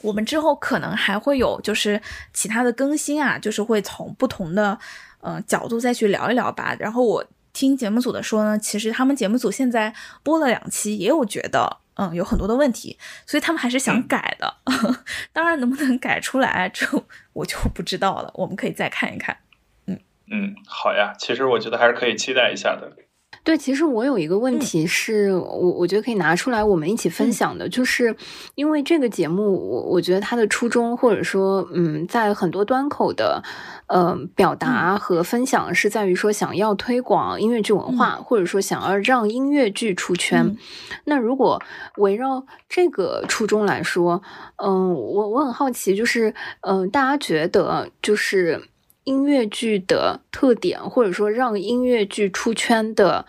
[0.00, 2.00] 我们之后可能还会有就是
[2.32, 4.78] 其他的更新啊，就是会从不同的
[5.22, 6.76] 嗯角度再去聊一聊吧。
[6.78, 9.92] 然后我听节目组的说呢，其实他们节目组现在
[10.22, 11.78] 播了两期，也有觉得。
[11.96, 14.56] 嗯，有很多的问题，所以他们还是想改的。
[15.32, 16.86] 当然，能不能改出来，这
[17.32, 18.30] 我就不知道了。
[18.34, 19.36] 我们可以再看一看。
[19.86, 19.98] 嗯
[20.30, 22.92] 嗯，好呀，其实我觉得还是可以期待一下的。
[23.46, 28.16] 对，其实我有一个问题是我我觉得可以拿出来我们一起分享的，就是
[28.56, 33.40] 因为这个节目，我我觉得它的初衷或者说，嗯，在很多端口的，
[33.86, 40.56] 呃，表达和分享是在于说想要推广音乐剧文化，或者说想要让音乐剧出圈。
[41.04, 41.62] 那如果
[41.98, 44.20] 围绕这个初衷来说，
[44.56, 48.60] 嗯，我我很好奇，就是嗯，大家觉得就是。
[49.06, 53.24] 音乐剧的特点，或者说让音乐剧出圈的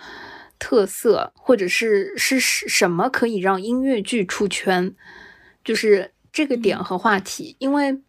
[0.59, 4.93] 特色，或者是是什么可以让音乐剧出圈，
[5.63, 7.55] 就是这个点和话题。
[7.59, 7.99] 因为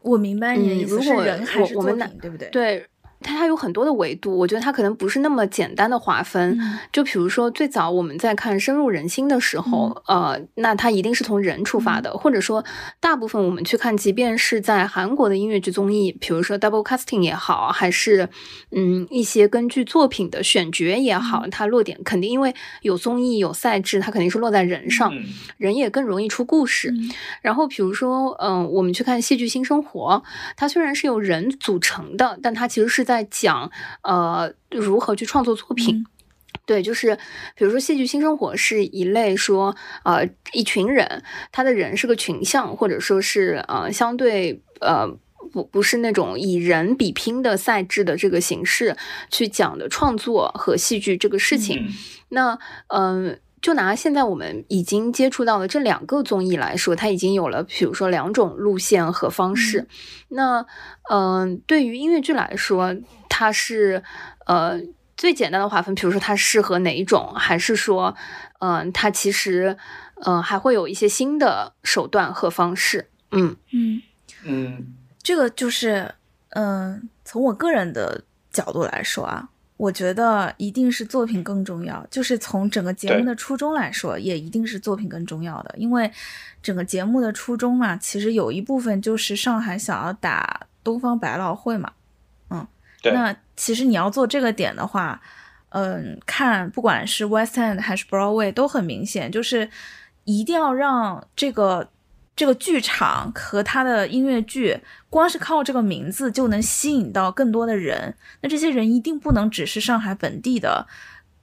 [0.00, 2.48] 我明白你的意思，是人还是作品，对不对？
[2.48, 2.86] 对。
[3.20, 6.58] 它它有很多的维度，我觉得它可能不是那么简单的划分。
[6.92, 12.64] 就比如说，最早我们在看深入人心的时候，呃，那它一定是从人出发的，或者说，
[13.00, 18.28] 大部分我们去看，即便是在韩国的音乐剧综艺，比如说 double casting 也好，还是
[18.70, 25.12] 嗯一些根据作品的选角也好，它落点肯定因为有综艺有赛制，它肯定是落在人上，
[25.56, 26.94] 人也更容易出故事。
[27.42, 30.22] 然后比如说，嗯，我们去看戏剧新生活，
[30.56, 33.07] 它虽然是由人组成的，但它其实是。
[33.08, 33.70] 在讲
[34.02, 36.04] 呃如何去创作作品，
[36.66, 37.16] 对，就是
[37.56, 39.74] 比如说戏剧新生活是一类说
[40.04, 45.08] 呃一群人，他的人是个群像，或者说是呃相对呃
[45.50, 48.94] 不不是那种以人比拼的赛制的这个形式
[49.30, 51.88] 去讲的创作和戏剧这个事情。
[52.28, 52.58] 那
[52.88, 53.40] 嗯。
[53.60, 59.88] 就拿现在我们已经接触到的这两个综艺来说，它已经有了，比如说两种路线和方式。
[60.28, 60.64] 那，
[61.10, 62.94] 嗯，对于音乐剧来说，
[63.28, 64.02] 它是
[64.46, 64.80] 呃
[65.16, 68.14] 最简单的划分，比如说它适合哪一种，还是说，
[68.60, 69.76] 嗯，它其实，
[70.24, 73.10] 嗯，还会有一些新的手段和方式。
[73.32, 74.02] 嗯嗯
[74.44, 76.14] 嗯，这个就是，
[76.50, 78.22] 嗯，从我个人的
[78.52, 79.48] 角度来说啊。
[79.78, 85.74] 我觉得一定是作品更重要，就是从整个节目的初衷来说，也一定是作品更重要的。
[85.78, 86.12] 因为
[86.60, 91.92] 整个节目的初衷嘛，其实有一部分就是上海想要打东方百老汇嘛，
[92.50, 92.66] 嗯，
[93.04, 95.20] 那其实你要做这个点的话，
[95.70, 99.70] 嗯，看不管是 West End 还是 Broadway 都很明显，就是
[100.24, 101.88] 一定要让这个。
[102.38, 104.78] 这个剧场和他的音乐剧，
[105.10, 108.14] 光是靠这个名字就能吸引到更多的人。
[108.42, 110.86] 那这些人一定不能只是上海本地的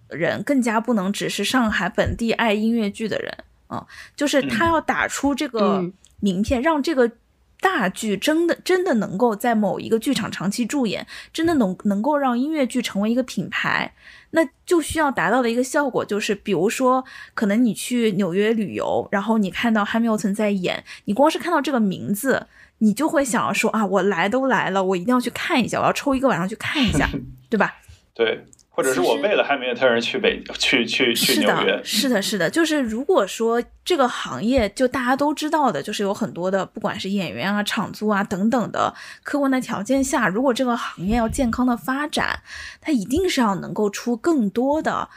[0.07, 3.85] 人，更加不能只是上海本地爱音乐剧的人啊！
[4.15, 5.83] 就是他要打出这个
[6.21, 7.11] 名片，让这个
[7.65, 13.91] 大剧真的真的能够在某一个剧场长期驻演，真的能能够让音乐剧成为一个品牌。
[14.29, 22.45] 那就需要达到的一个效果就是，比如说，可能你去纽约旅游，然后你看到汉密尔顿在演，你光是看到这个名字，
[22.77, 27.09] 你就会想要说啊，我来都来了，我一定要去看一下，我要抽一个晚上去看一下，
[27.49, 27.73] 对吧？
[28.13, 28.45] 对。
[28.75, 38.93] 或者是我为了汉密尔顿而去北去去去纽约，是的，是的，就是如果说这个行业就大家都知道的，就是有很多的，不管是演员啊、场租啊等等的
[39.23, 42.41] 客观的条件下，如果这个行业要健康的发展，
[42.81, 45.07] 它一定是要能够出更多的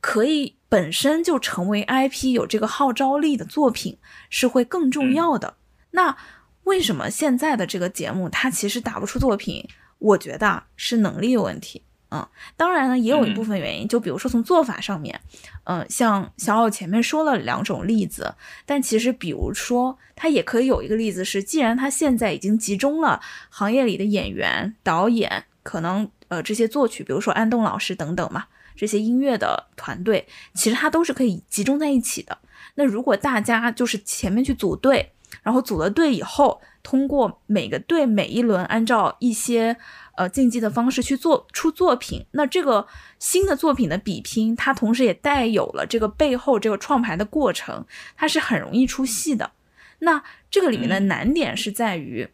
[0.00, 3.98] 可以本身就成为 IP 有这个号召力的作品，
[4.30, 5.54] 是会更重要的。
[5.90, 6.16] 那
[6.62, 9.68] 为什么现在的这个节目它其实打不出作品？
[9.98, 11.82] 我觉得是能力有问题。
[12.10, 12.26] 嗯，
[12.56, 15.20] 当然呢，也有一部分原因，就比如说从做法上面，
[15.64, 23.20] 嗯，像小奥前面说了两种例子，但其实比如说，他也可以有一个例子是，既然他现在已经集中了
[23.50, 32.38] 行业里的演员、导演，可能呃这些作曲，比如说安东老师等等嘛，这些音乐的团队，其实他都是可以集中在一起的。
[32.76, 35.12] 那如果大家就是前面去组队，
[35.42, 39.76] 然后组了队以后，通过每个队每一轮按照一些。
[40.18, 42.84] 呃，竞技的方式去做出作品，那这个
[43.20, 47.86] 新的作品的比拼，它同时也带有了这个背后这个创牌的过程，
[48.16, 49.52] 它是很容易出戏的。
[50.00, 50.20] 那
[50.50, 52.28] 这个里面的难点是在于，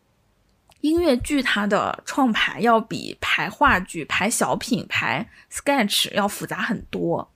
[0.81, 7.31] 音乐剧它的创排要比排话剧、排小品、排 sketch 要复杂很多，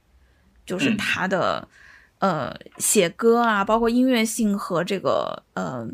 [0.64, 1.68] 就是它的
[2.20, 5.86] 呃写歌啊，包括音乐性和这个呃。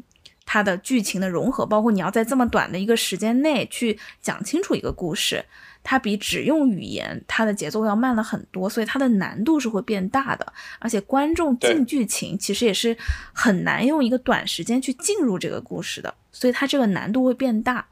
[0.54, 5.44] 它的剧情的融合，包括你要在这么短的一个时间内去讲清楚一个故事，
[5.82, 10.52] 它比只用语言，它的节奏要慢了很多，所以它的难度是会变大的。
[10.78, 12.96] 而且观众进剧情其实也是
[13.32, 17.84] 很难用一个短时间去进入这个故事的，所以它这个难度会变大。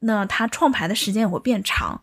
[0.00, 1.98] 那它创牌的时间也会变长。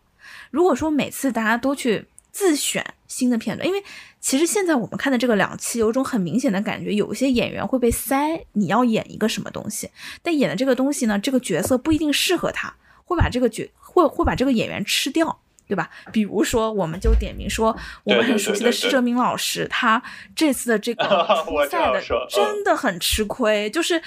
[0.50, 3.82] 如果说每次大家都去自选新的片段，因为。
[4.24, 9.90] 其实现在我们看的这个两期，有种很明显的感觉，有一些演员会被塞，你要演一个什么东西，
[10.22, 12.72] 但演的这个东西呢，这个角色不一定适合他，
[13.04, 15.90] 会把这个角会会把这个演员吃掉，对吧？
[16.12, 20.00] 比如说，我们就点名说，我们很熟悉的施哲明老师，他
[20.36, 21.04] 这次的这个
[21.44, 22.00] 初赛的
[22.30, 24.00] 真的很吃亏，就是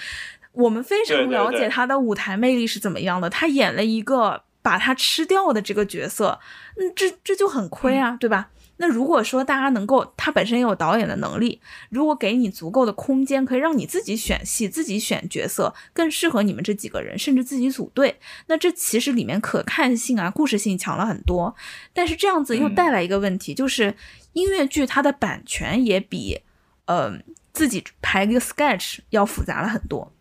[0.54, 6.40] 我们非常了解他的舞台魅力是怎么样的，他演了一个把它吃掉的这个角色，
[6.78, 8.50] 嗯，这这就很亏啊，对吧？
[8.78, 21.56] 那如果说大家能够，他本身也有导演的能力，如果给你足够的空间，可以让你自己选戏、自己选角色，更适合你们这几个人，甚至自己组队，那这其实里面可看性啊、故事性强了很多。
[21.94, 23.96] 但是这样子又带来一个问题，就是
[24.34, 26.42] 音乐剧它的版权也比，
[26.86, 27.14] 呃，
[27.54, 30.12] 自己排一个 sketch 要复杂了很多。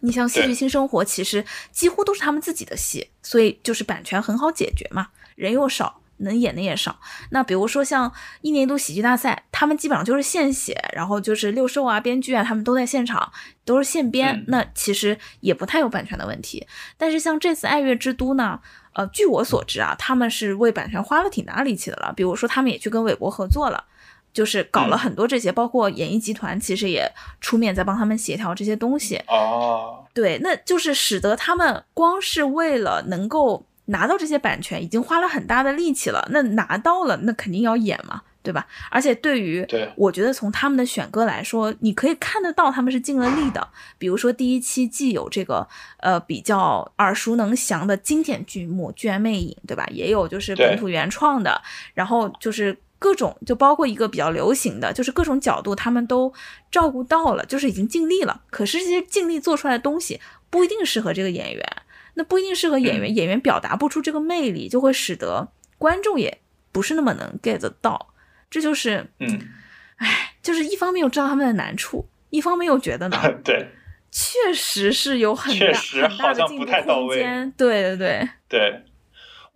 [0.00, 6.00] 你像《戏剧新生活》，其实几乎都是他们自己的戏，所以就是版权很好解决嘛，人又少。
[6.20, 6.98] 能演的也少，
[7.30, 13.32] 那比如说像一年一度喜剧大赛，他们基本上就是现写，然后就是六兽啊、编剧啊，他们都在现场，
[13.64, 16.66] 都是现编，那其实也不太有版权的问题。
[16.96, 18.58] 但是像这次爱乐之都呢，
[18.94, 22.12] 呃，据我所知啊，他们是为版权花了挺大力气的了。
[22.16, 23.84] 比如说他们也去跟韦伯合作了，
[24.38, 27.10] 就是搞了很多这些，包括演艺集团其实也
[27.40, 29.20] 出面在帮他们协调这些东西。
[29.26, 33.64] 哦，对，那就是使得他们光是为了能够。
[33.90, 38.66] 拿到这些版权已经花了很大的力气了，那拿到了，那肯定要演嘛，对吧？
[38.90, 39.66] 而且对于，
[39.96, 43.66] 我觉得从他们的选歌来说，你可以看得到他们是尽了力的。
[43.96, 45.66] 比如说第一期既有这个
[46.00, 49.88] 呃比较耳熟能详的经典剧目《剧院魅影》，对吧？
[49.90, 51.62] 也有就是本土原创的，
[51.94, 56.32] 然后就是各种，就包括一个比较流行的，就是各种角度他们都
[56.70, 58.42] 照顾到了，就是已经尽力了。
[58.50, 60.20] 可是这些尽力做出来的东西
[60.50, 61.64] 不一定适合这个演员。
[62.14, 66.40] 那不一定适合演员，演员表达不出这个魅力，就会使得观众也
[66.72, 68.08] 不是那么能 get 到。
[68.50, 69.38] 这就是，嗯，
[69.98, 73.68] 哎，就是一方面又知道他们的难处，一方面又觉得呢， 对，
[74.10, 77.52] 确实是有很大很大的进步空间。
[77.56, 78.82] 对对对对。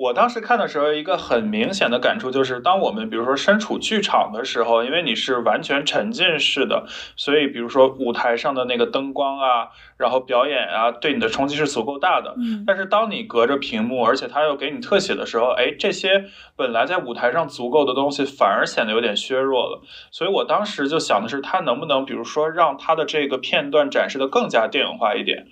[0.02, 12.34] 我当时看的时候，一个很明显的感触就是，当我们比如说身处剧场的时候，因为你是完全沉浸式的，所以比如说舞台上的那个灯光啊，然后表演啊，对你的冲击是足够大的。
[12.36, 12.64] 嗯。
[12.66, 16.24] 但是当你隔着屏幕，而且他又给你特写的时候，哎，这些
[16.56, 19.82] 本来在舞台上足够的东西，反而显得有点削弱了。
[20.10, 25.46] 所以我当时就想的是，他能不能比如说让他的这个片段展示的更加电影化一点。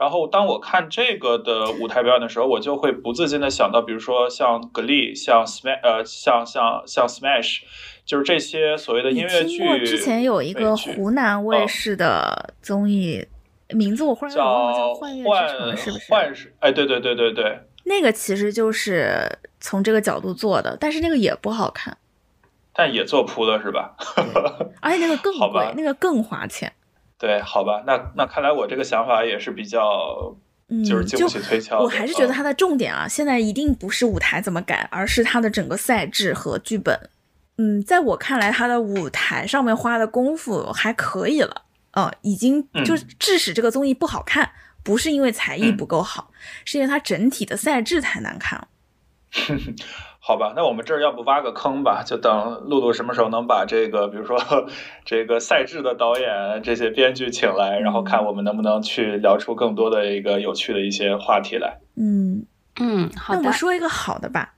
[0.00, 7.60] 然后当我看这个的舞台表演的时候，我就会不自禁的想到，比如说像《Glee，》、像 Smash，呃，像像像 Smash，
[8.06, 9.84] 就是这些所谓的音乐剧。
[9.84, 13.26] 之前有一个湖南卫视的综艺，
[13.68, 16.10] 名字我忽然忘了，叫《幻乐之城》，是不是？
[16.10, 17.58] 幻是，哎，对对对对对。
[17.84, 21.98] 那个其实就是从这个角度做的，但是那个也不好看。
[22.72, 23.94] 但也做铺了是吧？
[24.80, 26.72] 而且那个更 贵，那个更花钱。
[27.20, 30.34] 对，好吧，那那看来我这个想法也是比较，
[30.82, 31.80] 就是经不起推敲。
[31.80, 36.98] 我还是觉得它的重点啊，现在一定不是舞台怎么改，而是它的整个赛制和剧本。
[37.58, 44.50] 嗯，在我看来，它的舞台上面花的功夫还可以了，嗯，已经就是致使这个综艺不好看，
[44.82, 46.30] 不是因为才艺不够好，
[46.64, 48.68] 是因为它整体的赛制太难看了。
[50.22, 52.02] 好吧，那我们这儿要不挖个坑吧？
[52.04, 54.38] 就等露露什么时候能把这个，比如说
[55.04, 61.78] 这个赛制的导演、这些编剧请来，然后看我们能不能去聊出更多的一个有趣的一些话题来。
[61.96, 62.44] 嗯
[62.78, 63.40] 嗯，好的。
[63.40, 64.54] 那我说一个好的吧。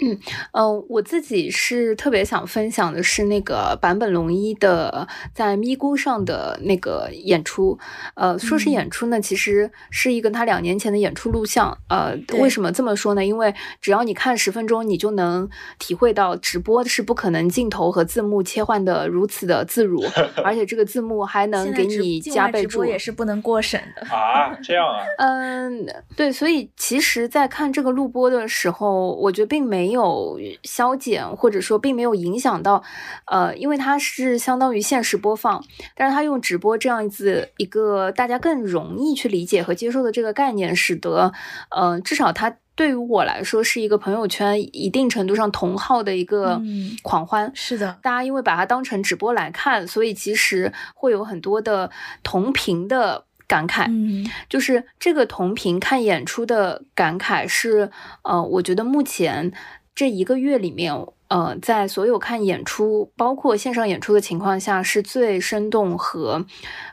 [0.00, 0.18] 嗯
[0.52, 7.78] 嗯，我自己是特别想分享的是那个坂本龙一的在咪咕上的那个演出。
[8.16, 11.78] 呃，说是演出呢，其实是一个他两年前的演出录像。
[11.88, 13.24] 呃，为什么这么说呢？
[13.24, 15.48] 因为只要你看十分钟，你就能
[15.78, 20.02] 体会到直播是不可能镜头和字幕切换的如此的自如，
[20.42, 24.52] 而且这个字幕还能给你加备注，也是不能过审的啊。
[24.60, 25.04] 这样啊？
[25.18, 29.83] 嗯，对，所以其实，在看这个录播的时候，我觉得并没。
[29.84, 32.82] 没有消减，或者说并没有影响到，
[33.26, 35.62] 呃，因为它是相当于限时播放，
[35.94, 41.34] 但是它用直播这样子一个大家更容易去理解和接受的这个概念，使得，
[41.70, 46.58] 呃，至少它对于我来说是一个朋友圈一定程度上同号的一个
[47.02, 47.52] 狂欢。
[47.54, 51.90] 是的，大家因为把它当成直播来看，所以其实会有很多的
[52.22, 53.26] 同频的。
[53.46, 57.90] 感慨，嗯，就是这个同频看演出的感慨是，
[58.22, 59.52] 呃，我觉得目前
[59.94, 60.92] 这一个月里面，
[61.28, 66.44] 呃，在所有看演出，包括线上演出的情况下，是最生动和，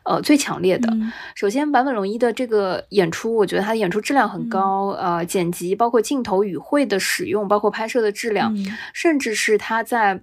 [0.03, 0.91] 呃，最强烈的。
[1.36, 8.56] 首先，坂本龙一的这个演出，我觉得他的演出质量很高，呃，剪辑，包括镜头语汇的使用，包括拍摄的质量，
[8.94, 10.22] 甚至是他在。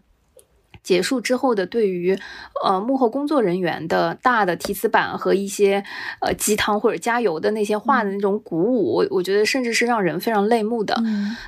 [0.88, 2.18] 结束之后的对于，
[2.64, 5.84] 呃幕后工作人员的大的提词板和一些
[6.22, 10.96] 呃鸡汤或者加油的那些话的那种鼓舞，我我觉得甚至是让人非常泪目的。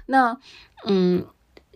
[0.05, 0.37] 那
[0.85, 1.25] 嗯，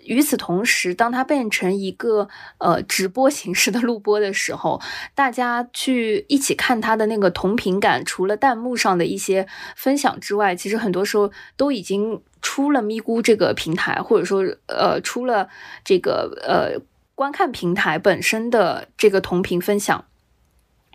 [0.05, 2.28] 与此同时，当它变成一个
[2.59, 4.78] 呃直播形式的录播的时候，
[5.15, 15.49] 大家去一起看它的那个同频感，除了弹幕上的一些分享之外，其实很多时候都已经出了咪咕这个平台，或者说呃出了
[15.82, 16.85] 这个呃。
[17.15, 20.05] 观看平台本身的这个同屏分享。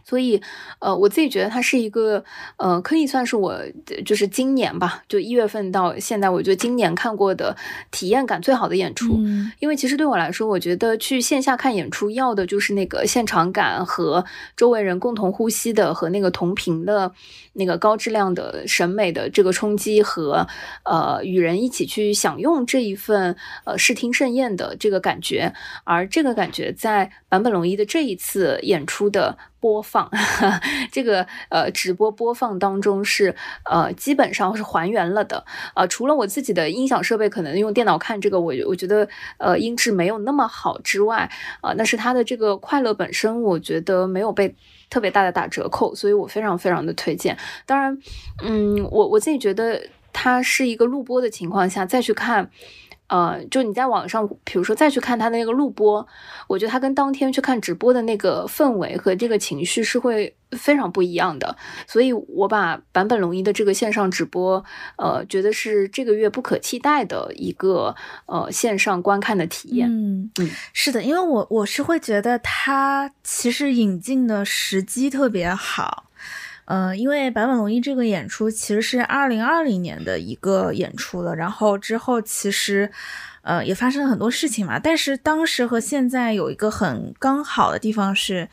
[0.06, 0.42] 所以，
[0.80, 2.24] 呃，我自己觉得它是一个，
[2.58, 3.62] 呃，可以算是我
[4.04, 7.56] 就是今年吧，就一月份到现在，我觉得今年看过的
[7.92, 9.14] 体验感最好的演出。
[9.20, 14.26] 嗯，因为其实对我来说，我觉得去线下看演出要的就是那个现场感和
[14.58, 17.12] 周围人共同呼吸的和那个同频的
[17.60, 20.48] 那个高质量的审美的这个冲击和
[20.84, 25.54] 呃与人一起去享用这一份呃视听盛宴的这个感觉，
[25.84, 29.38] 而这个感觉在坂本龙一的这一次演出的。
[29.62, 30.10] 播放
[30.90, 33.36] 这个呃直播播放当中是
[33.70, 35.44] 呃基本上是还原了的
[35.76, 39.06] 呃除了我自己的音响设备可能用电脑看这个我我觉得
[39.38, 41.30] 呃音质没有那么好之外
[41.60, 44.56] 啊但是它的这个快乐本身我觉得没有被
[44.90, 47.98] 特别大的打折扣所以我非常非常的推荐当然
[48.44, 52.50] 嗯我我自己觉得它是一个录播的情况下再去看。
[53.10, 56.08] 呃，就你在网上，比如说再去看他的那个录播，
[56.48, 61.56] 我觉得他跟当天去看直播的那个氛围和这个情绪是会非常不一样的。
[61.88, 64.64] 所以我把坂本龙一的这个线上直播，
[64.98, 67.96] 呃，觉得是这个月不可替代的一个
[68.28, 69.90] 呃线上观看的体验。
[69.90, 76.06] 嗯嗯，是的，因为我我是会觉得他其实引进的时机特别好。
[76.70, 82.92] 嗯，因为坂本龙一这个演出其实是二零二零年的一个演出了，然后之后其实，
[83.42, 84.78] 呃，也发生了很多事情嘛。
[84.78, 88.48] 但是当时和现在有一个很刚好的地方是，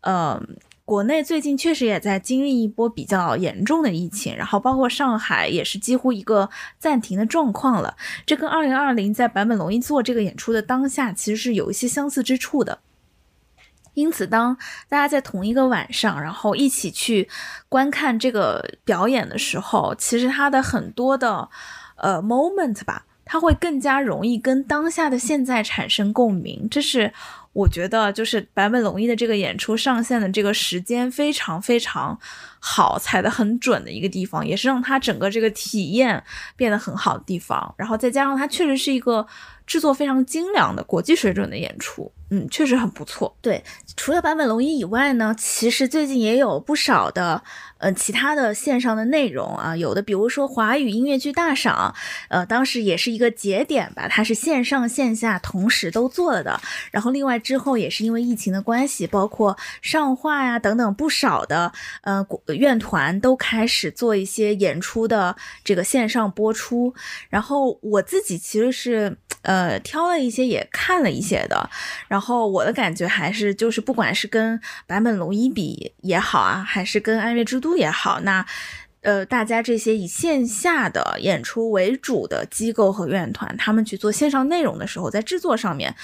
[0.00, 0.42] 呃，
[0.84, 7.96] 国内最近确实也在经历一波比较严重的疫情，然后包括上海也是几乎一个暂停的状况了。
[8.26, 12.80] 这跟二零二零在坂本龙一做这个演出的当下其实是有一些相似之处的。
[13.94, 14.56] 因此，当
[14.88, 17.28] 大家在同一个晚上，然后一起去
[17.68, 21.48] 观看这个表演的时候，其实它的很多的
[21.96, 26.66] 呃 moment 吧，它会更加容易跟当下的现在产生共鸣。
[26.70, 27.12] 这是
[27.52, 32.18] 我觉得，就是坂本龙一的这个演出上线的这个时间非常非常
[32.58, 36.24] 好，踩得很准的一个地方，也是让他整个这个体验
[36.56, 37.74] 变得很好的地方。
[37.76, 39.26] 然后再加上它确实是一个
[39.66, 42.10] 制作非常精良的国际水准的演出。
[42.34, 43.36] 嗯，确实很不错。
[43.42, 43.62] 对，
[43.94, 47.42] 除了坂本龙一以外呢，其实最近也有不少的，
[47.76, 51.94] 呃，其他的线上的内容啊，有的比如说华语音乐剧大赏，
[52.30, 56.58] 呃，当时也是一个节点吧，它是线上线下同时都做了的。
[56.90, 62.26] 然后另外之后也是因为疫情的关系，包括上画呀等等不少的，呃，
[62.56, 66.94] 院团都开始做一些演出的这个线上播出。
[67.28, 69.18] 然后我自己其实是。
[69.42, 71.68] 呃，挑了一些也看了一些的，
[72.06, 78.46] 然后我的感觉还是就是，不管是跟坂本龙一比也好啊，还是跟爱乐之都也好，那
[79.02, 85.94] 呃，大家这些以线下的演出为主的机构和院团，他们去做线上内容的时候，在制作上面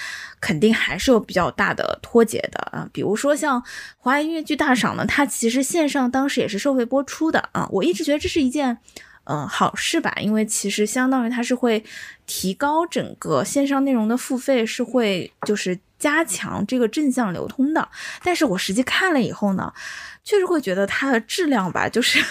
[0.41, 2.87] 肯定还是有比较大的脱节的啊。
[2.91, 3.63] 比如说像
[3.97, 7.67] 华语音乐剧大赏呢，它其实线上当时也是收费播出的啊。
[7.71, 8.77] 我一直觉得这是一件。
[9.29, 11.83] 嗯好事吧，因为其实相当于它是会
[12.25, 17.87] 提高整个线上内容的付费，是会就是加强这个正向流通的。
[18.23, 19.71] 但是我实际看了以后呢，
[20.23, 22.23] 确实会觉得它的质量吧，就是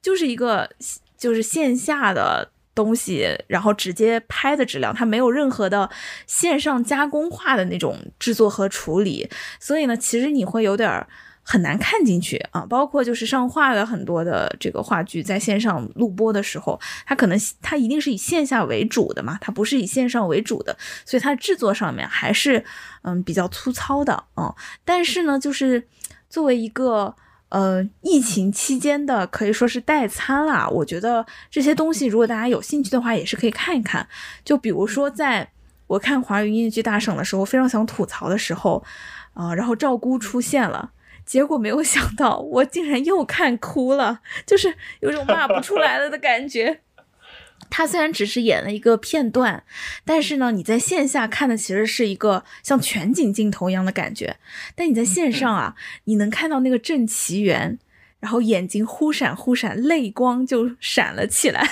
[0.00, 0.70] 就是一个
[1.18, 2.50] 就是线下的。
[2.76, 5.88] 东西，然后直接拍的质量，它没有任何的
[6.26, 9.26] 线上加工化的那种制作和处理，
[9.58, 11.06] 所以呢，其实你会有点
[11.46, 12.66] 很难看进去啊。
[12.68, 22.64] 包括就是上画的很多的这个话剧，在线上录播的时候，它可能它一定是以线下为主的嘛，它不是以线上为主的，所以它制作上面还是
[23.02, 24.54] 嗯比较粗糙的啊。
[24.84, 25.86] 但是呢，就是
[26.28, 27.14] 作为一个。
[27.48, 30.68] 呃，疫情期间的可以说是代餐啦。
[30.68, 34.06] 我觉得这些东西，如果大家有兴趣的话，也是可以看一看。
[34.44, 35.48] 就比如说，在
[35.86, 38.84] 我看华语音乐剧大赏的时候，非常想吐槽的时候，
[39.32, 40.90] 啊，然后赵姑出现了，
[41.26, 46.80] 结果没有想到，我竟然又看哭了，就是有种骂不出来了的感觉。
[47.68, 49.64] 他虽然只是演了一个片段，
[50.04, 54.36] 但是呢，你在线下看的其实是一个像全景镜头一样的感觉。
[54.76, 55.74] 但你在线上啊，
[56.04, 57.78] 你能看到那个郑奇元，
[58.20, 61.68] 然后眼睛忽闪忽闪，泪光就闪了起来。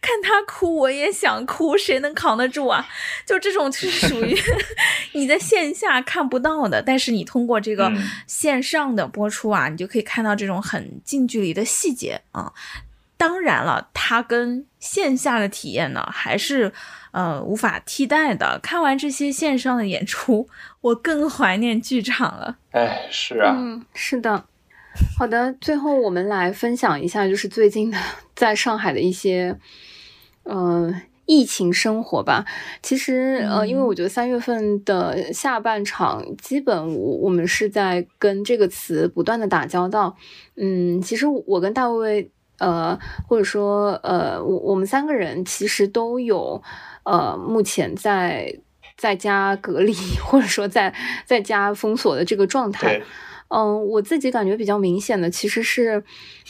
[0.00, 2.86] 看他哭，我也想哭，谁能扛得住啊？
[3.24, 4.36] 就这种就是属于
[5.12, 7.92] 你在线下看不到的，但是你通过这个
[8.26, 12.52] 线上的播出啊，你就可以看到这种很近距离的细节啊。
[13.16, 16.72] 当然了，它跟线下的体验呢，还是
[17.12, 18.58] 呃无法替代的。
[18.60, 20.48] 看完这些线上的演出，
[20.80, 22.56] 我更怀念剧场了。
[22.72, 24.44] 哎，是啊，嗯，是的。
[25.16, 27.98] 好的，最后我们来分享一下，就是最近的
[28.42, 29.56] 在上海的一些
[30.42, 32.44] 嗯疫情生活吧。
[32.82, 40.16] 其实呃，因为我觉得三月份的下半场，基本我我们是在跟这个词不断的打交道。
[40.56, 42.32] 嗯，其实我跟大卫。
[42.58, 42.96] 呃，
[43.26, 46.62] 或者说，呃，我我们三个人其实都有，
[47.02, 48.56] 呃，目前在
[48.96, 49.92] 在家隔离，
[50.22, 50.94] 或者说在
[51.26, 53.02] 在家封锁的这个状态。
[53.54, 56.02] 嗯，我自己感觉比较明显的其实是，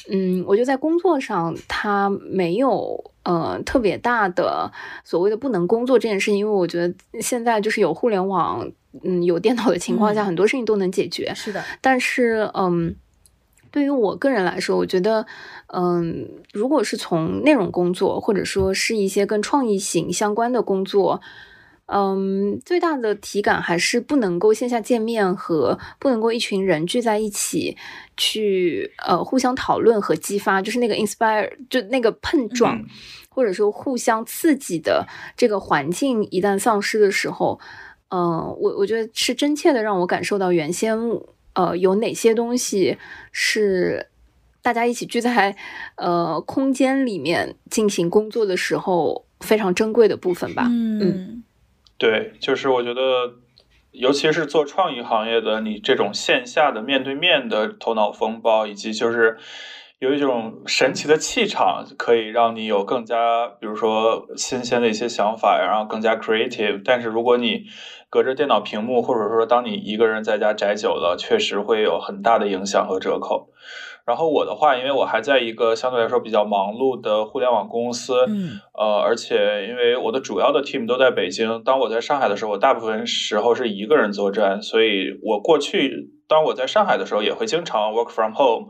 [0.09, 4.70] 嗯，我觉得在工作上，他没有呃特别大的
[5.05, 8.70] 所谓的不能工作这件事情，因为我觉得现在就是有互联网，
[9.03, 11.33] 嗯，有电脑的情况下，很多事情都能解决。
[11.35, 12.95] 是的，但是，嗯。
[13.70, 15.24] 对于我个人来说，我觉得，
[15.69, 21.23] 嗯，如果是从内容工作，或者说是一些跟创意型相关的工作，
[21.87, 27.77] 嗯，最大的体感还是不能够线下见面和不能够一群人聚在一起
[28.17, 32.83] 去呃互相讨论和激发，就是那个 inspire 就那个碰撞，
[33.29, 35.07] 或者说互相刺激的
[35.37, 37.59] 这个环境一旦丧失的时候，
[38.09, 40.99] 嗯，我我觉得是真切的让我感受到原先。
[41.55, 42.97] 呃，有哪些东西
[43.31, 44.07] 是
[44.63, 45.55] 大家一起聚在
[45.97, 50.67] 呃空间里面进行工作的时候非常珍贵的部分吧？
[50.71, 51.45] 嗯，
[52.03, 53.35] 对，就是我觉得，
[53.93, 59.39] 尤其是做创意行业的，你这种线下的面对面的头脑风暴，以及就是
[60.01, 66.83] 有一种神奇的气场，可以让你有更加，比如说新鲜的一些想法，然后更加 creative。
[66.85, 67.66] 但是如果你
[68.11, 73.51] 隔着电脑屏幕，或者说当你一个人在家宅久了，确实会有很大的影响和折扣。
[74.07, 88.69] 然后我的话，因为我还在一个相对来说比较忙碌的互联网公司，嗯，呃，而且因为我的主要的 team 都在北京，当我在上海的时候，我大部分时候是一个人作战，所以我过去当我在上海的时候，也会经常 work from home。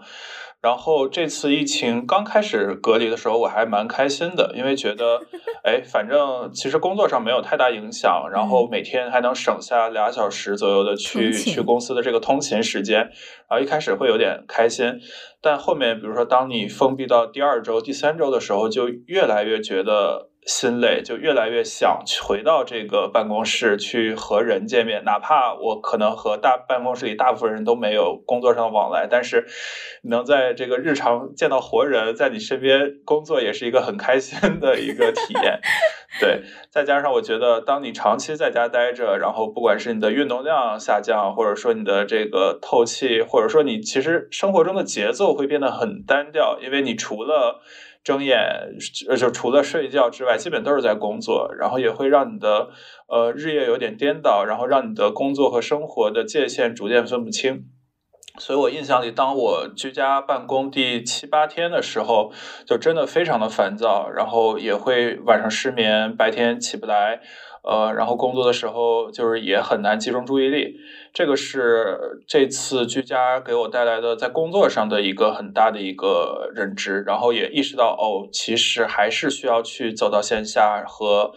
[0.62, 5.20] 然后这次疫情刚开始隔离的时候，我还蛮开心的，因为觉得，
[5.64, 15.00] 哎，反正其实工作上没有太大影响，然后每天还能省下俩小时左右的去去公司的这个通勤时间，然后一开始会有点开心，
[15.40, 20.31] 但后面比如说当你封闭到第二周、第三周的时候，就越来越觉得。
[20.44, 29.46] 心累，就越来越想回到这个办公室去和人见面，哪怕我可能和大办公室里大部分人都没有工作上的往来，但是
[30.02, 35.60] 能在这个日常见到活人，在你身边工作，也是一个很开心的一个体验。
[36.20, 47.62] 对，再加上我觉得，当你长期在家待着，然后不管是你的运动量下降，或者说你的这个透气，或者说你其实生活中的节奏会变得很单调，因为你除了
[48.04, 48.38] 睁眼，
[49.08, 52.70] 呃，就除了睡觉之外，基本都是在工作，然后也会让你的
[53.08, 57.66] 呃日夜有点颠倒，然后让你的工作和生活的界限逐渐分不清。
[58.38, 62.32] 所以我印象里，当我居家办公第七八天的时候，
[62.66, 67.20] 就真的非常的烦躁，然后也会晚上失眠，白天起不来。
[67.62, 70.76] 呃，然后工作的时候就是也很难集中注意力。
[71.12, 81.32] 这个是这次居家给我带来的在工作上的一个很大的一个认知，然后也意识到哦，其实还是需要去走到线下和。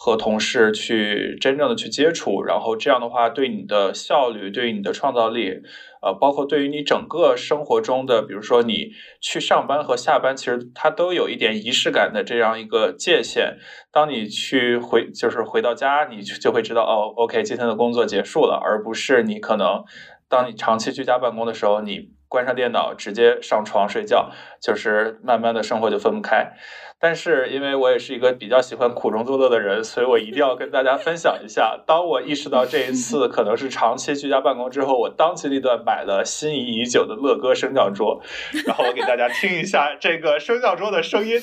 [0.00, 5.60] 和同事去真正的去接触，然后这样的话，对你的效率，对你的创造力，
[6.02, 13.58] 呃，包括对于你整个生活中的，比如说你去上班和下班，其实它都有一点仪式感的这样一个界限。
[13.90, 19.84] 当你去回，就是回到家，你就会知道，哦，OK，今天的工作结束了，而不是你可能
[20.28, 24.30] 当你长期居家办公的时候，你关上电脑直接上床睡觉，
[24.60, 26.52] 就是慢慢的生活就分不开。
[27.00, 31.78] 但是，因为我也是一个比较喜欢苦中作乐的人，所以我一定要跟大家分享一下。
[31.86, 38.20] 当我意识到这一次可能是长期居家办公之后，我当机立断买了心仪已久的乐歌升降桌，
[38.66, 41.40] 然后我给大家听一下这个升降桌的声音，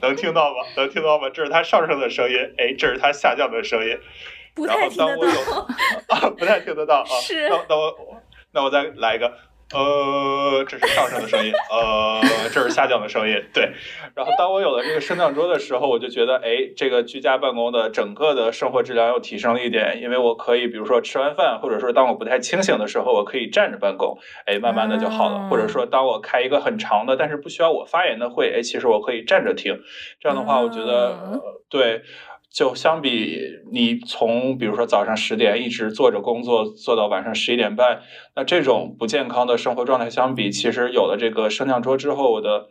[0.00, 0.58] 能听到吗？
[0.76, 1.28] 能听到吗？
[1.30, 3.98] 这是它上升的声音，哎，这是它下降的声音。
[4.54, 5.66] 不太听得到
[6.14, 7.06] 啊，不太听得到啊。
[7.20, 7.48] 是。
[7.48, 7.96] 那那我
[8.52, 9.32] 那我再来一个。
[9.72, 12.20] 呃，这是上升的声音，呃，
[12.52, 13.72] 这是下降的声音，对。
[14.14, 25.48] 然后当我有了这个升降桌的时候，我就觉得，哎，这个居家办公的整个的生活质量又提升了一点，因为我可以，比如说吃完饭，或者说当我不太清醒的时候，我可以站着办公，哎，慢慢的就好了。
[25.48, 29.80] 或者说，当我开一个很长的但是不需要我发言的会，哎，其实我可以站着听，
[30.20, 32.02] 这样的话，我觉得，对。
[32.54, 33.40] 就相比
[33.72, 38.00] 你从比如说早上十点一直坐着工作做到晚上十一点半，
[38.36, 42.68] 那这种不健康的生活状态相比，其实有了这个升降桌之后，我的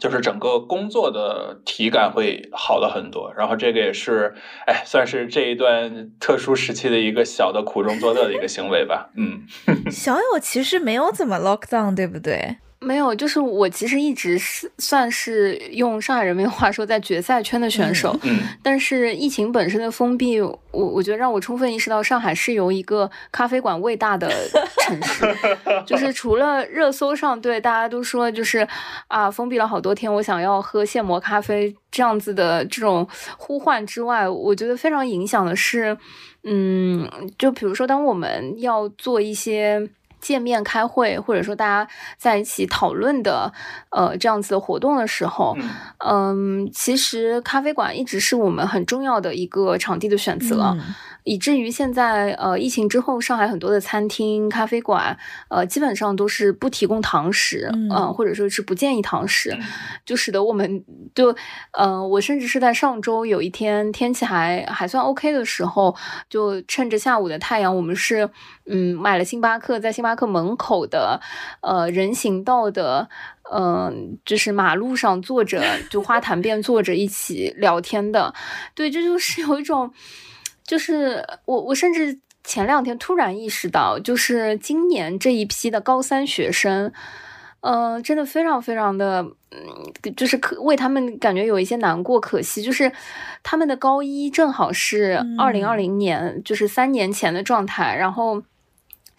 [0.00, 3.32] 就是整个工作的体感会好了很多。
[3.36, 4.34] 然后这个也是，
[4.66, 9.12] 哎，算是这一段特殊时期的一个小的苦中作乐的一个行为吧。
[9.16, 9.46] 嗯，
[9.88, 12.56] 小友其实没有怎么 lock down，对不对？
[12.82, 18.18] 没有，就是我其实一直是算是用上海人民话说，在决赛圈的选手。
[18.22, 24.30] 嗯，但是疫情本身的封闭，我我觉得让我充分意识到，上海是由一个咖啡馆喂大的
[24.78, 25.36] 城市。
[25.84, 28.66] 就是 除了热搜上对大家都说，就是
[29.08, 35.94] 啊，封闭了好多天，我想要喝现磨咖啡这样子的这种呼唤之外，我觉得非常影响的是，
[36.44, 37.06] 嗯，
[37.38, 39.90] 就比如说，当我们要做一些。
[40.20, 43.52] 见面开会，或者说大家在一起讨论的，
[43.90, 45.56] 呃，这样子的活动的时候，
[45.98, 50.76] 嗯，其实咖啡馆一直是我们很重要的一个场地的选择。
[51.24, 55.16] 以至于现在，呃，疫情之后，上海很多的餐厅、咖啡馆，
[55.48, 59.56] 呃，基本上都是不提供堂食，嗯，或者说是不建议堂食，
[60.04, 60.84] 就使得我们
[61.14, 61.34] 就，
[61.72, 65.94] 呃，我甚至是在上周有一天天气还还算 OK 的时候，
[66.28, 68.28] 就趁着下午的太阳，我们是，
[68.66, 71.20] 嗯，买了星巴克，在星巴克门口的，
[71.60, 73.08] 呃，人行道的，
[73.52, 78.34] 嗯，就是马路上坐着，就花坛边坐着一起聊天的，
[78.74, 79.92] 对，这就是有一种。
[80.70, 86.92] 就是我，我甚至前两天突然意识到，就是今年这一批的高三学生，
[87.62, 89.20] 嗯，真的非常非常的，
[89.50, 92.92] 嗯，就是可为他们感觉有一些难过、可惜，就是
[93.42, 98.40] 他们的高一正好是二零二零年，就是三年前的状态，然后。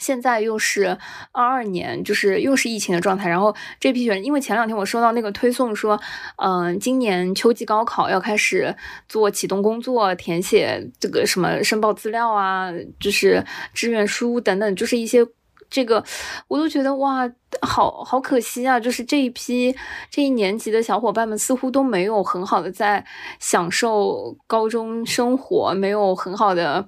[0.01, 0.97] 现在又是
[1.31, 3.29] 二二年，就是又是疫情的状态。
[3.29, 6.01] 然后这批学生，因为前两天我收到那个推送说，
[6.37, 8.75] 嗯，今年秋季高考要开始
[9.07, 13.45] 做启动工作，填写这个什么申报资料啊，就是
[13.75, 15.23] 志愿书等等，就是一些
[15.71, 16.03] 这个，
[16.49, 17.27] 我都觉得哇，
[17.61, 18.77] 好好可惜啊！
[18.77, 19.73] 就是这一批
[20.09, 23.03] 这一年级的小伙伴们，似乎都没有很好的在
[23.39, 26.85] 享受高中生活，没有很好的。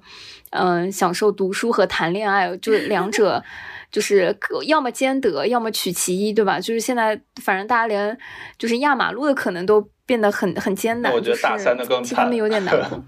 [0.50, 3.42] 嗯，享受读书和谈恋爱，就是 两者，
[3.90, 4.36] 就是
[4.68, 6.60] 要么兼得，要么取其一，对吧？
[6.60, 8.16] 就是现在，反正大家连
[8.56, 11.12] 就是压马路的可能都变得很很艰难。
[11.12, 13.04] 我觉得大三的更惨，他们有点难过。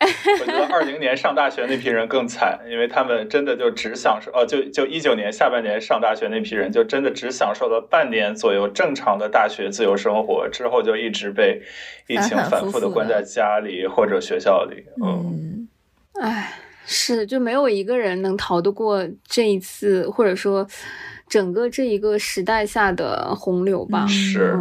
[0.40, 11.62] 我觉得二零年上大学那批人更惨，因为他们真的就只享受，哦，就就一九年下半年上大学那批人，就真的只享受了半年左右正常的大学自由生活，之后就一直被
[12.06, 14.84] 疫情反复的关在家里或者学校里。
[15.02, 15.68] 嗯，
[16.20, 16.60] 唉。
[16.86, 20.68] 是，就没有一个人能逃得过这一次，或者说
[21.26, 24.06] 整个这一个时代下的洪流吧。
[24.06, 24.54] 是，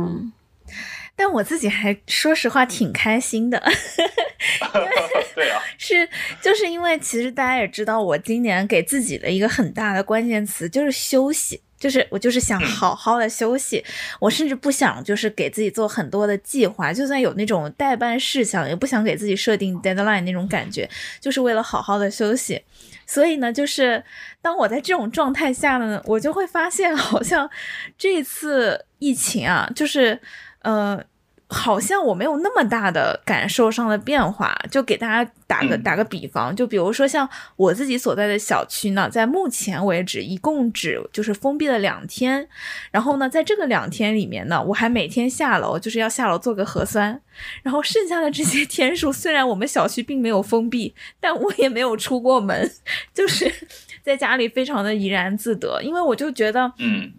[1.15, 3.61] 但我自己还说实话挺开心的。
[5.35, 6.07] 对啊， 是，
[6.41, 11.61] 就是因为其实大家也知道，我今年给自己的一个很大的关键词就是休息。
[11.79, 13.83] 就是我就是想好好的休息，
[14.17, 22.61] 我甚至不想就是给自己做很多的计划，就算有那种代办事项，也不想给自己设定 deadline 那种感觉，就是为了好好的休息。
[23.05, 24.01] 所以呢，就是
[24.41, 27.49] 当我在这种状态下呢，我就会发现好像
[27.97, 30.17] 这次疫情啊，就是
[30.63, 31.03] 呃。
[31.49, 42.47] 好像我没有那么大的感受上的变化，就给大家打个打个比方，就比如说像我自己所在的小区呢，在目前为止一共只就是封闭了两天，
[42.89, 47.21] 然后呢，在这个两天里面呢，我还每天下楼就是要下楼做个核酸，
[47.61, 52.71] 然后剩下的这些天数，虽然我们小区并没有封闭，但我也没有出过门，
[53.13, 53.53] 就是
[54.01, 57.13] 在家里非常的怡然自得，因为我就觉得，嗯。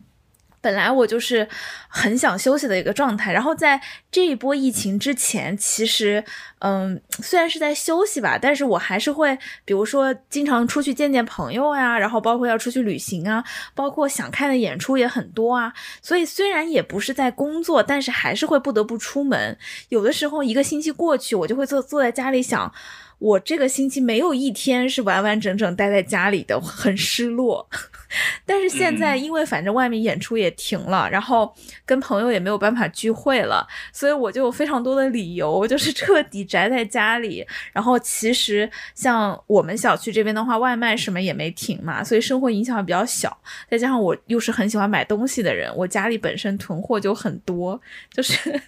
[0.65, 1.47] 本来我就是
[1.89, 3.78] 很想休息的一个状态，然后在
[4.11, 6.24] 这一波疫情之前，其实，
[6.61, 19.59] 嗯，虽然是在休息吧，但是我还是会，比如说经常出去见见朋友呀，然后包括要出去旅行啊，包括想看的演出也很多啊，所以虽然也不是在工作，但是还是会不得不出门。
[19.91, 22.73] 有的时候一个星期过去，我就会坐坐在家里想。
[23.20, 27.69] 我这个星期没有一天是完完整整待在家里的，很失落。
[28.47, 31.55] 但是现在，因为反正外面演出也停了，然后
[31.85, 37.47] 跟朋友也没有办法聚会了，所以我就有非常多的理由，就是彻底宅在家里。
[37.73, 43.36] 然后其实像我们小区这边的话，外卖什么也没停嘛，所以生活影响比较小。
[43.70, 47.81] 再加上我又是很喜欢买东西的人，我家里本身囤货就很多，
[48.12, 48.61] 就是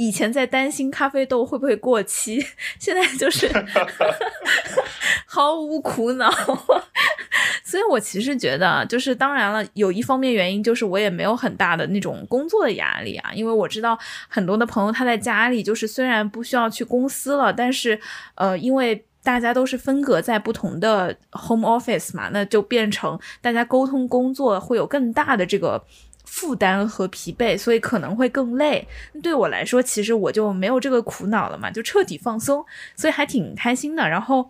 [0.00, 2.42] 以前在担心咖啡豆会不会过期，
[2.78, 3.46] 现在就是。
[5.32, 6.28] 毫无苦恼，
[7.62, 13.96] 所以我其实觉得，就是当然了，有一方面原因就是我也没有很大的那种工作的压力啊，因为我知道
[14.26, 18.00] 很多的朋友他在家里，就是虽然不需要去公司了，但是
[18.34, 25.84] 呃，因为大家都是分隔在不同的 home office 嘛，那就变成大家沟通工作会有更大的这个。
[26.30, 28.86] 负担和疲惫，所以可能会更累。
[29.20, 34.08] 对我来说，其实我就没有这个苦恼了嘛，就彻底放松，所以还挺开心的。
[34.08, 34.48] 然后，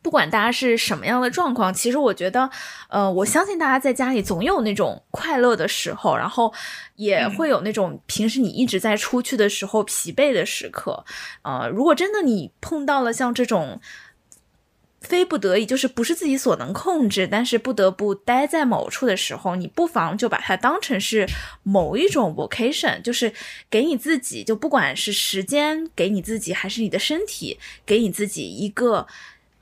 [0.00, 2.48] 不管大家是什么样的状况，其实我觉得，
[2.88, 6.54] 呃，我相信大家在家里总有那种快乐的时候，然后
[6.94, 11.04] 也会有那种平时你一直在出去的时候疲惫的时刻。
[11.42, 13.80] 呃，如果真的你碰到了像这种。
[15.02, 21.26] 非不得已，就是不是自己所能控制，但是不得不待在某处的时候，你不妨就把它当成是
[21.62, 23.32] 某一种 vocation，就是
[23.68, 29.06] 给你自己，就不管是时间给你自己，还是你的身体给你自己一个。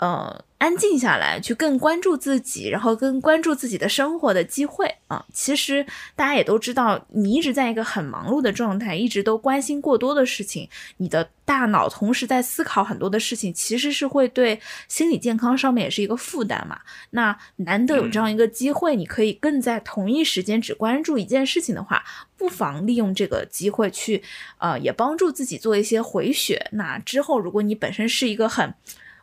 [0.01, 5.22] 呃，安静下来，去更关注自己，然后更关注自己的生活的机会啊。
[5.31, 5.85] 其实
[6.16, 10.66] 大家也都知道，你一直在一个很忙碌的状态，一直都关心过多的事情，
[10.97, 14.59] 你的大脑同时在思考很多的事情，其实是会对
[14.89, 16.81] 心理健康上面也是一个负担嘛。
[17.10, 22.02] 那难得有这样一个机会，你可以更在同一时间只关注一件事情的话，
[22.39, 24.22] 不妨利用这个机会去，
[24.56, 26.68] 呃，也帮助自己做一些回血。
[26.72, 28.72] 那之后，如果你本身是一个很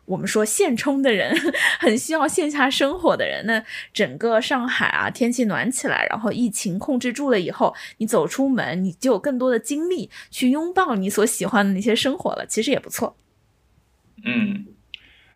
[0.07, 1.37] 我们说现充的人
[1.79, 3.61] 很需要线下生活的人，那
[3.93, 13.17] 整个上海啊，天气暖起来，然后疫情控制住了以后，你走出门，你就有更多的精力去拥抱你所喜欢的那些生活了，其实也不错。
[14.23, 14.65] 嗯，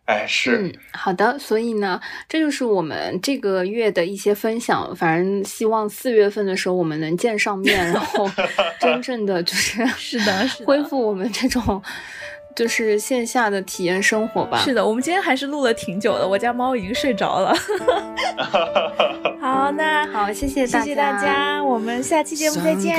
[0.05, 1.99] 哎，是好的，所以呢，
[2.29, 4.95] 这就是我们这个月的一些分享。
[4.95, 8.31] 反正希望四月份的时候我们能见上面，然后
[8.79, 11.83] 真正的就是是的，恢复我们这种。
[12.55, 14.59] 就是线下的体验生活吧。
[14.59, 17.53] 是的，我们今天还是录了挺久的，我家猫已经睡着了。
[19.41, 22.95] 好，那好，谢谢谢谢大家，我们下期节目再见，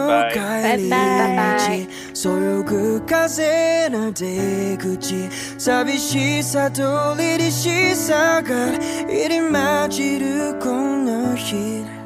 [0.00, 0.62] 拜拜。
[0.62, 0.88] 拜拜。
[0.88, 1.86] 拜拜。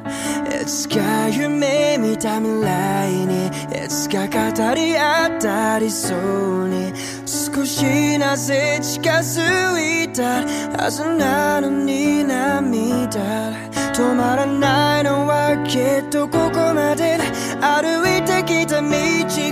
[0.05, 6.93] いつか夢見た未来にいつか語り合った理想に。
[7.25, 10.43] 少しなぜ近づいた。
[10.81, 13.53] はずなのに涙。
[13.93, 17.17] 止まらないのはきっとここまで。
[17.61, 18.87] 歩いてきた道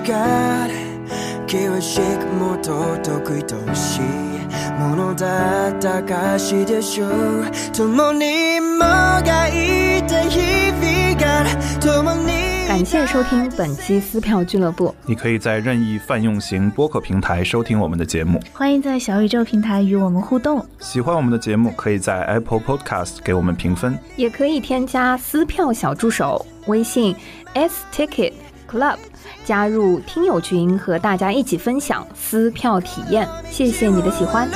[0.06, 0.93] が。
[1.47, 4.01] 険しくも尊いとしい
[4.79, 7.45] ものだった証でしょう
[7.77, 10.69] 共にもがいた日
[12.69, 14.95] 感谢收听本期撕票俱乐部。
[15.07, 20.65] 你可以在任意泛用型播客平台收听我们的节目，欢迎在小宇宙平台与我们互动。
[20.79, 27.17] 喜欢我们的节目，可以在 Apple Podcast 给我们评分，也可以添加撕票小助手微信
[27.55, 28.35] s ticket
[28.71, 28.99] club，
[29.46, 33.28] 加入听友群和大家一起分享撕票体验。
[33.50, 34.50] 谢谢你的喜欢。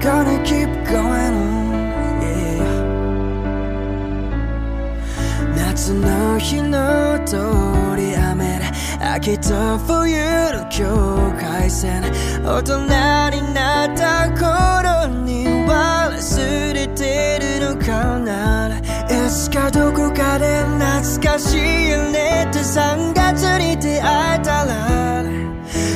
[0.00, 1.09] gonna keep going
[5.80, 7.36] 夏の日の通
[7.96, 8.66] り雨で
[9.02, 10.14] 秋と冬
[10.52, 10.84] の境
[11.40, 12.02] 界線
[12.44, 18.78] 大人になった頃には忘れてるのかな？
[18.78, 18.82] い
[19.30, 22.46] つかどこかで懐かしいよね。
[22.50, 25.24] って3月に出会えたら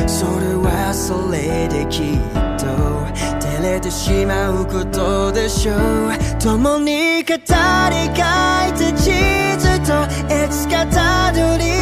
[0.08, 2.18] それはそれできっ
[2.58, 2.64] と
[3.38, 5.78] 照れてしまうことでしょう。
[6.42, 9.53] 共に語り書いた地
[10.28, 11.73] It's got to do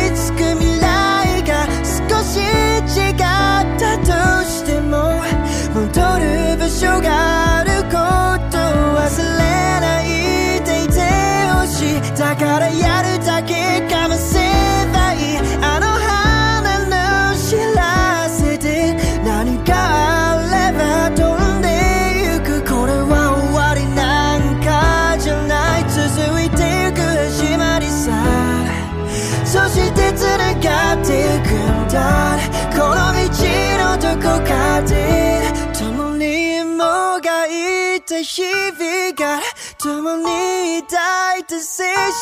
[40.17, 41.61] に抱いた青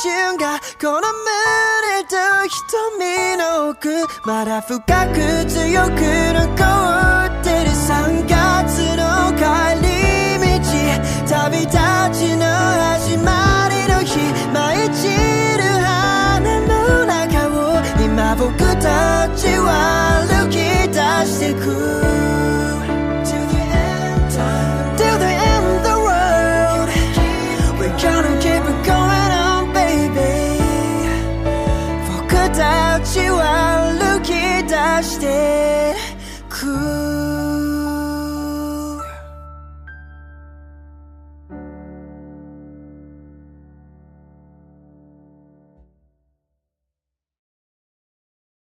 [0.02, 2.16] 春がこの胸と
[2.48, 3.88] 瞳の奥。
[4.26, 5.90] まだ深く強く
[6.32, 6.64] 残
[7.26, 7.70] ってる。
[7.70, 8.29] 3